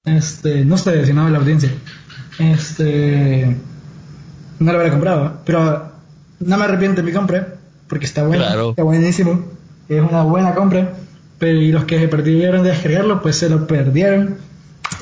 este, 0.05 0.65
no 0.65 0.79
sé 0.79 1.07
si 1.07 1.13
no 1.13 1.29
la 1.29 1.39
audiencia, 1.39 1.71
este, 2.39 3.57
no 4.59 4.73
lo 4.73 4.79
hubiera 4.79 4.93
comprado, 4.93 5.43
pero 5.45 5.93
no 6.41 6.59
me 6.59 6.65
arrepiento 6.65 7.03
de 7.03 7.07
mi 7.07 7.13
compra, 7.13 7.55
porque 7.89 8.07
está 8.07 8.27
bueno, 8.27 8.71
está 8.71 8.83
buenísimo, 8.83 9.45
es 9.89 10.01
una 10.01 10.23
buena 10.23 10.55
compra 10.55 10.93
pero 11.39 11.61
y 11.61 11.73
los 11.73 11.85
que 11.85 11.99
se 11.99 12.09
perdieron 12.09 12.63
de 12.63 12.71
descargarlo, 12.71 13.23
pues 13.23 13.37
se 13.37 13.49
lo 13.49 13.67
perdieron. 13.67 14.39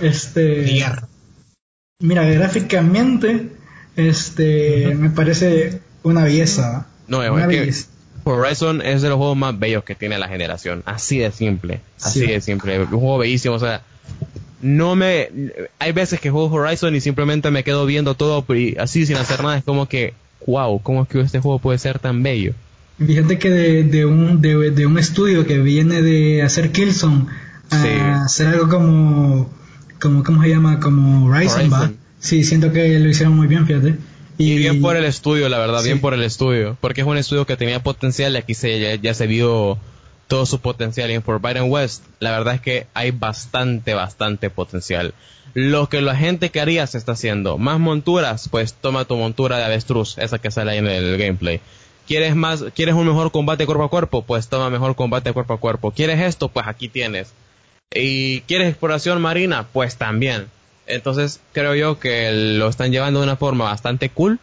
Este. 0.01 0.85
Mira, 2.01 2.25
gráficamente, 2.25 3.51
este, 3.97 4.95
me 4.95 5.11
parece 5.11 5.81
una 6.03 6.25
belleza. 6.25 6.87
No, 7.07 7.23
es 7.23 7.49
que 7.49 7.73
Horizon 8.25 8.83
es 8.83 9.03
de 9.03 9.11
los 9.11 9.19
juegos 9.19 9.37
más 9.37 9.59
bellos 9.59 9.85
que 9.85 9.95
tiene 9.95 10.19
la 10.19 10.29
generación. 10.29 10.83
Así 10.87 11.19
de 11.19 11.31
simple. 11.31 11.81
Así 12.01 12.27
de 12.27 12.41
simple. 12.41 12.81
Un 12.81 12.89
juego 12.89 13.19
bellísimo, 13.19 13.55
o 13.55 13.61
sea. 13.61 13.83
No 14.61 14.97
me. 14.97 15.29
Hay 15.79 15.93
veces 15.93 16.21
que 16.21 16.31
juego 16.31 16.51
Horizon 16.55 16.95
y 16.95 17.01
simplemente 17.01 17.51
me 17.51 17.65
quedo 17.65 17.85
viendo 17.85 18.15
todo 18.15 18.45
así 18.79 19.05
sin 19.05 19.17
hacer 19.17 19.43
nada. 19.43 19.59
Es 19.59 19.65
como 19.65 19.87
que, 19.87 20.15
wow, 20.47 20.81
¿cómo 20.83 21.03
es 21.03 21.09
que 21.09 21.21
este 21.21 21.39
juego 21.39 21.59
puede 21.59 21.79
ser 21.79 21.99
tan 21.99 22.23
bello? 22.23 22.55
Fíjate 22.99 23.39
que 23.39 23.51
de, 23.51 24.05
un, 24.05 24.41
de, 24.41 24.87
un 24.87 24.99
estudio 24.99 25.47
que 25.47 25.59
viene 25.59 26.01
de 26.03 26.43
hacer 26.43 26.71
Killzone 26.71 27.27
a 27.71 28.25
hacer 28.25 28.47
algo 28.49 28.69
como, 28.69 29.51
como, 30.01 30.23
¿cómo 30.23 30.43
se 30.43 30.49
llama? 30.49 30.79
Como 30.79 31.33
Ryzen, 31.33 31.73
¿va? 31.73 31.91
Sí, 32.21 32.45
siento 32.45 32.73
que 32.73 32.99
lo 33.01 33.09
hicieron 33.09 33.35
muy 33.37 33.49
bien, 33.49 33.67
fíjate. 33.67 33.97
Y, 34.39 34.57
bien 34.57 34.81
por 34.81 34.97
el 34.97 35.05
estudio, 35.05 35.49
la 35.49 35.59
verdad, 35.59 35.83
bien 35.83 36.01
por 36.01 36.15
el 36.15 36.23
estudio. 36.23 36.77
Porque 36.81 37.03
es 37.03 37.07
un 37.07 37.17
estudio 37.17 37.47
que 37.47 37.57
tenía 37.57 37.83
potencial 37.83 38.35
y 38.35 38.37
aquí 38.37 38.55
se, 38.55 38.99
ya, 39.01 39.15
se 39.15 39.27
vio 39.27 39.79
todo 40.27 40.47
su 40.47 40.61
potencial. 40.61 41.11
Y 41.11 41.15
en 41.15 41.23
Forbidden 41.23 41.71
West, 41.71 42.05
la 42.21 42.31
verdad 42.31 42.55
es 42.55 42.61
que 42.61 42.87
hay 42.95 43.11
bastante, 43.11 43.95
bastante 43.95 44.51
potencial. 44.51 45.15
Lo 45.53 45.89
que 45.89 46.01
la 46.01 46.17
gente 46.17 46.51
quería 46.51 46.87
se 46.87 46.99
está 46.99 47.13
haciendo. 47.13 47.59
Más 47.59 47.79
monturas, 47.79 48.49
pues 48.49 48.75
toma 48.75 49.05
tu 49.05 49.17
montura 49.17 49.59
de 49.59 49.65
avestruz, 49.65 50.19
esa 50.19 50.39
que 50.39 50.51
sale 50.51 50.73
ahí 50.73 50.79
en 50.79 50.87
el 50.87 51.17
gameplay. 51.17 51.61
¿Quieres 52.07 52.37
más, 52.37 52.65
quieres 52.75 52.95
un 52.95 53.07
mejor 53.07 53.31
combate 53.31 53.67
cuerpo 53.67 53.85
a 53.85 53.91
cuerpo? 53.91 54.23
Pues 54.23 54.49
toma 54.49 54.71
mejor 54.71 54.95
combate 54.95 55.33
cuerpo 55.33 55.55
a 55.55 55.59
cuerpo. 55.59 55.91
¿Quieres 55.91 56.21
esto? 56.21 56.49
Pues 56.49 56.67
aquí 56.67 56.89
tienes. 56.89 57.33
¿Y 57.93 58.41
quieres 58.43 58.69
exploración 58.69 59.23
marina? 59.23 59.67
Pues 59.73 59.97
también. 59.97 60.47
Entonces 60.87 61.41
creo 61.53 61.75
yo 61.75 61.99
que 61.99 62.31
lo 62.59 62.69
están 62.69 62.91
llevando 62.91 63.21
de 63.21 63.27
una 63.27 63.37
forma 63.37 63.65
bastante 63.65 64.11
cool 64.11 64.39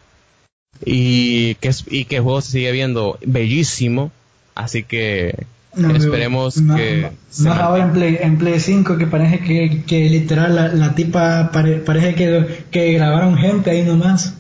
y 0.84 1.55
que, 1.55 1.72
y 1.88 2.05
que 2.05 2.18
el 2.18 2.24
juego 2.24 2.41
se 2.41 2.51
sigue 2.51 2.72
viendo 2.72 3.20
bellísimo. 3.26 4.12
Así 4.55 4.84
que 4.84 5.45
esperemos 5.74 6.55
que... 6.76 7.12
Más 7.39 7.59
ahora 7.59 7.84
en 7.84 7.93
Play, 7.93 8.18
en 8.22 8.38
Play 8.38 8.59
5 8.59 8.97
que 8.97 9.07
parece 9.07 9.39
que, 9.39 9.84
que 9.86 10.09
literal 10.09 10.55
la, 10.55 10.95
tipa 10.95 11.51
parece 11.51 12.16
que, 12.16 12.66
que 12.72 12.93
grabaron 12.93 13.38
gente 13.38 13.70
ahí 13.70 13.84
nomás. 13.84 14.36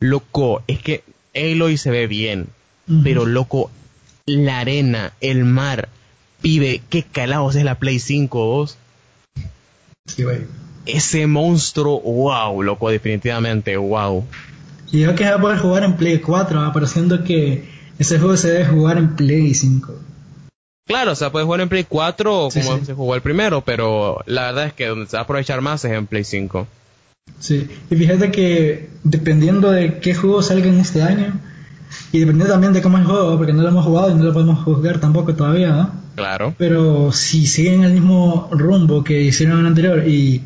Loco, 0.00 0.62
es 0.66 0.80
que 0.80 1.04
Aloy 1.36 1.76
se 1.76 1.90
ve 1.90 2.06
bien, 2.06 2.48
pero 3.04 3.26
loco, 3.26 3.70
la 4.26 4.60
arena, 4.60 5.12
el 5.20 5.44
mar, 5.44 5.88
pibe, 6.40 6.82
qué 6.88 7.02
calados 7.02 7.54
es 7.56 7.64
la 7.64 7.76
Play 7.76 7.98
5 7.98 8.46
vos. 8.46 8.78
Sí, 10.06 10.22
güey. 10.22 10.40
Ese 10.86 11.26
monstruo, 11.26 12.00
wow, 12.00 12.62
loco, 12.62 12.88
definitivamente, 12.88 13.76
wow. 13.76 14.24
Y 14.92 15.00
yo 15.00 15.14
que 15.14 15.24
va 15.24 15.34
a 15.34 15.40
poder 15.40 15.58
jugar 15.58 15.82
en 15.82 15.96
Play 15.96 16.20
4, 16.20 16.60
apareciendo 16.60 17.24
que 17.24 17.68
ese 17.98 18.18
juego 18.18 18.36
se 18.36 18.50
debe 18.50 18.66
jugar 18.66 18.98
en 18.98 19.16
Play 19.16 19.52
5. 19.54 19.94
Claro, 20.86 21.12
o 21.12 21.16
sea, 21.16 21.32
puede 21.32 21.44
jugar 21.44 21.60
en 21.62 21.68
Play 21.68 21.84
4 21.84 22.48
como 22.52 22.84
se 22.84 22.94
jugó 22.94 23.14
el 23.16 23.20
primero, 23.20 23.62
pero 23.62 24.22
la 24.26 24.46
verdad 24.46 24.66
es 24.66 24.72
que 24.72 24.86
donde 24.86 25.06
se 25.06 25.16
va 25.16 25.22
a 25.22 25.24
aprovechar 25.24 25.60
más 25.60 25.84
es 25.84 25.90
en 25.90 26.06
Play 26.06 26.22
5. 26.22 26.66
Sí, 27.38 27.68
y 27.90 27.96
fíjate 27.96 28.30
que 28.30 28.88
dependiendo 29.04 29.70
de 29.70 29.98
qué 30.00 30.14
juego 30.14 30.42
salga 30.42 30.66
en 30.68 30.80
este 30.80 31.02
año, 31.02 31.40
y 32.12 32.20
dependiendo 32.20 32.52
también 32.52 32.72
de 32.72 32.82
cómo 32.82 32.98
es 32.98 33.02
el 33.02 33.10
juego, 33.10 33.36
porque 33.36 33.52
no 33.52 33.62
lo 33.62 33.68
hemos 33.68 33.84
jugado 33.84 34.10
y 34.10 34.14
no 34.14 34.24
lo 34.24 34.32
podemos 34.32 34.62
juzgar 34.64 35.00
tampoco 35.00 35.34
todavía, 35.34 35.70
¿no? 35.70 35.90
Claro. 36.14 36.54
Pero 36.56 37.12
si 37.12 37.46
siguen 37.46 37.84
el 37.84 37.92
mismo 37.92 38.48
rumbo 38.50 39.04
que 39.04 39.20
hicieron 39.20 39.56
en 39.56 39.60
el 39.60 39.66
anterior 39.66 40.08
y, 40.08 40.42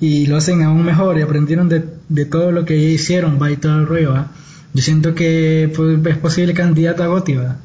y 0.00 0.26
lo 0.26 0.36
hacen 0.36 0.62
aún 0.62 0.84
mejor 0.84 1.18
y 1.18 1.22
aprendieron 1.22 1.68
de, 1.68 1.84
de 2.08 2.24
todo 2.26 2.50
lo 2.50 2.64
que 2.64 2.80
ya 2.80 2.88
hicieron, 2.88 3.40
va 3.40 3.50
y 3.50 3.56
todo 3.56 3.78
el 3.78 3.86
rollo, 3.86 4.26
Yo 4.72 4.82
siento 4.82 5.14
que 5.14 5.72
pues, 5.74 6.04
es 6.04 6.18
posible 6.18 6.52
candidato 6.52 7.04
a 7.04 7.06
GOTY, 7.06 7.36
¿verdad? 7.36 7.56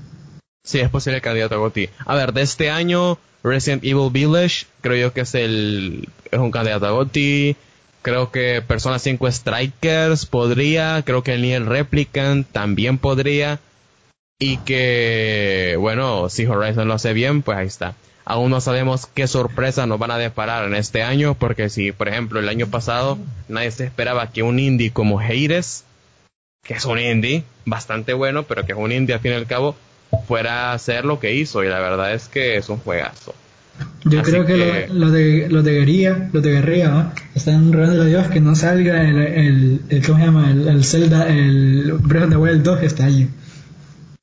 Sí, 0.64 0.80
es 0.80 0.90
posible 0.90 1.22
candidato 1.22 1.56
a 1.56 1.58
GOTY. 1.58 1.90
A 2.06 2.16
ver, 2.16 2.34
de 2.34 2.44
este 2.44 2.70
año, 2.70 3.18
Resident 3.44 3.84
Evil 3.84 4.12
Village, 4.12 4.68
creo 4.82 5.08
yo 5.08 5.14
que 5.14 5.22
es 5.22 5.34
el 5.34 6.08
es 6.32 6.40
un 6.40 6.52
candidato 6.52 6.86
a 6.86 6.92
GOTY. 6.92 7.56
Creo 8.02 8.32
que 8.32 8.62
Persona 8.62 8.98
5 8.98 9.32
Strikers 9.32 10.26
podría, 10.26 11.02
creo 11.06 11.24
que 11.24 11.34
el 11.34 11.42
Nier 11.42 11.66
Replicant 11.66 12.48
también 12.48 12.98
podría. 12.98 13.60
Y 14.40 14.58
que, 14.58 15.76
bueno, 15.80 16.30
si 16.30 16.46
Horizon 16.46 16.88
lo 16.88 16.94
hace 16.94 17.12
bien, 17.12 17.42
pues 17.42 17.58
ahí 17.58 17.68
está. 17.68 17.96
Aún 18.24 18.52
no 18.52 18.62
sabemos 18.62 19.06
qué 19.08 19.28
sorpresa 19.28 19.86
nos 19.86 20.00
van 20.00 20.12
a 20.12 20.18
deparar 20.18 20.66
en 20.66 20.76
este 20.76 21.04
año, 21.04 21.34
porque 21.34 21.70
si, 21.70 21.92
por 21.92 22.08
ejemplo, 22.08 22.40
el 22.40 22.48
año 22.48 22.68
pasado 22.68 23.18
nadie 23.50 23.72
se 23.72 23.86
esperaba 23.86 24.32
que 24.32 24.44
un 24.44 24.60
indie 24.60 24.92
como 24.92 25.20
Hades, 25.20 25.84
que 26.64 26.76
es 26.76 26.86
un 26.86 27.00
indie 27.00 27.44
bastante 27.66 28.14
bueno, 28.14 28.44
pero 28.44 28.66
que 28.66 28.72
es 28.74 28.78
un 28.78 28.92
indie 28.92 29.16
al 29.16 29.22
fin 29.22 29.32
y 29.32 29.36
al 29.36 29.48
cabo, 29.48 29.76
fuera 30.28 30.70
a 30.70 30.74
hacer 30.74 31.06
lo 31.06 31.20
que 31.20 31.34
hizo, 31.34 31.64
y 31.64 31.68
la 31.68 31.80
verdad 31.80 32.14
es 32.14 32.28
que 32.28 32.56
es 32.56 32.70
un 32.70 32.78
juegazo. 32.78 33.34
Yo 34.06 34.22
creo 34.24 34.46
que, 34.46 34.88
Lo, 34.92 35.12
de 35.12 35.50
lo 35.50 35.62
de 35.62 35.74
guerrilla, 35.74 36.30
lo 36.32 36.42
de 36.42 36.52
guerrilla, 36.52 37.14
están 37.36 37.72
rogando 37.74 38.04
a 38.04 38.06
Dios 38.06 38.28
que 38.28 38.40
no 38.40 38.56
salga 38.56 39.04
el, 39.08 39.82
el, 39.90 40.06
¿cómo 40.06 40.20
se 40.20 40.26
llama? 40.26 40.50
El, 40.52 40.68
el 40.68 40.84
Zelda, 40.86 41.28
el 41.28 41.94
Breath 42.02 42.24
of 42.26 42.30
the 42.30 42.38
Wild 42.38 42.64
2 42.64 42.84
está 42.84 43.06
allí. 43.06 43.30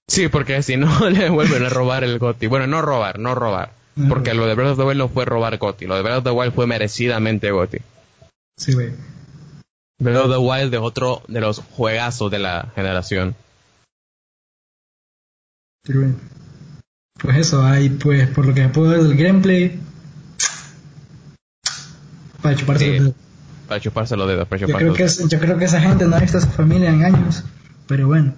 Sí, 0.09 0.29
porque 0.29 0.63
si 0.63 0.77
no 0.77 1.11
le 1.11 1.29
vuelven 1.31 1.65
a 1.65 1.69
robar 1.69 2.05
el 2.05 2.19
GOTI. 2.19 2.47
Bueno, 2.47 2.67
no 2.67 2.83
robar, 2.83 3.19
no 3.19 3.35
robar. 3.35 3.73
porque 4.09 4.35
lo 4.35 4.47
de 4.47 4.55
Breath 4.55 4.73
of 4.73 4.79
the 4.79 4.85
Wild 4.85 4.99
no 4.99 5.09
fue 5.09 5.25
robar 5.25 5.59
GOTI. 5.59 5.87
Lo 5.87 5.97
de 5.97 6.03
Breath 6.03 6.19
of 6.19 6.25
the 6.25 6.31
Wild 6.31 6.55
fue 6.55 6.67
merecidamente 6.67 7.51
GOTI. 7.51 7.79
Sí, 8.57 8.73
güey. 8.73 8.93
Breath 9.99 10.25
of 10.25 10.31
the 10.31 10.39
Wild 10.39 10.75
es 10.75 10.81
otro 10.81 11.23
de 11.29 11.41
los 11.41 11.61
juegazos 11.61 12.31
de 12.31 12.39
la 12.39 12.73
generación. 12.75 13.35
Sí, 15.85 15.93
güey. 15.93 16.13
Pues 17.19 17.37
eso, 17.39 17.65
hay 17.65 17.89
pues 17.89 18.29
por 18.29 18.47
lo 18.47 18.55
que 18.55 18.69
puedo 18.69 18.91
ver 18.91 19.03
del 19.03 19.17
gameplay. 19.17 19.79
Para 22.43 22.55
chuparse 22.57 22.87
los 22.87 22.99
dedos. 22.99 23.15
Para 23.69 23.81
chuparse 23.81 24.17
los 24.17 24.29
dedos, 24.29 24.49
para 24.49 24.61
chuparse 24.61 24.87
yo, 24.87 24.93
creo 24.95 25.07
que 25.09 25.29
yo 25.29 25.41
creo 25.41 25.59
que 25.59 25.65
esa 25.65 25.81
gente 25.81 26.05
no 26.05 26.17
ha 26.17 26.21
visto 26.21 26.39
a 26.39 26.41
su 26.41 26.49
familia 26.49 26.91
en 26.91 27.05
años. 27.05 27.45
Pero 27.87 28.07
bueno. 28.07 28.35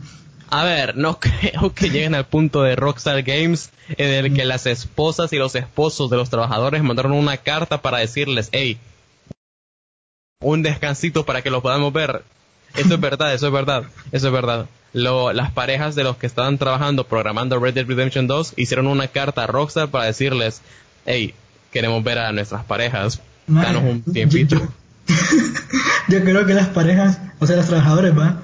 A 0.51 0.65
ver, 0.65 0.97
no 0.97 1.19
creo 1.21 1.75
que 1.75 1.91
lleguen 1.91 2.15
al 2.15 2.27
punto 2.27 2.63
de 2.63 2.77
Rockstar 2.77 3.23
Games 3.23 3.71
en 3.97 4.25
el 4.25 4.35
que 4.35 4.45
las 4.45 4.67
esposas 4.67 5.33
y 5.33 5.37
los 5.37 5.55
esposos 5.55 6.11
de 6.11 6.17
los 6.17 6.31
trabajadores 6.31 6.83
mandaron 6.83 7.13
una 7.13 7.37
carta 7.37 7.83
para 7.83 7.99
decirles, 7.99 8.49
hey, 8.53 8.79
un 10.41 10.63
descansito 10.63 11.27
para 11.27 11.43
que 11.43 11.51
lo 11.51 11.63
podamos 11.63 11.93
ver. 11.93 12.23
Eso 12.75 12.95
es 12.95 13.01
verdad, 13.01 13.35
eso 13.35 13.47
es 13.47 13.53
verdad, 13.53 13.85
eso 14.13 14.27
es 14.29 14.33
verdad. 14.33 14.67
Lo, 14.93 15.33
las 15.33 15.53
parejas 15.53 15.95
de 15.95 16.05
los 16.05 16.17
que 16.17 16.27
estaban 16.27 16.59
trabajando 16.59 17.05
programando 17.05 17.59
Red 17.59 17.75
Dead 17.75 17.87
Redemption 17.87 18.27
2 18.27 18.55
hicieron 18.57 18.87
una 18.87 19.09
carta 19.09 19.45
a 19.45 19.47
Rockstar 19.47 19.89
para 19.89 20.07
decirles, 20.07 20.63
hey, 21.05 21.35
queremos 21.73 22.03
ver 22.03 22.19
a 22.19 22.33
nuestras 22.33 22.65
parejas, 22.65 23.21
danos 23.47 23.83
un 23.83 24.03
tiempito. 24.03 24.57
Yo, 26.09 26.23
creo 26.23 26.47
que 26.47 26.55
las 26.55 26.69
parejas, 26.69 27.21
o 27.39 27.47
sea, 27.47 27.57
los 27.57 27.67
trabajadores, 27.67 28.17
va, 28.17 28.41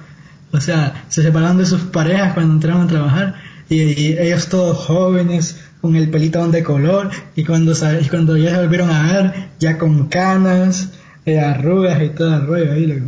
o 0.51 0.61
sea, 0.61 1.05
se 1.09 1.23
separaron 1.23 1.57
de 1.57 1.65
sus 1.65 1.81
parejas 1.81 2.33
cuando 2.33 2.53
entraron 2.53 2.83
a 2.83 2.87
trabajar 2.87 3.35
y, 3.69 4.17
ellos 4.17 4.47
todos 4.47 4.77
jóvenes, 4.77 5.59
con 5.81 5.95
el 5.95 6.09
pelito 6.09 6.47
de 6.47 6.63
color 6.63 7.11
y 7.35 7.43
cuando, 7.43 7.73
y 7.73 8.07
cuando 8.07 8.37
ya 8.37 8.51
se 8.51 8.61
volvieron 8.61 8.89
a 8.89 9.13
ver, 9.13 9.49
ya 9.59 9.77
con 9.77 10.07
canas, 10.07 10.89
eh, 11.25 11.39
arrugas 11.39 12.01
y 12.01 12.09
todo 12.09 12.35
el 12.35 12.47
rollo 12.47 12.71
ahí. 12.71 13.03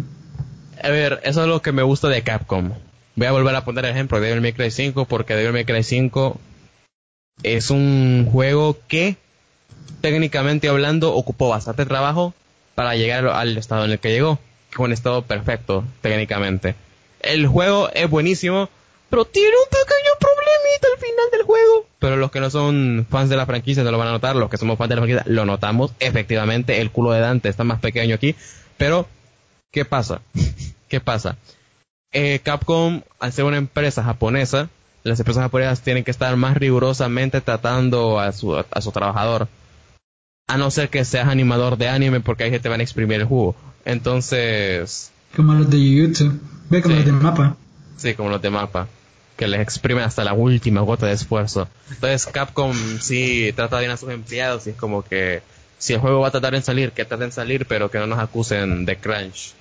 A 0.82 0.90
ver, 0.90 1.22
eso 1.24 1.42
es 1.42 1.48
lo 1.48 1.62
que 1.62 1.72
me 1.72 1.84
gusta 1.84 2.08
de 2.08 2.22
Capcom. 2.22 2.72
Voy 3.16 3.28
a 3.28 3.32
volver 3.32 3.56
a 3.56 3.66
poner 3.66 3.86
el 3.86 3.92
ejemplo 3.92 4.20
de 4.20 4.28
Devil 4.28 4.42
May 4.42 4.54
Cry 4.54 4.72
5 4.72 5.06
porque 5.06 5.36
Devil 5.36 5.54
May 5.54 5.66
Cry 5.66 5.84
5 5.84 6.40
es 7.44 7.72
un 7.72 8.28
juego 8.32 8.78
que 8.88 9.18
técnicamente 10.02 10.70
hablando 10.70 11.14
ocupó 11.14 11.50
bastante 11.50 11.86
trabajo 11.86 12.34
para 12.76 12.96
llegar 12.96 13.28
al 13.28 13.58
estado 13.58 13.86
en 13.86 13.92
el 13.92 14.00
que 14.00 14.12
llegó, 14.12 14.40
que 14.76 14.82
un 14.82 14.92
estado 14.92 15.24
perfecto 15.24 15.84
técnicamente 16.02 16.76
el 17.22 17.48
juego 17.48 17.90
es 17.94 18.10
buenísimo, 18.10 18.70
pero 19.10 19.26
tiene 19.26 19.50
un 19.50 19.70
pequeño 19.70 20.12
problemita 20.20 20.88
al 20.94 21.00
final 21.00 21.26
del 21.32 21.42
juego. 21.44 21.86
Pero 22.00 22.18
los 22.18 22.32
que 22.32 22.40
no 22.40 22.50
son 22.50 23.06
fans 23.10 23.30
de 23.30 23.38
la 23.38 23.46
franquicia 23.46 23.84
no 23.84 23.92
lo 23.92 23.98
van 23.98 24.10
a 24.10 24.12
notar, 24.12 24.36
los 24.36 24.50
que 24.50 24.58
somos 24.58 24.78
fans 24.78 24.90
de 24.90 24.96
la 24.96 25.02
franquicia 25.02 25.24
lo 25.28 25.46
notamos. 25.46 25.94
Efectivamente, 26.00 26.82
el 26.82 26.92
culo 26.92 27.12
de 27.12 27.20
Dante 27.20 27.50
está 27.50 27.64
más 27.64 27.80
pequeño 27.80 28.16
aquí. 28.16 28.36
Pero, 28.78 29.08
¿qué 29.72 29.86
pasa? 29.86 30.22
¿Qué 30.88 31.00
pasa? 31.00 31.38
Eh, 32.12 32.40
Capcom, 32.44 33.02
al 33.20 33.34
ser 33.34 33.46
una 33.46 33.58
empresa 33.58 34.04
japonesa, 34.04 34.70
las 35.04 35.20
empresas 35.20 35.44
japonesas 35.44 35.82
tienen 35.82 36.04
que 36.04 36.12
estar 36.12 36.36
más 36.36 36.58
rigurosamente 36.58 37.42
tratando 37.42 38.20
a 38.20 38.32
su, 38.32 38.56
a 38.56 38.82
su 38.82 38.92
trabajador. 38.92 39.48
A 40.48 40.58
no 40.58 40.72
ser 40.72 40.90
que 40.90 41.04
seas 41.04 41.28
animador 41.28 41.78
de 41.78 41.90
anime 41.90 42.22
porque 42.22 42.46
ahí 42.46 42.60
te 42.60 42.70
van 42.70 42.80
a 42.80 42.84
exprimir 42.84 43.20
el 43.20 43.28
jugo. 43.28 43.56
Entonces... 43.86 45.12
Como 45.36 45.54
los 45.54 45.70
de 45.70 45.78
YouTube. 45.78 46.40
Ve 46.70 46.82
como 46.82 46.96
los 46.96 47.06
de 47.06 47.12
mapa. 47.12 47.58
Sí, 47.98 48.14
como 48.14 48.30
los 48.30 48.42
de 48.42 48.50
mapa. 48.50 48.88
Que 49.36 49.48
les 49.48 49.60
exprimen 49.60 50.04
hasta 50.04 50.24
la 50.24 50.34
última 50.34 50.82
gota 50.82 51.06
de 51.06 51.14
esfuerzo. 51.14 51.68
Entonces 51.90 52.26
Capcom 52.28 52.74
sí 53.00 53.52
trata 53.56 53.80
bien 53.80 53.92
a 53.92 53.98
sus 53.98 54.10
empleados 54.10 54.68
y 54.68 54.72
es 54.72 54.76
como 54.76 55.04
que 55.04 55.42
si 55.78 55.94
el 55.94 56.00
juego 56.00 56.22
va 56.22 56.30
a 56.30 56.32
tratar 56.32 56.56
en 56.56 56.64
salir, 56.64 56.92
que 56.92 57.06
traten 57.06 57.28
en 57.28 57.32
salir, 57.32 57.66
pero 57.66 57.92
que 57.92 58.00
no 58.00 58.08
nos 58.08 58.20
acusen 58.20 58.86
de 58.86 58.98
crunch. 58.98 59.54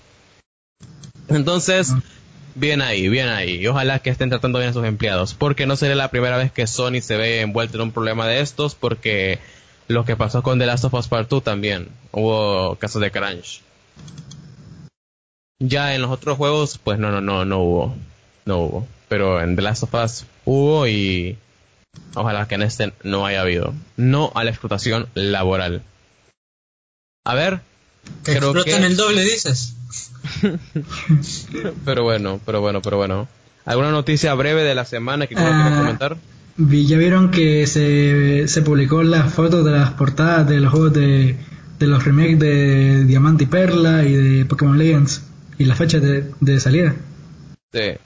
Entonces, 1.29 1.93
bien 2.55 2.83
ahí, 2.83 3.09
bien 3.09 3.29
ahí. 3.29 3.57
Y 3.57 3.67
ojalá 3.67 3.99
que 3.99 4.11
estén 4.11 4.31
tratando 4.31 4.59
bien 4.59 4.71
a 4.71 4.75
sus 4.75 4.85
empleados. 4.85 5.35
Porque 5.35 5.67
no 5.67 5.77
sería 5.77 5.95
la 5.95 6.11
primera 6.11 6.37
vez 6.37 6.51
que 6.53 6.67
Sony 6.67 7.01
se 7.01 7.17
ve 7.17 7.41
envuelto 7.41 7.77
en 7.77 7.83
un 7.83 7.93
problema 7.93 8.27
de 8.27 8.41
estos, 8.41 8.75
porque 8.75 9.39
lo 9.89 10.05
que 10.05 10.17
pasó 10.17 10.43
con 10.43 10.59
The 10.59 10.67
Last 10.67 10.85
of 10.85 10.95
Us 10.95 11.09
Part 11.09 11.29
2 11.29 11.45
también. 11.45 11.89
Hubo 12.13 12.77
casos 12.77 13.01
de 13.01 13.11
crunch. 13.11 13.63
Ya 15.59 15.95
en 15.95 16.03
los 16.03 16.11
otros 16.11 16.37
juegos, 16.37 16.79
pues 16.83 16.99
no, 16.99 17.11
no, 17.11 17.21
no, 17.21 17.45
no 17.45 17.59
hubo. 17.61 17.97
No 18.45 18.59
hubo. 18.59 18.89
Pero 19.09 19.41
en 19.41 19.57
The 19.57 19.63
Last 19.63 19.85
of 19.85 19.95
Us 19.95 20.25
hubo 20.45 20.87
y 20.87 21.39
ojalá 22.15 22.47
que 22.49 22.57
en 22.57 22.63
este 22.63 22.93
no 23.03 23.27
haya 23.27 23.41
habido. 23.41 23.73
No 23.97 24.33
a 24.35 24.45
la 24.45 24.51
explotación 24.51 25.09
laboral. 25.15 25.83
A 27.27 27.35
ver. 27.35 27.61
Que 28.25 28.33
explotan 28.33 28.85
el 28.85 28.97
doble, 28.97 29.25
dices. 29.25 29.75
pero 31.85 32.05
bueno, 32.05 32.41
pero 32.47 32.61
bueno, 32.61 32.81
pero 32.81 32.97
bueno. 32.99 33.29
¿Alguna 33.65 33.91
noticia 33.91 34.33
breve 34.35 34.63
de 34.63 34.77
la 34.77 34.85
semana 34.85 35.27
que 35.27 35.35
quieras 35.35 35.53
ah, 35.57 35.79
comentar? 35.79 36.17
Ya 36.57 36.97
vieron 36.97 37.33
que 37.33 37.67
se, 37.67 38.47
se 38.47 38.63
publicó 38.63 39.03
las 39.03 39.35
fotos 39.35 39.65
de 39.65 39.73
las 39.73 39.91
portadas 39.95 40.49
de 40.49 40.61
los 40.61 40.71
juegos 40.71 40.93
de, 40.93 41.37
de 41.81 41.87
los 41.89 42.05
remakes 42.05 42.39
de 42.39 43.05
Diamante 43.07 43.43
y 43.43 43.47
Perla 43.49 44.05
y 44.05 44.13
de 44.13 44.45
Pokémon 44.45 44.79
Legends 44.79 45.25
y 45.59 45.65
la 45.65 45.75
fecha 45.75 45.99
de, 45.99 46.31
de 46.39 46.61
salida. 46.61 46.95
Sí. 47.73 47.99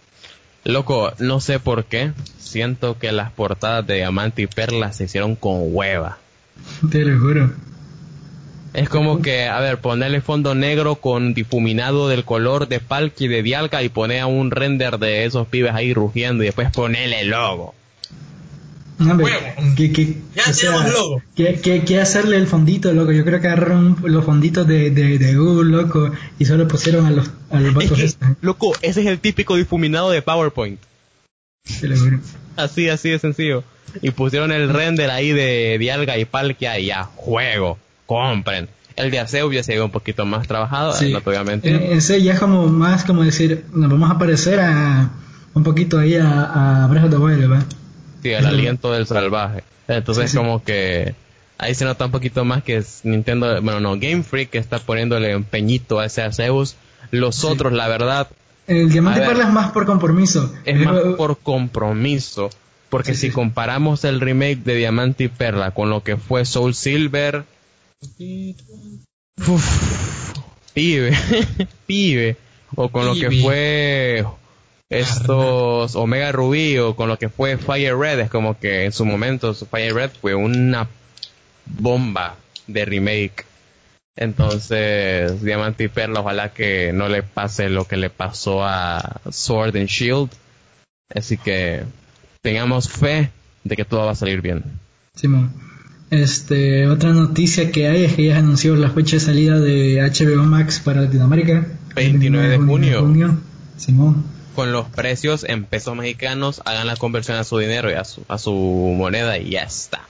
Loco, 0.64 1.12
no 1.18 1.42
sé 1.42 1.60
por 1.60 1.84
qué. 1.84 2.12
Siento 2.38 2.98
que 2.98 3.12
las 3.12 3.30
portadas 3.32 3.86
de 3.86 3.96
Diamante 3.96 4.40
y 4.40 4.46
Perla 4.46 4.94
se 4.94 5.04
hicieron 5.04 5.36
con 5.36 5.58
hueva. 5.74 6.16
Te 6.90 7.04
lo 7.04 7.20
juro. 7.20 7.50
Es 8.72 8.88
como 8.88 9.20
que, 9.20 9.46
a 9.46 9.58
ver, 9.60 9.78
ponerle 9.78 10.20
fondo 10.20 10.54
negro 10.54 10.96
con 10.96 11.34
difuminado 11.34 12.08
del 12.08 12.24
color 12.24 12.68
de 12.68 12.78
Palki 12.78 13.26
de 13.26 13.42
Dialga 13.42 13.82
y 13.82 13.88
poner 13.88 14.20
a 14.20 14.26
un 14.26 14.52
render 14.52 14.98
de 14.98 15.24
esos 15.24 15.48
pibes 15.48 15.74
ahí 15.74 15.92
rugiendo 15.92 16.44
y 16.44 16.46
después 16.46 16.70
ponerle 16.70 17.22
el 17.22 17.30
logo. 17.30 17.74
¿qué, 19.76 19.92
qué, 19.92 20.16
ya 20.36 20.52
tenemos 20.52 20.92
logo. 20.92 21.22
¿qué, 21.34 22.00
hacerle 22.00 22.36
el 22.36 22.46
fondito, 22.46 22.92
loco? 22.92 23.12
Yo 23.12 23.24
creo 23.24 23.40
que 23.40 23.48
agarraron 23.48 23.96
los 24.04 24.24
fonditos 24.24 24.66
de, 24.68 24.90
de, 24.90 25.34
Google, 25.34 25.70
loco, 25.70 26.12
y 26.38 26.44
solo 26.44 26.68
pusieron 26.68 27.06
a 27.06 27.10
los, 27.10 27.30
a 27.50 27.60
los 27.60 28.16
Loco, 28.40 28.72
ese 28.82 29.00
es 29.00 29.06
el 29.06 29.18
típico 29.18 29.56
difuminado 29.56 30.10
de 30.10 30.22
PowerPoint. 30.22 30.78
Así, 32.56 32.88
así 32.88 33.10
de 33.10 33.18
sencillo. 33.18 33.64
Y 34.02 34.10
pusieron 34.10 34.52
el 34.52 34.68
render 34.68 35.10
ahí 35.10 35.32
de 35.32 35.76
Dialga 35.78 36.18
y 36.18 36.24
Palkia 36.24 36.78
y 36.78 36.86
ya, 36.86 37.04
juego, 37.04 37.78
compren. 38.10 38.68
El 38.96 39.12
de 39.12 39.20
Arceo 39.20 39.46
hubiese 39.46 39.72
sido 39.72 39.84
un 39.84 39.92
poquito 39.92 40.26
más 40.26 40.48
trabajado, 40.48 40.92
sí. 40.94 41.12
no 41.12 41.20
te 41.20 41.30
voy 41.30 41.38
a 41.38 41.44
mentir. 41.44 41.76
Eh, 41.76 41.92
ese 41.92 42.20
ya 42.20 42.32
es 42.32 42.40
como 42.40 42.66
más 42.66 43.04
como 43.04 43.22
decir, 43.22 43.66
nos 43.72 43.88
vamos 43.88 44.10
a 44.10 44.18
parecer 44.18 44.58
a 44.58 45.12
un 45.54 45.62
poquito 45.62 45.96
ahí 45.96 46.16
a, 46.16 46.82
a 46.82 46.86
Breath 46.88 47.04
of 47.04 47.10
the 47.10 47.16
Wild, 47.18 47.40
¿verdad? 47.48 47.66
Sí, 48.20 48.30
el 48.30 48.46
aliento 48.46 48.90
del 48.90 49.06
salvaje. 49.06 49.62
Entonces 49.86 50.34
como 50.34 50.64
que 50.64 51.14
ahí 51.56 51.72
se 51.76 51.84
nota 51.84 52.06
un 52.06 52.10
poquito 52.10 52.44
más 52.44 52.64
que 52.64 52.78
es 52.78 53.02
Nintendo, 53.04 53.62
bueno, 53.62 53.78
no, 53.78 53.92
Game 53.92 54.24
Freak 54.24 54.50
que 54.50 54.58
está 54.58 54.80
poniéndole 54.80 55.30
empeñito 55.30 56.00
a 56.00 56.06
ese 56.06 56.22
Arceus. 56.22 56.74
Los 57.12 57.44
otros, 57.44 57.72
la 57.72 57.86
verdad... 57.86 58.26
El 58.66 58.90
Diamante 58.90 59.20
Perla 59.20 59.44
es 59.44 59.52
más 59.52 59.70
por 59.70 59.86
compromiso. 59.86 60.52
Es 60.64 60.84
más 60.84 61.00
por 61.16 61.38
compromiso. 61.38 62.50
Porque 62.88 63.14
si 63.14 63.30
comparamos 63.30 64.04
el 64.04 64.20
remake 64.20 64.64
de 64.64 64.74
Diamante 64.74 65.24
y 65.24 65.28
Perla 65.28 65.70
con 65.70 65.90
lo 65.90 66.02
que 66.02 66.16
fue 66.16 66.44
Soul 66.44 66.74
Silver... 66.74 67.44
pibe, 70.74 71.12
pibe. 71.86 72.36
O 72.76 72.88
con 72.88 73.04
lo 73.04 73.14
que 73.14 73.30
fue 73.30 74.24
estos 74.88 75.96
Omega 75.96 76.32
Rubí 76.32 76.78
o 76.78 76.94
con 76.94 77.08
lo 77.08 77.18
que 77.18 77.28
fue 77.28 77.58
Fire 77.58 77.96
Red, 77.96 78.20
es 78.20 78.30
como 78.30 78.58
que 78.58 78.84
en 78.84 78.92
su 78.92 79.04
momento 79.04 79.54
Fire 79.54 79.94
Red 79.94 80.10
fue 80.20 80.34
una 80.34 80.88
bomba 81.66 82.36
de 82.66 82.84
remake. 82.84 83.44
Entonces, 84.16 85.42
Diamante 85.42 85.84
y 85.84 85.88
Perla, 85.88 86.20
ojalá 86.20 86.52
que 86.52 86.92
no 86.92 87.08
le 87.08 87.22
pase 87.22 87.70
lo 87.70 87.86
que 87.86 87.96
le 87.96 88.10
pasó 88.10 88.64
a 88.64 89.20
Sword 89.30 89.76
and 89.76 89.88
Shield. 89.88 90.30
Así 91.14 91.36
que 91.36 91.84
tengamos 92.42 92.88
fe 92.88 93.30
de 93.64 93.76
que 93.76 93.84
todo 93.84 94.06
va 94.06 94.12
a 94.12 94.16
salir 94.16 94.42
bien. 94.42 94.62
Simón. 95.14 95.69
Este, 96.10 96.88
otra 96.88 97.12
noticia 97.12 97.70
que 97.70 97.88
hay 97.88 98.04
es 98.04 98.14
que 98.14 98.26
ya 98.26 98.38
anunció 98.38 98.74
la 98.76 98.90
fecha 98.90 99.16
de 99.16 99.20
salida 99.20 99.60
de 99.60 100.00
HBO 100.02 100.42
Max 100.44 100.80
para 100.84 101.02
Latinoamérica. 101.02 101.66
29 101.94 102.48
de 102.48 102.58
junio. 102.58 103.38
Simón 103.76 104.24
con 104.54 104.72
los 104.72 104.88
precios 104.88 105.44
en 105.48 105.64
pesos 105.64 105.96
mexicanos, 105.96 106.60
hagan 106.64 106.86
la 106.86 106.96
conversión 106.96 107.38
a 107.38 107.44
su 107.44 107.58
dinero 107.58 107.90
y 107.90 107.94
a 107.94 108.04
su, 108.04 108.24
a 108.28 108.38
su 108.38 108.52
moneda 108.52 109.38
y 109.38 109.52
ya 109.52 109.62
está. 109.62 110.00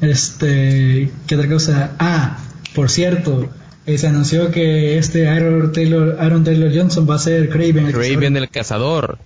este, 0.00 1.10
¿qué 1.26 1.34
otra 1.34 1.48
cosa? 1.48 1.92
Ah, 1.98 2.38
por 2.74 2.90
cierto, 2.90 3.50
eh, 3.86 3.98
se 3.98 4.06
anunció 4.06 4.50
que 4.50 4.98
este 4.98 5.28
Aaron 5.28 5.72
Taylor, 5.72 6.16
Aaron 6.20 6.44
Taylor 6.44 6.70
Johnson 6.74 7.06
va 7.08 7.16
a 7.16 7.18
ser 7.18 7.48
Craven 7.50 7.86
el 7.86 7.92
Craven 7.92 8.36
el 8.36 8.48
cazador. 8.48 9.18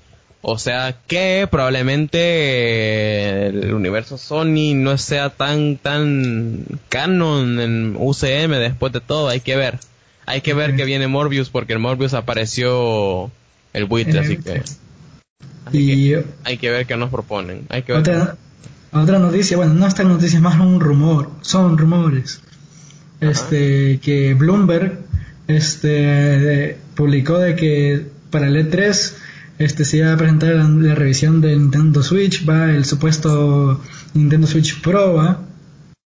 O 0.42 0.58
sea 0.58 0.96
que 1.06 1.46
probablemente 1.50 3.48
el 3.48 3.74
universo 3.74 4.16
Sony 4.16 4.74
no 4.74 4.96
sea 4.96 5.28
tan 5.28 5.76
tan 5.76 6.64
canon 6.88 7.60
en 7.60 7.94
UCM 7.98 8.52
después 8.52 8.92
de 8.92 9.00
todo, 9.00 9.28
hay 9.28 9.40
que 9.40 9.56
ver. 9.56 9.78
Hay 10.24 10.40
que 10.40 10.54
ver 10.54 10.76
que 10.76 10.84
viene 10.84 11.08
Morbius 11.08 11.50
porque 11.50 11.74
el 11.74 11.78
Morbius 11.78 12.14
apareció 12.14 13.30
el 13.72 13.84
buitre, 13.84 14.20
así 14.20 14.38
que. 14.38 14.62
y, 15.72 16.14
hay 16.44 16.56
que 16.56 16.70
ver 16.70 16.86
qué 16.86 16.96
nos 16.96 17.10
proponen. 17.10 17.66
Hay 17.68 17.82
que 17.82 17.92
otra, 17.92 18.36
otra 18.92 19.18
noticia, 19.18 19.56
bueno, 19.56 19.74
no 19.74 19.86
esta 19.86 20.04
noticia, 20.04 20.36
es 20.36 20.42
más 20.42 20.58
un 20.58 20.80
rumor, 20.80 21.30
son 21.42 21.76
rumores. 21.76 22.40
Este, 23.20 24.00
que 24.00 24.32
Bloomberg 24.34 25.00
este, 25.48 26.78
publicó 26.94 27.38
de 27.38 27.56
que 27.56 28.06
para 28.30 28.46
el 28.46 28.56
E3 28.56 29.14
este, 29.60 29.84
se 29.84 29.98
iba 29.98 30.14
a 30.14 30.16
presentar 30.16 30.54
la, 30.54 30.94
revisión 30.94 31.42
del 31.42 31.58
Nintendo 31.58 32.02
Switch, 32.02 32.48
va 32.48 32.70
el 32.70 32.86
supuesto 32.86 33.78
Nintendo 34.14 34.46
Switch 34.46 34.80
Pro, 34.80 35.14
¿va? 35.14 35.42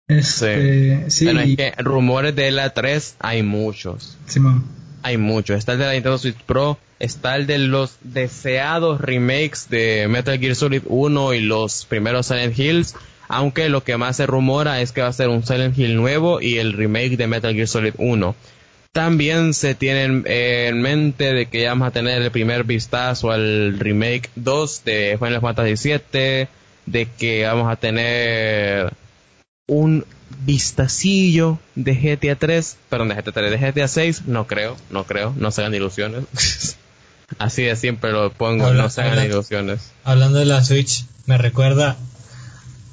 Este, 0.07 1.09
sí. 1.09 1.27
es 1.27 1.57
que 1.57 1.73
rumores 1.79 2.35
de 2.35 2.51
la 2.51 2.69
3 2.69 3.15
hay 3.19 3.41
muchos. 3.41 4.15
Simón. 4.27 4.63
Hay 5.01 5.17
muchos. 5.17 5.57
Está 5.57 5.71
el 5.73 5.79
de 5.79 5.85
la 5.85 5.93
Nintendo 5.93 6.19
Switch 6.19 6.37
Pro, 6.45 6.77
está 6.99 7.35
el 7.35 7.47
de 7.47 7.57
los 7.57 7.95
deseados 8.03 9.01
remakes 9.01 9.69
de 9.71 10.07
Metal 10.07 10.37
Gear 10.37 10.55
Solid 10.55 10.83
1 10.85 11.33
y 11.33 11.39
los 11.39 11.85
primeros 11.85 12.27
Silent 12.27 12.59
Hills, 12.59 12.93
aunque 13.27 13.69
lo 13.69 13.83
que 13.83 13.97
más 13.97 14.17
se 14.17 14.27
rumora 14.27 14.81
es 14.81 14.91
que 14.91 15.01
va 15.01 15.07
a 15.07 15.13
ser 15.13 15.29
un 15.29 15.43
Silent 15.43 15.75
Hill 15.75 15.95
nuevo 15.95 16.41
y 16.41 16.59
el 16.59 16.73
remake 16.73 17.17
de 17.17 17.25
Metal 17.25 17.55
Gear 17.55 17.67
Solid 17.67 17.95
1. 17.97 18.35
También 18.91 19.53
se 19.53 19.73
tiene 19.73 20.03
en 20.25 20.81
mente 20.81 21.33
de 21.33 21.45
que 21.45 21.61
ya 21.61 21.69
vamos 21.69 21.87
a 21.87 21.91
tener 21.91 22.21
el 22.21 22.29
primer 22.29 22.65
vistazo 22.65 23.31
al 23.31 23.79
remake 23.79 24.29
2 24.35 24.83
de 24.83 25.17
Final 25.17 25.39
Fantasy 25.39 25.89
VII, 25.89 26.47
de 26.85 27.07
que 27.17 27.45
vamos 27.45 27.71
a 27.71 27.77
tener 27.77 28.93
un 29.67 30.05
vistacillo 30.45 31.57
de 31.75 31.95
GTA 31.95 32.35
3, 32.35 32.77
perdón, 32.89 33.09
de 33.09 33.15
GTA 33.15 33.31
3, 33.31 33.51
de 33.51 33.71
GTA 33.71 33.87
6, 33.87 34.23
no 34.25 34.45
creo, 34.45 34.75
no 34.89 35.05
creo, 35.05 35.33
no 35.37 35.51
se 35.51 35.61
hagan 35.61 35.75
ilusiones. 35.75 36.25
Así 37.37 37.63
de 37.63 37.77
siempre 37.77 38.11
lo 38.11 38.33
pongo, 38.33 38.71
no 38.73 38.89
se 38.89 39.01
hagan 39.01 39.25
ilusiones. 39.25 39.91
Hablando 40.03 40.39
de 40.39 40.45
la 40.45 40.63
Switch, 40.65 41.05
me 41.27 41.37
recuerda 41.37 41.95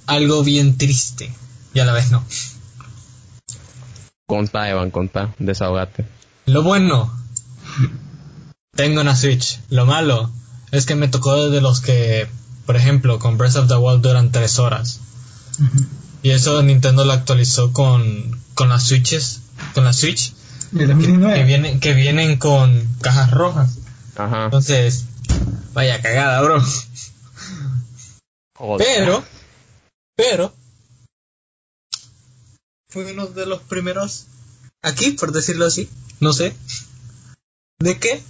algo 0.06 0.44
bien 0.44 0.78
triste 0.78 1.32
y 1.74 1.80
a 1.80 1.84
la 1.84 1.92
vez 1.92 2.12
no. 2.12 2.24
Conta, 4.28 4.68
Evan, 4.68 4.90
conta, 4.90 5.34
desahogate. 5.38 6.04
Lo 6.44 6.62
bueno, 6.62 7.10
tengo 8.76 9.00
una 9.00 9.16
Switch. 9.16 9.58
Lo 9.70 9.86
malo 9.86 10.30
es 10.70 10.84
que 10.84 10.96
me 10.96 11.08
tocó 11.08 11.48
de 11.48 11.62
los 11.62 11.80
que, 11.80 12.28
por 12.66 12.76
ejemplo, 12.76 13.18
con 13.18 13.38
Breath 13.38 13.56
of 13.56 13.68
the 13.68 13.76
Wild 13.76 14.02
duran 14.02 14.30
tres 14.30 14.58
horas. 14.58 15.00
Y 16.22 16.28
eso 16.30 16.62
Nintendo 16.62 17.06
lo 17.06 17.14
actualizó 17.14 17.72
con, 17.72 18.38
con 18.52 18.68
las 18.68 18.82
Switches, 18.82 19.40
con 19.72 19.86
la 19.86 19.94
Switch. 19.94 20.34
Que, 20.76 20.84
vienen, 21.44 21.80
que 21.80 21.94
vienen 21.94 22.36
con 22.36 22.86
cajas 23.00 23.30
rojas. 23.30 23.78
Ajá. 24.14 24.44
Entonces, 24.44 25.06
vaya 25.72 26.02
cagada, 26.02 26.42
bro. 26.42 26.62
Pero, 28.76 29.24
pero, 30.14 30.52
fue 33.02 33.12
uno 33.12 33.26
de 33.26 33.46
los 33.46 33.60
primeros 33.62 34.26
aquí, 34.82 35.12
por 35.12 35.32
decirlo 35.32 35.66
así, 35.66 35.88
no 36.20 36.32
sé, 36.32 36.54
de 37.78 37.98
qué 37.98 38.20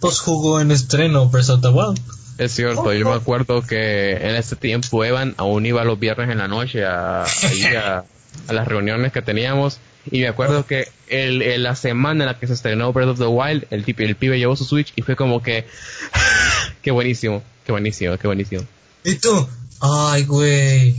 pues 0.00 0.20
jugó 0.20 0.60
en 0.60 0.70
estreno 0.70 1.28
Breath 1.28 1.50
of 1.50 1.62
the 1.62 1.68
Wild. 1.68 2.00
Es 2.36 2.52
cierto, 2.52 2.92
yo 2.92 3.06
me 3.06 3.16
acuerdo 3.16 3.62
que 3.62 4.12
en 4.12 4.36
ese 4.36 4.54
tiempo 4.54 5.04
Evan 5.04 5.34
aún 5.38 5.66
iba 5.66 5.82
los 5.82 5.98
viernes 5.98 6.30
en 6.30 6.38
la 6.38 6.46
noche 6.46 6.84
a, 6.84 7.24
a, 7.24 8.04
a 8.46 8.52
las 8.52 8.68
reuniones 8.68 9.12
que 9.12 9.22
teníamos 9.22 9.80
y 10.10 10.20
me 10.20 10.28
acuerdo 10.28 10.64
que 10.66 10.88
el, 11.08 11.62
la 11.62 11.74
semana 11.74 12.24
en 12.24 12.28
la 12.28 12.38
que 12.38 12.46
se 12.46 12.52
estrenó 12.52 12.92
Breath 12.92 13.08
of 13.08 13.18
the 13.18 13.26
Wild, 13.26 13.66
el, 13.70 13.84
el 13.86 14.14
pibe 14.14 14.38
llevó 14.38 14.54
su 14.56 14.64
Switch 14.64 14.92
y 14.94 15.02
fue 15.02 15.16
como 15.16 15.42
que... 15.42 15.66
qué 16.82 16.90
buenísimo, 16.92 17.42
qué 17.66 17.72
buenísimo, 17.72 18.16
qué 18.18 18.26
buenísimo. 18.26 18.62
¿Y 19.04 19.16
tú? 19.16 19.48
Ay, 19.80 20.24
güey. 20.24 20.96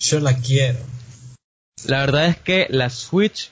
Yo 0.00 0.20
la 0.20 0.36
quiero. 0.36 0.95
La 1.84 2.00
verdad 2.00 2.26
es 2.26 2.36
que 2.38 2.66
la 2.70 2.90
Switch 2.90 3.50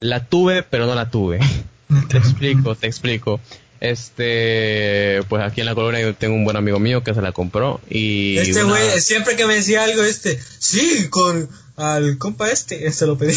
la 0.00 0.24
tuve, 0.26 0.62
pero 0.62 0.86
no 0.86 0.94
la 0.94 1.10
tuve. 1.10 1.40
te 2.08 2.18
explico, 2.18 2.74
te 2.74 2.86
explico. 2.86 3.40
Este, 3.80 5.22
pues 5.28 5.42
aquí 5.42 5.60
en 5.60 5.66
la 5.66 5.74
colonia 5.74 6.00
yo 6.02 6.14
tengo 6.14 6.34
un 6.34 6.44
buen 6.44 6.56
amigo 6.56 6.78
mío 6.78 7.02
que 7.02 7.14
se 7.14 7.22
la 7.22 7.32
compró 7.32 7.80
y... 7.88 8.36
Este 8.36 8.62
güey, 8.62 9.00
siempre 9.00 9.36
que 9.36 9.46
me 9.46 9.54
decía 9.54 9.84
algo, 9.84 10.02
este, 10.02 10.38
sí, 10.58 11.08
con 11.08 11.48
al 11.76 12.18
compa 12.18 12.50
este, 12.50 12.90
se 12.92 13.06
lo 13.06 13.16
pedí. 13.16 13.34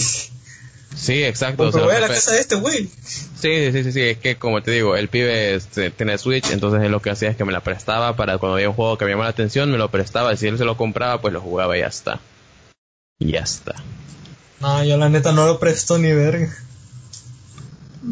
Sí, 0.96 1.24
exacto. 1.24 1.72
Pero 1.72 1.86
voy 1.86 1.96
a 1.96 2.02
la 2.02 2.08
casa 2.08 2.34
de 2.34 2.40
este 2.40 2.56
güey. 2.56 2.90
Sí, 3.04 3.72
sí, 3.72 3.84
sí, 3.84 3.92
sí, 3.92 4.02
es 4.02 4.18
que 4.18 4.36
como 4.36 4.62
te 4.62 4.72
digo, 4.72 4.96
el 4.96 5.08
pibe 5.08 5.56
este, 5.56 5.92
tiene 5.92 6.18
Switch, 6.18 6.52
entonces 6.52 6.84
él 6.84 6.92
lo 6.92 7.02
que 7.02 7.10
hacía 7.10 7.30
es 7.30 7.38
que 7.38 7.46
me 7.46 7.54
la 7.54 7.62
prestaba 7.62 8.16
para 8.16 8.38
cuando 8.38 8.56
había 8.56 8.70
un 8.70 8.76
juego 8.76 8.98
que 8.98 9.06
me 9.06 9.12
llamaba 9.12 9.28
la 9.28 9.32
atención, 9.32 9.72
me 9.72 9.78
lo 9.78 9.90
prestaba 9.90 10.34
y 10.34 10.38
si 10.38 10.48
él 10.48 10.58
se 10.58 10.66
lo 10.66 10.78
compraba, 10.78 11.20
pues 11.22 11.34
lo 11.34 11.42
jugaba 11.42 11.78
y 11.78 11.82
ya 11.82 11.88
está. 11.88 12.20
Y 13.20 13.32
ya 13.32 13.40
está. 13.40 13.76
No, 14.62 14.84
yo 14.84 14.98
la 14.98 15.10
neta 15.10 15.32
no 15.32 15.46
lo 15.46 15.60
presto 15.60 15.98
ni 15.98 16.12
verga. 16.12 16.50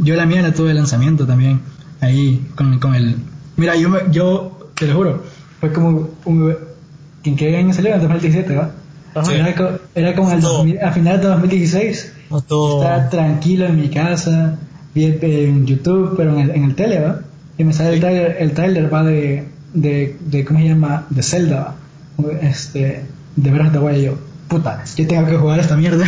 Yo 0.03 0.15
la 0.15 0.25
mía 0.25 0.41
la 0.41 0.53
tuve 0.53 0.69
de 0.69 0.75
lanzamiento 0.75 1.25
también 1.25 1.61
ahí 2.01 2.45
con, 2.55 2.79
con 2.79 2.95
el... 2.95 3.15
Mira, 3.55 3.75
yo, 3.75 3.89
yo 4.11 4.71
te 4.75 4.87
lo 4.87 4.95
juro, 4.95 5.23
fue 5.59 5.71
como 5.71 6.09
un... 6.25 6.55
¿En 7.23 7.35
qué 7.35 7.55
año 7.55 7.71
salió? 7.73 7.93
En 7.93 8.01
2017, 8.01 8.55
¿va? 8.55 8.71
Era, 9.93 10.15
como 10.15 10.29
a 10.29 10.91
finales 10.91 11.21
de 11.21 11.27
2016. 11.27 12.13
Estaba 12.31 13.09
tranquilo 13.09 13.65
en 13.67 13.79
mi 13.79 13.89
casa, 13.89 14.57
vi 14.95 15.17
en 15.21 15.65
YouTube, 15.67 16.15
pero 16.17 16.33
en 16.33 16.39
el, 16.39 16.51
en 16.51 16.63
el 16.63 16.75
tele, 16.75 16.99
¿va? 17.01 17.19
Y 17.57 17.63
me 17.63 17.73
sale 17.73 17.93
el 17.93 17.99
trailer, 17.99 18.37
el 18.39 18.53
trailer 18.53 18.91
va 18.91 19.03
de, 19.03 19.47
de, 19.73 20.17
de, 20.19 20.45
¿cómo 20.45 20.59
se 20.59 20.69
llama? 20.69 21.05
De 21.09 21.21
Zelda, 21.21 21.75
este, 22.41 23.03
de 23.35 23.51
Breath 23.51 23.75
of 23.75 23.91
the 23.91 24.01
yo, 24.01 24.17
puta, 24.51 24.83
yo 24.97 25.07
tengo 25.07 25.25
que 25.25 25.37
jugar 25.37 25.61
esta 25.61 25.77
mierda. 25.77 26.05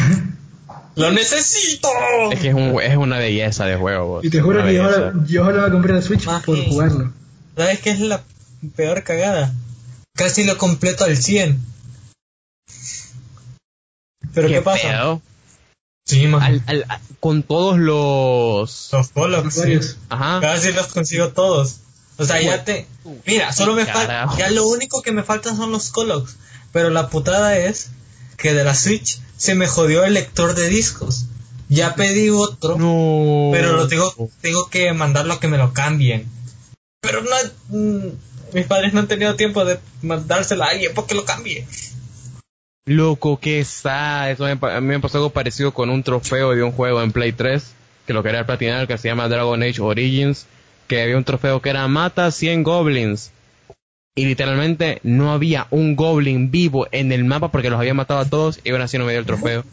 ¡Lo 0.95 1.11
necesito! 1.11 1.87
Es 2.31 2.39
que 2.41 2.49
es, 2.49 2.53
un, 2.53 2.79
es 2.81 2.97
una 2.97 3.17
belleza 3.17 3.65
de 3.65 3.77
juego. 3.77 4.19
Y 4.21 4.29
te 4.29 4.41
juro 4.41 4.63
que 4.63 4.75
yo, 4.75 5.25
yo 5.25 5.45
ahora 5.45 5.61
voy 5.61 5.69
a 5.69 5.71
comprar 5.71 5.95
el 5.95 6.03
Switch 6.03 6.25
por 6.45 6.57
jugarlo. 6.67 7.13
¿Sabes 7.55 7.79
qué 7.79 7.91
es 7.91 7.99
la 8.01 8.21
peor 8.75 9.03
cagada? 9.03 9.53
Casi 10.15 10.43
lo 10.43 10.57
completo 10.57 11.05
al 11.05 11.17
100. 11.17 11.57
¿Pero 14.33 14.47
qué, 14.49 14.61
pasa? 14.61 15.19
Sí, 16.05 16.25
al, 16.25 16.61
con 17.19 17.43
todos 17.43 17.79
los... 17.79 18.89
Los 18.91 19.07
polos, 19.09 19.43
Ajá. 20.09 20.41
Casi 20.41 20.73
los 20.73 20.87
consigo 20.87 21.29
todos. 21.29 21.77
O 22.17 22.25
sea, 22.25 22.41
ya 22.41 22.65
te... 22.65 22.87
Mira, 23.25 23.53
solo 23.53 23.73
me 23.73 23.85
falta... 23.85 24.29
Ya 24.37 24.51
lo 24.51 24.67
único 24.67 25.01
que 25.01 25.13
me 25.13 25.23
faltan 25.23 25.55
son 25.55 25.71
los 25.71 25.91
Colox. 25.91 26.35
Pero 26.71 26.89
la 26.89 27.09
putada 27.09 27.57
es 27.57 27.89
que 28.37 28.53
de 28.53 28.63
la 28.63 28.75
Switch 28.75 29.19
se 29.37 29.55
me 29.55 29.67
jodió 29.67 30.03
el 30.05 30.13
lector 30.13 30.55
de 30.55 30.69
discos. 30.69 31.25
Ya 31.69 31.95
pedí 31.95 32.29
otro, 32.29 32.77
no. 32.77 33.49
pero 33.51 33.73
lo 33.73 33.87
tengo, 33.87 34.13
tengo 34.41 34.69
que 34.69 34.93
mandarlo 34.93 35.33
a 35.33 35.39
que 35.39 35.47
me 35.47 35.57
lo 35.57 35.73
cambien. 35.73 36.27
Pero 37.01 37.21
no... 37.21 37.29
Mm, 37.69 38.09
mis 38.53 38.65
padres 38.67 38.93
no 38.93 38.99
han 38.99 39.07
tenido 39.07 39.35
tiempo 39.35 39.65
de 39.65 39.79
mandárselo 40.01 40.63
a 40.63 40.67
alguien 40.67 40.93
porque 40.93 41.15
lo 41.15 41.25
cambie. 41.25 41.65
Loco, 42.85 43.39
que 43.39 43.59
está. 43.59 44.29
Eso 44.29 44.45
a 44.45 44.81
mí 44.81 44.87
me 44.87 44.99
pasó 44.99 45.17
algo 45.17 45.29
parecido 45.31 45.73
con 45.73 45.89
un 45.89 46.03
trofeo 46.03 46.51
de 46.51 46.63
un 46.63 46.71
juego 46.71 47.01
en 47.01 47.11
Play 47.11 47.31
3, 47.31 47.63
que 48.05 48.13
lo 48.13 48.23
quería 48.23 48.45
platinar, 48.45 48.87
que 48.87 48.97
se 48.97 49.07
llama 49.07 49.29
Dragon 49.29 49.61
Age 49.63 49.81
Origins, 49.81 50.45
que 50.87 51.01
había 51.01 51.17
un 51.17 51.23
trofeo 51.23 51.61
que 51.61 51.69
era 51.69 51.87
mata 51.87 52.29
100 52.29 52.63
goblins. 52.63 53.31
Y 54.15 54.25
literalmente 54.25 54.99
no 55.03 55.31
había 55.31 55.67
un 55.71 55.95
goblin 55.95 56.51
vivo 56.51 56.87
en 56.91 57.11
el 57.11 57.23
mapa 57.23 57.51
porque 57.51 57.69
los 57.69 57.79
había 57.79 57.95
matado 57.95 58.19
a 58.19 58.29
todos 58.29 58.59
y 58.63 58.69
aún 58.69 58.81
así 58.81 58.97
no 58.97 59.05
me 59.05 59.11
dio 59.11 59.19
el 59.19 59.25
trofeo. 59.25 59.65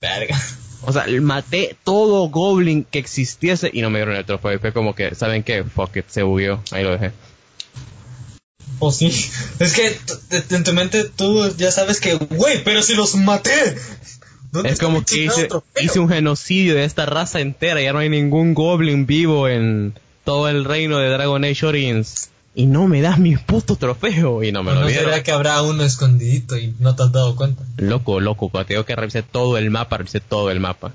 Verga. 0.00 0.40
O 0.82 0.92
sea, 0.92 1.04
maté 1.20 1.76
todo 1.84 2.28
goblin 2.28 2.84
que 2.84 2.98
existiese 2.98 3.70
y 3.72 3.82
no 3.82 3.90
me 3.90 3.98
dieron 3.98 4.16
el 4.16 4.24
trofeo. 4.24 4.54
Y 4.54 4.58
fue 4.58 4.72
como 4.72 4.94
que, 4.94 5.14
¿saben 5.14 5.42
qué? 5.42 5.64
Fuck 5.64 5.96
it, 5.96 6.04
se 6.08 6.22
bugueó. 6.22 6.62
Ahí 6.70 6.84
lo 6.84 6.92
dejé. 6.92 7.12
O 8.78 8.90
sí. 8.90 9.08
Es 9.58 9.74
que 9.74 9.96
en 10.54 10.64
tu 10.64 10.72
mente 10.72 11.04
tú 11.04 11.54
ya 11.56 11.70
sabes 11.70 12.00
que, 12.00 12.14
güey, 12.14 12.64
pero 12.64 12.82
si 12.82 12.94
los 12.94 13.14
maté. 13.16 13.76
Es 14.64 14.78
como 14.78 15.04
que 15.04 15.28
hice, 15.76 15.98
un 16.00 16.08
genocidio 16.08 16.74
de 16.74 16.84
esta 16.84 17.06
raza 17.06 17.40
entera. 17.40 17.80
Ya 17.82 17.92
no 17.92 17.98
hay 17.98 18.08
ningún 18.08 18.54
goblin 18.54 19.06
vivo 19.06 19.48
en 19.48 19.94
todo 20.24 20.48
el 20.48 20.64
reino 20.64 20.98
de 20.98 21.08
Dragon 21.10 21.44
Age 21.44 21.66
Origins. 21.66 22.30
Y 22.54 22.66
no 22.66 22.88
me 22.88 23.00
das 23.00 23.18
mi 23.18 23.36
puto 23.36 23.76
trofeo. 23.76 24.42
Y 24.42 24.52
no 24.52 24.62
me 24.62 24.72
lo 24.74 24.86
dieron. 24.86 25.04
¿No 25.04 25.10
será 25.10 25.22
que 25.22 25.30
habrá 25.30 25.62
uno 25.62 25.84
escondidito 25.84 26.56
y 26.58 26.74
no 26.78 26.96
te 26.96 27.04
has 27.04 27.12
dado 27.12 27.36
cuenta? 27.36 27.64
Loco, 27.76 28.20
loco. 28.20 28.48
Cuando 28.48 28.66
tengo 28.66 28.84
que 28.84 28.96
revisar 28.96 29.22
todo 29.22 29.56
el 29.56 29.70
mapa, 29.70 29.98
revisé 29.98 30.20
todo 30.20 30.50
el 30.50 30.60
mapa. 30.60 30.92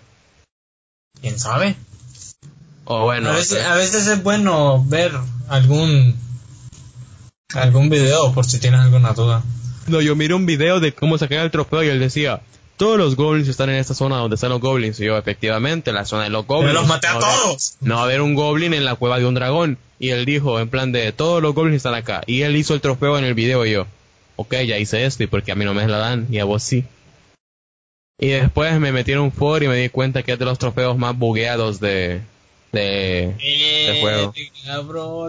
¿Quién 1.22 1.40
sabe? 1.40 1.76
O 2.84 3.04
bueno. 3.04 3.30
a 3.30 3.36
veces 3.76 4.08
es 4.08 4.22
bueno 4.22 4.84
ver 4.86 5.12
algún 5.48 6.16
algún 7.54 7.90
video 7.90 8.34
por 8.34 8.46
si 8.46 8.60
tienes 8.60 8.82
alguna 8.82 9.14
duda. 9.14 9.44
No, 9.88 10.02
yo 10.02 10.16
miré 10.16 10.34
un 10.34 10.46
video 10.46 10.80
de 10.80 10.94
cómo 10.94 11.18
sacar 11.18 11.40
el 11.40 11.52
trofeo 11.52 11.84
y 11.84 11.88
él 11.88 12.00
decía, 12.00 12.42
todos 12.78 12.98
los 12.98 13.16
goblins 13.16 13.48
están 13.48 13.70
en 13.70 13.76
esta 13.76 13.94
zona 13.94 14.18
donde 14.18 14.36
están 14.36 14.50
los 14.50 14.62
goblins. 14.62 15.00
Y 15.00 15.06
yo, 15.06 15.18
efectivamente, 15.18 15.92
la 15.92 16.06
zona 16.06 16.24
de 16.24 16.30
los 16.30 16.46
goblins. 16.46 16.72
Pero 16.72 16.82
los 16.82 16.88
maté 16.88 17.08
a 17.08 17.20
todos. 17.20 17.78
no 17.82 17.96
va 17.96 18.02
a 18.02 18.04
haber 18.04 18.22
un 18.22 18.36
goblin 18.36 18.74
en 18.74 18.86
la 18.86 18.96
cueva 18.96 19.20
de 19.20 19.26
un 19.26 19.36
dragón. 19.36 19.78
Y 20.00 20.10
él 20.10 20.26
dijo, 20.26 20.60
en 20.60 20.70
plan 20.70 20.92
de, 20.92 21.12
todos 21.12 21.42
los 21.42 21.56
goblins 21.56 21.78
están 21.78 21.94
acá. 21.94 22.22
Y 22.26 22.42
él 22.42 22.56
hizo 22.56 22.74
el 22.74 22.82
trofeo 22.82 23.18
en 23.18 23.24
el 23.24 23.34
video 23.34 23.66
y 23.66 23.72
yo, 23.72 23.88
ok, 24.36 24.56
ya 24.66 24.78
hice 24.78 25.06
esto 25.06 25.24
y 25.24 25.28
porque 25.28 25.52
a 25.52 25.56
mí 25.56 25.64
no 25.64 25.74
me 25.74 25.88
la 25.88 25.98
dan 25.98 26.28
y 26.30 26.40
a 26.40 26.46
vos 26.46 26.64
sí. 26.64 26.84
Y 28.18 28.28
después 28.28 28.80
me 28.80 28.92
metí 28.92 29.12
en 29.12 29.20
un 29.20 29.32
foro 29.32 29.66
y 29.66 29.68
me 29.68 29.76
di 29.76 29.90
cuenta 29.90 30.24
que 30.24 30.34
es 30.34 30.40
de 30.40 30.46
los 30.46 30.58
trofeos 30.58 30.98
más 30.98 31.18
bugueados 31.18 31.80
de, 31.82 32.22
de, 32.72 33.98
juego. 34.02 34.34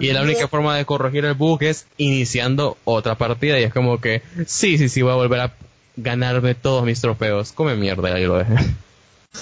Y 0.00 0.12
la 0.12 0.22
única 0.22 0.46
forma 0.48 0.76
de 0.76 0.84
corregir 0.84 1.24
el 1.24 1.34
bug 1.34 1.62
es 1.62 1.86
iniciando 1.96 2.76
otra 2.84 3.16
partida 3.16 3.58
y 3.58 3.64
es 3.64 3.72
como 3.72 4.00
que, 4.00 4.22
sí, 4.46 4.78
sí, 4.78 4.88
sí, 4.88 5.02
voy 5.02 5.12
a 5.12 5.16
volver 5.16 5.40
a 5.40 5.54
ganarme 5.96 6.54
todos 6.54 6.84
mis 6.84 7.00
trofeos. 7.00 7.52
Come 7.52 7.76
mierda, 7.76 8.14
ahí 8.14 8.24
lo 8.24 8.38
dejé. 8.38 8.56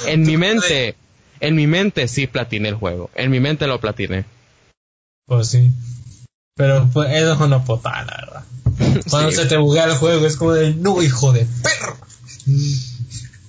en 0.06 0.22
mi 0.22 0.36
mente, 0.36 0.96
en 1.40 1.54
mi 1.54 1.66
mente 1.66 2.08
sí 2.08 2.26
platiné 2.26 2.70
el 2.70 2.74
juego. 2.74 3.10
En 3.14 3.30
mi 3.30 3.40
mente 3.40 3.66
lo 3.66 3.80
platiné. 3.80 4.24
Pues 5.26 5.48
sí. 5.48 5.70
Pero 6.56 6.88
pues, 6.92 7.10
eso 7.12 7.32
es 7.32 7.40
una 7.40 7.64
potada, 7.64 8.04
la 8.04 8.16
verdad. 8.16 9.02
Cuando 9.10 9.32
se 9.32 9.46
te 9.46 9.56
buguea 9.56 9.84
el 9.84 9.94
juego 9.94 10.26
es 10.26 10.36
como 10.36 10.52
de, 10.52 10.74
no, 10.74 11.02
hijo 11.02 11.32
de 11.32 11.46
perro. 11.62 11.96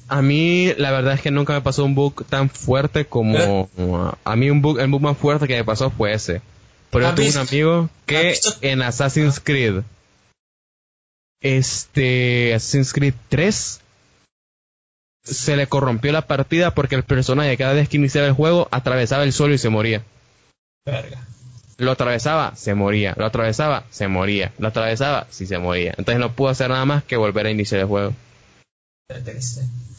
A 0.08 0.22
mí, 0.22 0.74
la 0.78 0.92
verdad 0.92 1.16
es 1.16 1.22
que 1.22 1.32
nunca 1.32 1.54
me 1.54 1.62
pasó 1.62 1.84
un 1.84 1.96
bug 1.96 2.26
tan 2.26 2.50
fuerte 2.50 3.06
como. 3.06 3.70
A 4.24 4.36
mí, 4.36 4.50
un 4.50 4.62
bug, 4.62 4.80
el 4.80 4.90
bug 4.90 5.02
más 5.02 5.18
fuerte 5.18 5.48
que 5.48 5.56
me 5.56 5.64
pasó 5.64 5.90
fue 5.90 6.14
ese. 6.14 6.42
Pero 6.92 7.10
yo 7.10 7.16
tuve 7.16 7.30
un 7.30 7.38
amigo 7.38 7.90
que 8.06 8.36
en 8.62 8.82
Assassin's 8.82 9.40
Creed. 9.40 9.82
Este. 11.46 12.56
Assassin's 12.56 12.92
Creed 12.92 13.14
3. 13.30 13.80
Se 15.26 15.56
le 15.56 15.68
corrompió 15.68 16.12
la 16.12 16.26
partida 16.26 16.74
porque 16.74 16.96
el 16.96 17.04
personaje 17.04 17.56
cada 17.56 17.74
vez 17.74 17.88
que 17.88 17.98
iniciaba 17.98 18.26
el 18.26 18.34
juego 18.34 18.68
atravesaba 18.72 19.24
el 19.24 19.32
suelo 19.32 19.54
y 19.54 19.60
se 19.60 19.70
moría. 19.70 20.04
Verga. 20.88 21.24
Lo 21.78 21.92
atravesaba, 21.92 22.56
se 22.56 22.74
moría. 22.74 23.14
Lo 23.16 23.28
atravesaba, 23.28 23.86
se 23.92 24.08
moría. 24.08 24.54
Lo 24.58 24.70
atravesaba, 24.70 25.28
sí 25.30 25.46
se 25.46 25.60
moría. 25.60 25.94
Entonces 26.00 26.20
no 26.20 26.34
pudo 26.34 26.50
hacer 26.50 26.72
nada 26.72 26.86
más 26.86 27.04
que 27.04 27.16
volver 27.16 27.46
a 27.46 27.52
iniciar 27.52 27.82
el 27.82 27.88
juego. 27.88 28.14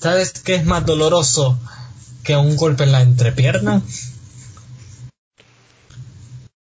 ¿Sabes 0.01 0.33
qué 0.41 0.57
es 0.57 0.65
más 0.65 0.85
doloroso 0.85 1.61
que 2.25 2.35
un 2.35 2.57
golpe 2.57 2.83
en 2.83 2.93
la 2.93 3.03
entrepierna? 3.03 3.83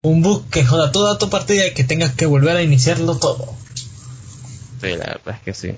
Un 0.02 0.22
bug 0.22 0.50
que 0.50 0.66
joda 0.66 0.92
toda 0.92 1.18
tu 1.18 1.30
partida 1.30 1.66
y 1.68 1.74
que 1.74 1.86
tengas 1.86 2.14
que 2.16 2.26
volver 2.26 2.58
a 2.58 2.64
iniciarlo 2.64 3.16
todo. 3.18 3.63
Sí, 4.84 4.98
la 4.98 5.06
verdad 5.06 5.36
es 5.36 5.42
que 5.42 5.54
sí. 5.54 5.76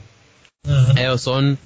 Ellos 0.98 1.22
son 1.22 1.58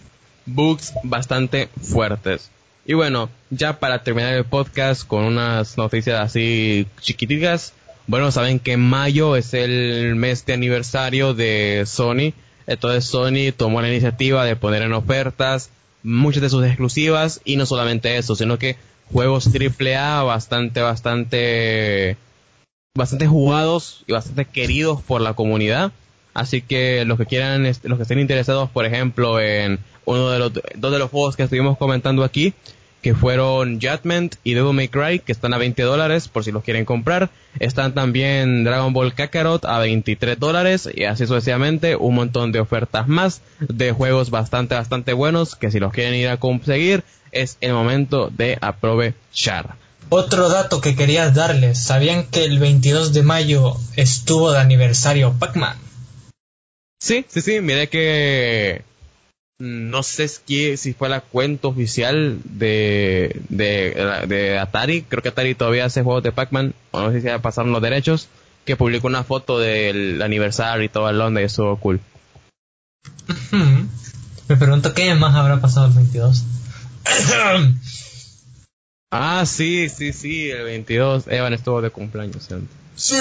bugs 0.45 0.93
bastante 1.03 1.69
fuertes. 1.81 2.51
Y 2.85 2.93
bueno, 2.93 3.29
ya 3.49 3.79
para 3.79 4.03
terminar 4.03 4.33
el 4.33 4.45
podcast 4.45 5.05
con 5.05 5.23
unas 5.23 5.77
noticias 5.77 6.19
así 6.19 6.87
chiquititas. 7.01 7.73
Bueno, 8.07 8.31
saben 8.31 8.59
que 8.59 8.77
mayo 8.77 9.35
es 9.35 9.53
el 9.53 10.15
mes 10.15 10.45
de 10.45 10.53
aniversario 10.53 11.33
de 11.33 11.83
Sony 11.85 12.33
entonces 12.69 13.05
Sony 13.05 13.51
tomó 13.55 13.81
la 13.81 13.89
iniciativa 13.89 14.45
de 14.45 14.55
poner 14.55 14.83
en 14.83 14.93
ofertas 14.93 15.71
muchas 16.03 16.43
de 16.43 16.51
sus 16.51 16.63
exclusivas 16.63 17.41
y 17.43 17.55
no 17.55 17.65
solamente 17.65 18.17
eso, 18.17 18.35
sino 18.35 18.59
que 18.59 18.77
juegos 19.11 19.47
AAA 19.47 20.21
bastante, 20.21 20.79
bastante, 20.79 22.15
bastante 22.95 23.25
jugados 23.25 24.03
y 24.05 24.13
bastante 24.13 24.45
queridos 24.45 25.01
por 25.01 25.19
la 25.19 25.33
comunidad. 25.33 25.91
Así 26.33 26.61
que 26.61 27.05
los 27.05 27.17
que 27.17 27.25
quieran, 27.25 27.63
los 27.63 27.97
que 27.97 28.03
estén 28.03 28.19
interesados, 28.19 28.69
por 28.69 28.85
ejemplo, 28.85 29.39
en 29.39 29.79
uno 30.05 30.29
de 30.29 30.39
los 30.39 30.53
dos 30.53 30.91
de 30.91 30.99
los 30.99 31.09
juegos 31.09 31.35
que 31.35 31.43
estuvimos 31.43 31.77
comentando 31.77 32.23
aquí, 32.23 32.53
que 33.01 33.15
fueron 33.15 33.79
Judgment 33.81 34.35
y 34.43 34.53
Devil 34.53 34.73
May 34.73 34.89
Cry, 34.89 35.19
que 35.19 35.31
están 35.31 35.53
a 35.53 35.57
20 35.57 35.81
dólares 35.83 36.27
por 36.27 36.43
si 36.43 36.51
los 36.51 36.63
quieren 36.63 36.85
comprar. 36.85 37.29
Están 37.59 37.93
también 37.93 38.63
Dragon 38.63 38.93
Ball 38.93 39.13
Kakarot 39.13 39.65
a 39.65 39.79
23 39.79 40.37
dólares 40.37 40.89
y 40.93 41.05
así 41.05 41.25
sucesivamente 41.25 41.95
un 41.95 42.15
montón 42.15 42.51
de 42.51 42.59
ofertas 42.59 43.07
más 43.07 43.41
de 43.59 43.91
juegos 43.91 44.29
bastante, 44.29 44.75
bastante 44.75 45.13
buenos 45.13 45.55
que 45.55 45.71
si 45.71 45.79
los 45.79 45.93
quieren 45.93 46.15
ir 46.15 46.27
a 46.27 46.37
conseguir 46.37 47.03
es 47.31 47.57
el 47.61 47.73
momento 47.73 48.31
de 48.35 48.57
aprovechar. 48.59 49.75
Otro 50.09 50.49
dato 50.49 50.81
que 50.81 50.95
quería 50.95 51.29
darles, 51.29 51.77
¿sabían 51.77 52.25
que 52.25 52.43
el 52.43 52.57
22 52.57 53.13
de 53.13 53.21
mayo 53.21 53.75
estuvo 53.95 54.51
de 54.51 54.59
aniversario 54.59 55.33
Pac-Man? 55.37 55.77
Sí, 56.99 57.25
sí, 57.29 57.41
sí, 57.41 57.61
mire 57.61 57.87
que 57.87 58.83
no 59.59 60.03
sé 60.03 60.27
si 60.29 60.93
fue 60.93 61.09
la 61.09 61.19
cuenta 61.19 61.67
oficial 61.67 62.39
de, 62.45 63.41
de, 63.49 64.57
Atari. 64.57 65.03
Creo 65.03 65.21
que 65.21 65.29
Atari 65.29 65.53
todavía 65.53 65.85
hace 65.85 66.01
juegos 66.01 66.23
de 66.23 66.31
Pac-Man. 66.31 66.73
O 66.91 67.01
no 67.01 67.11
sé 67.11 67.19
si 67.19 67.27
ya 67.27 67.39
pasaron 67.39 67.73
los 67.73 67.81
derechos. 67.81 68.29
Que 68.65 68.77
publicó 68.77 69.07
una 69.07 69.23
foto 69.23 69.59
del 69.59 70.21
aniversario 70.21 70.83
y 70.83 70.89
todo 70.89 71.09
el 71.09 71.19
onda 71.19 71.41
y 71.41 71.45
estuvo 71.45 71.77
cool. 71.77 71.99
Me 74.47 74.55
pregunto 74.55 74.93
qué 74.93 75.13
más 75.15 75.35
habrá 75.35 75.59
pasado 75.59 75.87
el 75.87 75.93
22. 75.93 76.43
ah, 79.11 79.43
sí, 79.45 79.89
sí, 79.89 80.13
sí, 80.13 80.49
el 80.49 80.63
22. 80.63 81.27
Evan 81.27 81.53
estuvo 81.53 81.81
de 81.81 81.89
cumpleaños. 81.89 82.47
Sí. 82.95 83.15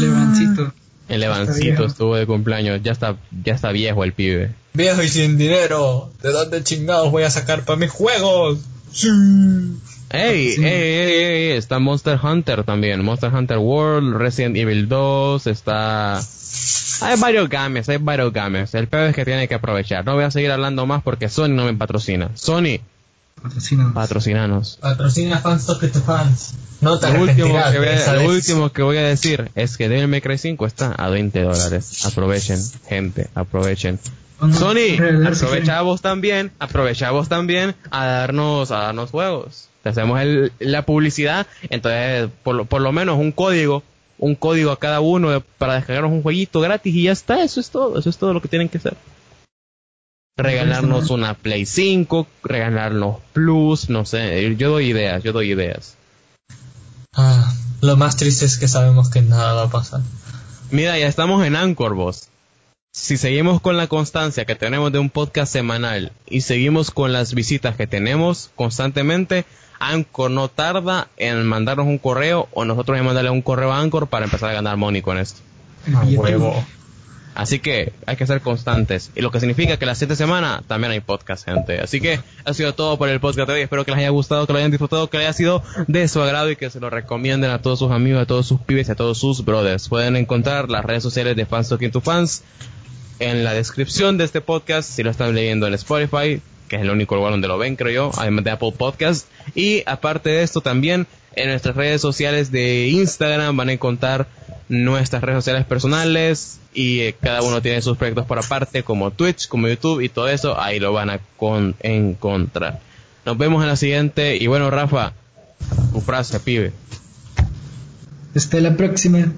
Levancito. 0.00 0.72
El 1.08 1.22
Evancito 1.22 1.84
estuvo 1.84 2.16
de 2.16 2.26
cumpleaños. 2.26 2.80
Ya 2.82 2.92
está, 2.92 3.16
ya 3.44 3.54
está 3.54 3.72
viejo 3.72 4.04
el 4.04 4.12
pibe. 4.12 4.52
Viejo 4.72 5.02
y 5.02 5.08
sin 5.08 5.36
dinero. 5.36 6.10
¿De 6.22 6.30
dónde 6.30 6.62
chingados 6.64 7.10
voy 7.10 7.24
a 7.24 7.30
sacar 7.30 7.64
para 7.64 7.78
mis 7.78 7.90
juegos? 7.90 8.58
Sí. 8.92 9.08
Ey, 10.10 10.54
ey, 10.58 10.64
ey, 10.64 11.50
está 11.52 11.78
Monster 11.78 12.18
Hunter 12.22 12.62
también. 12.64 13.02
Monster 13.04 13.34
Hunter 13.34 13.58
World, 13.58 14.16
Resident 14.16 14.56
Evil 14.56 14.88
2, 14.88 15.46
está... 15.46 16.20
Hay 17.00 17.18
varios 17.18 17.48
games, 17.48 17.88
hay 17.88 17.96
varios 17.96 18.32
games. 18.32 18.74
El 18.74 18.86
peor 18.86 19.08
es 19.08 19.14
que 19.16 19.24
tiene 19.24 19.48
que 19.48 19.56
aprovechar. 19.56 20.04
No 20.04 20.14
voy 20.14 20.24
a 20.24 20.30
seguir 20.30 20.52
hablando 20.52 20.86
más 20.86 21.02
porque 21.02 21.28
Sony 21.28 21.48
no 21.48 21.64
me 21.64 21.74
patrocina. 21.74 22.30
Sony, 22.34 22.80
patrocinanos. 23.94 24.78
Patrocina 24.80 25.38
fans, 25.38 25.66
toque 25.66 25.88
to 25.88 26.00
fans. 26.00 26.54
No 26.80 26.98
te 26.98 27.10
lo 27.10 27.20
último, 27.22 27.48
que 27.48 27.78
voy 27.78 27.88
a, 27.88 28.12
lo 28.14 28.26
último 28.26 28.72
que 28.72 28.82
voy 28.82 28.96
a 28.98 29.02
decir 29.02 29.50
es 29.54 29.76
que 29.76 29.88
Devil 29.88 30.08
May 30.08 30.20
Cry 30.20 30.38
5 30.38 30.66
está 30.66 30.92
a 30.92 31.08
20 31.08 31.42
dólares. 31.42 32.04
Aprovechen, 32.04 32.60
gente, 32.88 33.28
aprovechen. 33.34 33.98
Sony, 34.52 34.98
aprovechamos 35.26 36.02
también, 36.02 36.52
aprovechamos 36.58 37.28
también 37.28 37.74
a 37.90 38.04
darnos, 38.04 38.70
a 38.70 38.78
darnos 38.78 39.10
juegos. 39.10 39.68
Te 39.82 39.90
hacemos 39.90 40.20
la 40.58 40.84
publicidad, 40.84 41.46
entonces 41.70 42.28
por, 42.42 42.66
por 42.66 42.82
lo 42.82 42.92
menos 42.92 43.18
un 43.18 43.32
código, 43.32 43.82
un 44.18 44.34
código 44.34 44.70
a 44.70 44.78
cada 44.78 45.00
uno 45.00 45.42
para 45.58 45.74
descargarnos 45.74 46.12
un 46.12 46.22
jueguito 46.22 46.60
gratis 46.60 46.94
y 46.94 47.04
ya 47.04 47.12
está, 47.12 47.42
eso 47.42 47.60
es 47.60 47.70
todo, 47.70 47.98
eso 47.98 48.10
es 48.10 48.16
todo 48.18 48.32
lo 48.32 48.42
que 48.42 48.48
tienen 48.48 48.68
que 48.68 48.78
hacer. 48.78 48.96
Regalarnos 50.36 51.10
una 51.10 51.34
Play 51.34 51.64
5, 51.64 52.26
regalarnos 52.42 53.18
Plus, 53.32 53.88
no 53.88 54.04
sé, 54.04 54.54
yo 54.56 54.70
doy 54.70 54.86
ideas, 54.86 55.22
yo 55.22 55.32
doy 55.32 55.52
ideas. 55.52 55.96
Ah, 57.12 57.54
lo 57.80 57.96
más 57.96 58.16
triste 58.16 58.44
es 58.44 58.58
que 58.58 58.66
sabemos 58.66 59.10
que 59.10 59.22
nada 59.22 59.52
va 59.54 59.62
a 59.64 59.70
pasar. 59.70 60.00
Mira, 60.70 60.98
ya 60.98 61.06
estamos 61.06 61.44
en 61.46 61.54
Anchor, 61.54 61.94
vos 61.94 62.28
si 62.94 63.16
seguimos 63.16 63.60
con 63.60 63.76
la 63.76 63.88
constancia 63.88 64.44
que 64.44 64.54
tenemos 64.54 64.92
de 64.92 65.00
un 65.00 65.10
podcast 65.10 65.52
semanal 65.52 66.12
y 66.26 66.42
seguimos 66.42 66.92
con 66.92 67.12
las 67.12 67.34
visitas 67.34 67.74
que 67.74 67.88
tenemos 67.88 68.50
constantemente, 68.54 69.44
Anchor 69.80 70.30
no 70.30 70.48
tarda 70.48 71.08
en 71.16 71.44
mandarnos 71.44 71.88
un 71.88 71.98
correo 71.98 72.48
o 72.52 72.64
nosotros 72.64 72.96
en 72.96 73.04
mandarle 73.04 73.30
un 73.30 73.42
correo 73.42 73.72
a 73.72 73.80
Anchor 73.80 74.06
para 74.06 74.26
empezar 74.26 74.50
a 74.50 74.54
ganar 74.54 74.76
money 74.76 75.02
con 75.02 75.18
esto. 75.18 75.40
Así 77.34 77.58
que 77.58 77.92
hay 78.06 78.16
que 78.16 78.26
ser 78.26 78.40
constantes. 78.40 79.10
Y 79.16 79.20
lo 79.20 79.30
que 79.30 79.40
significa 79.40 79.76
que 79.76 79.86
la 79.86 79.94
siete 79.94 80.14
semanas 80.14 80.62
también 80.68 80.92
hay 80.92 81.00
podcast, 81.00 81.44
gente. 81.44 81.80
Así 81.80 82.00
que 82.00 82.20
ha 82.44 82.54
sido 82.54 82.74
todo 82.74 82.96
por 82.96 83.08
el 83.08 83.18
podcast 83.20 83.48
de 83.48 83.54
hoy. 83.54 83.60
Espero 83.62 83.84
que 83.84 83.90
les 83.90 83.98
haya 83.98 84.10
gustado, 84.10 84.46
que 84.46 84.52
lo 84.52 84.58
hayan 84.58 84.70
disfrutado, 84.70 85.10
que 85.10 85.18
les 85.18 85.26
haya 85.26 85.32
sido 85.32 85.62
de 85.88 86.06
su 86.06 86.22
agrado 86.22 86.50
y 86.50 86.56
que 86.56 86.70
se 86.70 86.78
lo 86.78 86.90
recomienden 86.90 87.50
a 87.50 87.60
todos 87.60 87.80
sus 87.80 87.90
amigos, 87.90 88.22
a 88.22 88.26
todos 88.26 88.46
sus 88.46 88.60
pibes 88.60 88.88
y 88.88 88.92
a 88.92 88.94
todos 88.94 89.18
sus 89.18 89.44
brothers. 89.44 89.88
Pueden 89.88 90.16
encontrar 90.16 90.70
las 90.70 90.84
redes 90.84 91.02
sociales 91.02 91.34
de 91.34 91.44
Fans 91.44 91.68
Talking 91.68 91.90
to 91.90 92.00
Fans 92.00 92.44
en 93.18 93.42
la 93.44 93.52
descripción 93.52 94.16
de 94.16 94.24
este 94.24 94.40
podcast, 94.40 94.90
si 94.90 95.02
lo 95.02 95.10
están 95.10 95.34
leyendo 95.34 95.66
en 95.66 95.74
Spotify, 95.74 96.40
que 96.68 96.76
es 96.76 96.82
el 96.82 96.90
único 96.90 97.16
lugar 97.16 97.32
donde 97.32 97.48
lo 97.48 97.58
ven, 97.58 97.76
creo 97.76 97.92
yo, 97.92 98.20
además 98.20 98.44
de 98.44 98.50
Apple 98.52 98.72
Podcast. 98.76 99.28
Y 99.54 99.82
aparte 99.86 100.30
de 100.30 100.42
esto, 100.42 100.60
también 100.60 101.06
en 101.36 101.48
nuestras 101.48 101.76
redes 101.76 102.00
sociales 102.00 102.50
de 102.50 102.88
Instagram 102.88 103.56
van 103.56 103.68
a 103.68 103.72
encontrar 103.72 104.26
nuestras 104.82 105.22
redes 105.22 105.38
sociales 105.38 105.64
personales 105.64 106.58
y 106.74 107.00
eh, 107.00 107.14
cada 107.20 107.42
uno 107.42 107.62
tiene 107.62 107.80
sus 107.82 107.96
proyectos 107.96 108.26
por 108.26 108.38
aparte, 108.38 108.82
como 108.82 109.10
Twitch, 109.12 109.46
como 109.46 109.68
YouTube 109.68 110.00
y 110.00 110.08
todo 110.08 110.28
eso, 110.28 110.60
ahí 110.60 110.80
lo 110.80 110.92
van 110.92 111.10
a 111.10 111.20
encontrar. 111.80 112.80
Nos 113.24 113.38
vemos 113.38 113.62
en 113.62 113.68
la 113.68 113.76
siguiente. 113.76 114.36
Y 114.36 114.46
bueno, 114.46 114.70
Rafa, 114.70 115.12
tu 115.92 116.00
frase, 116.00 116.40
pibe. 116.40 116.72
Hasta 118.34 118.60
la 118.60 118.76
próxima. 118.76 119.32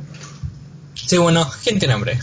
Sí, 0.95 1.18
bueno, 1.18 1.45
gente 1.45 1.87
en 1.87 1.93
hambre. 1.93 2.18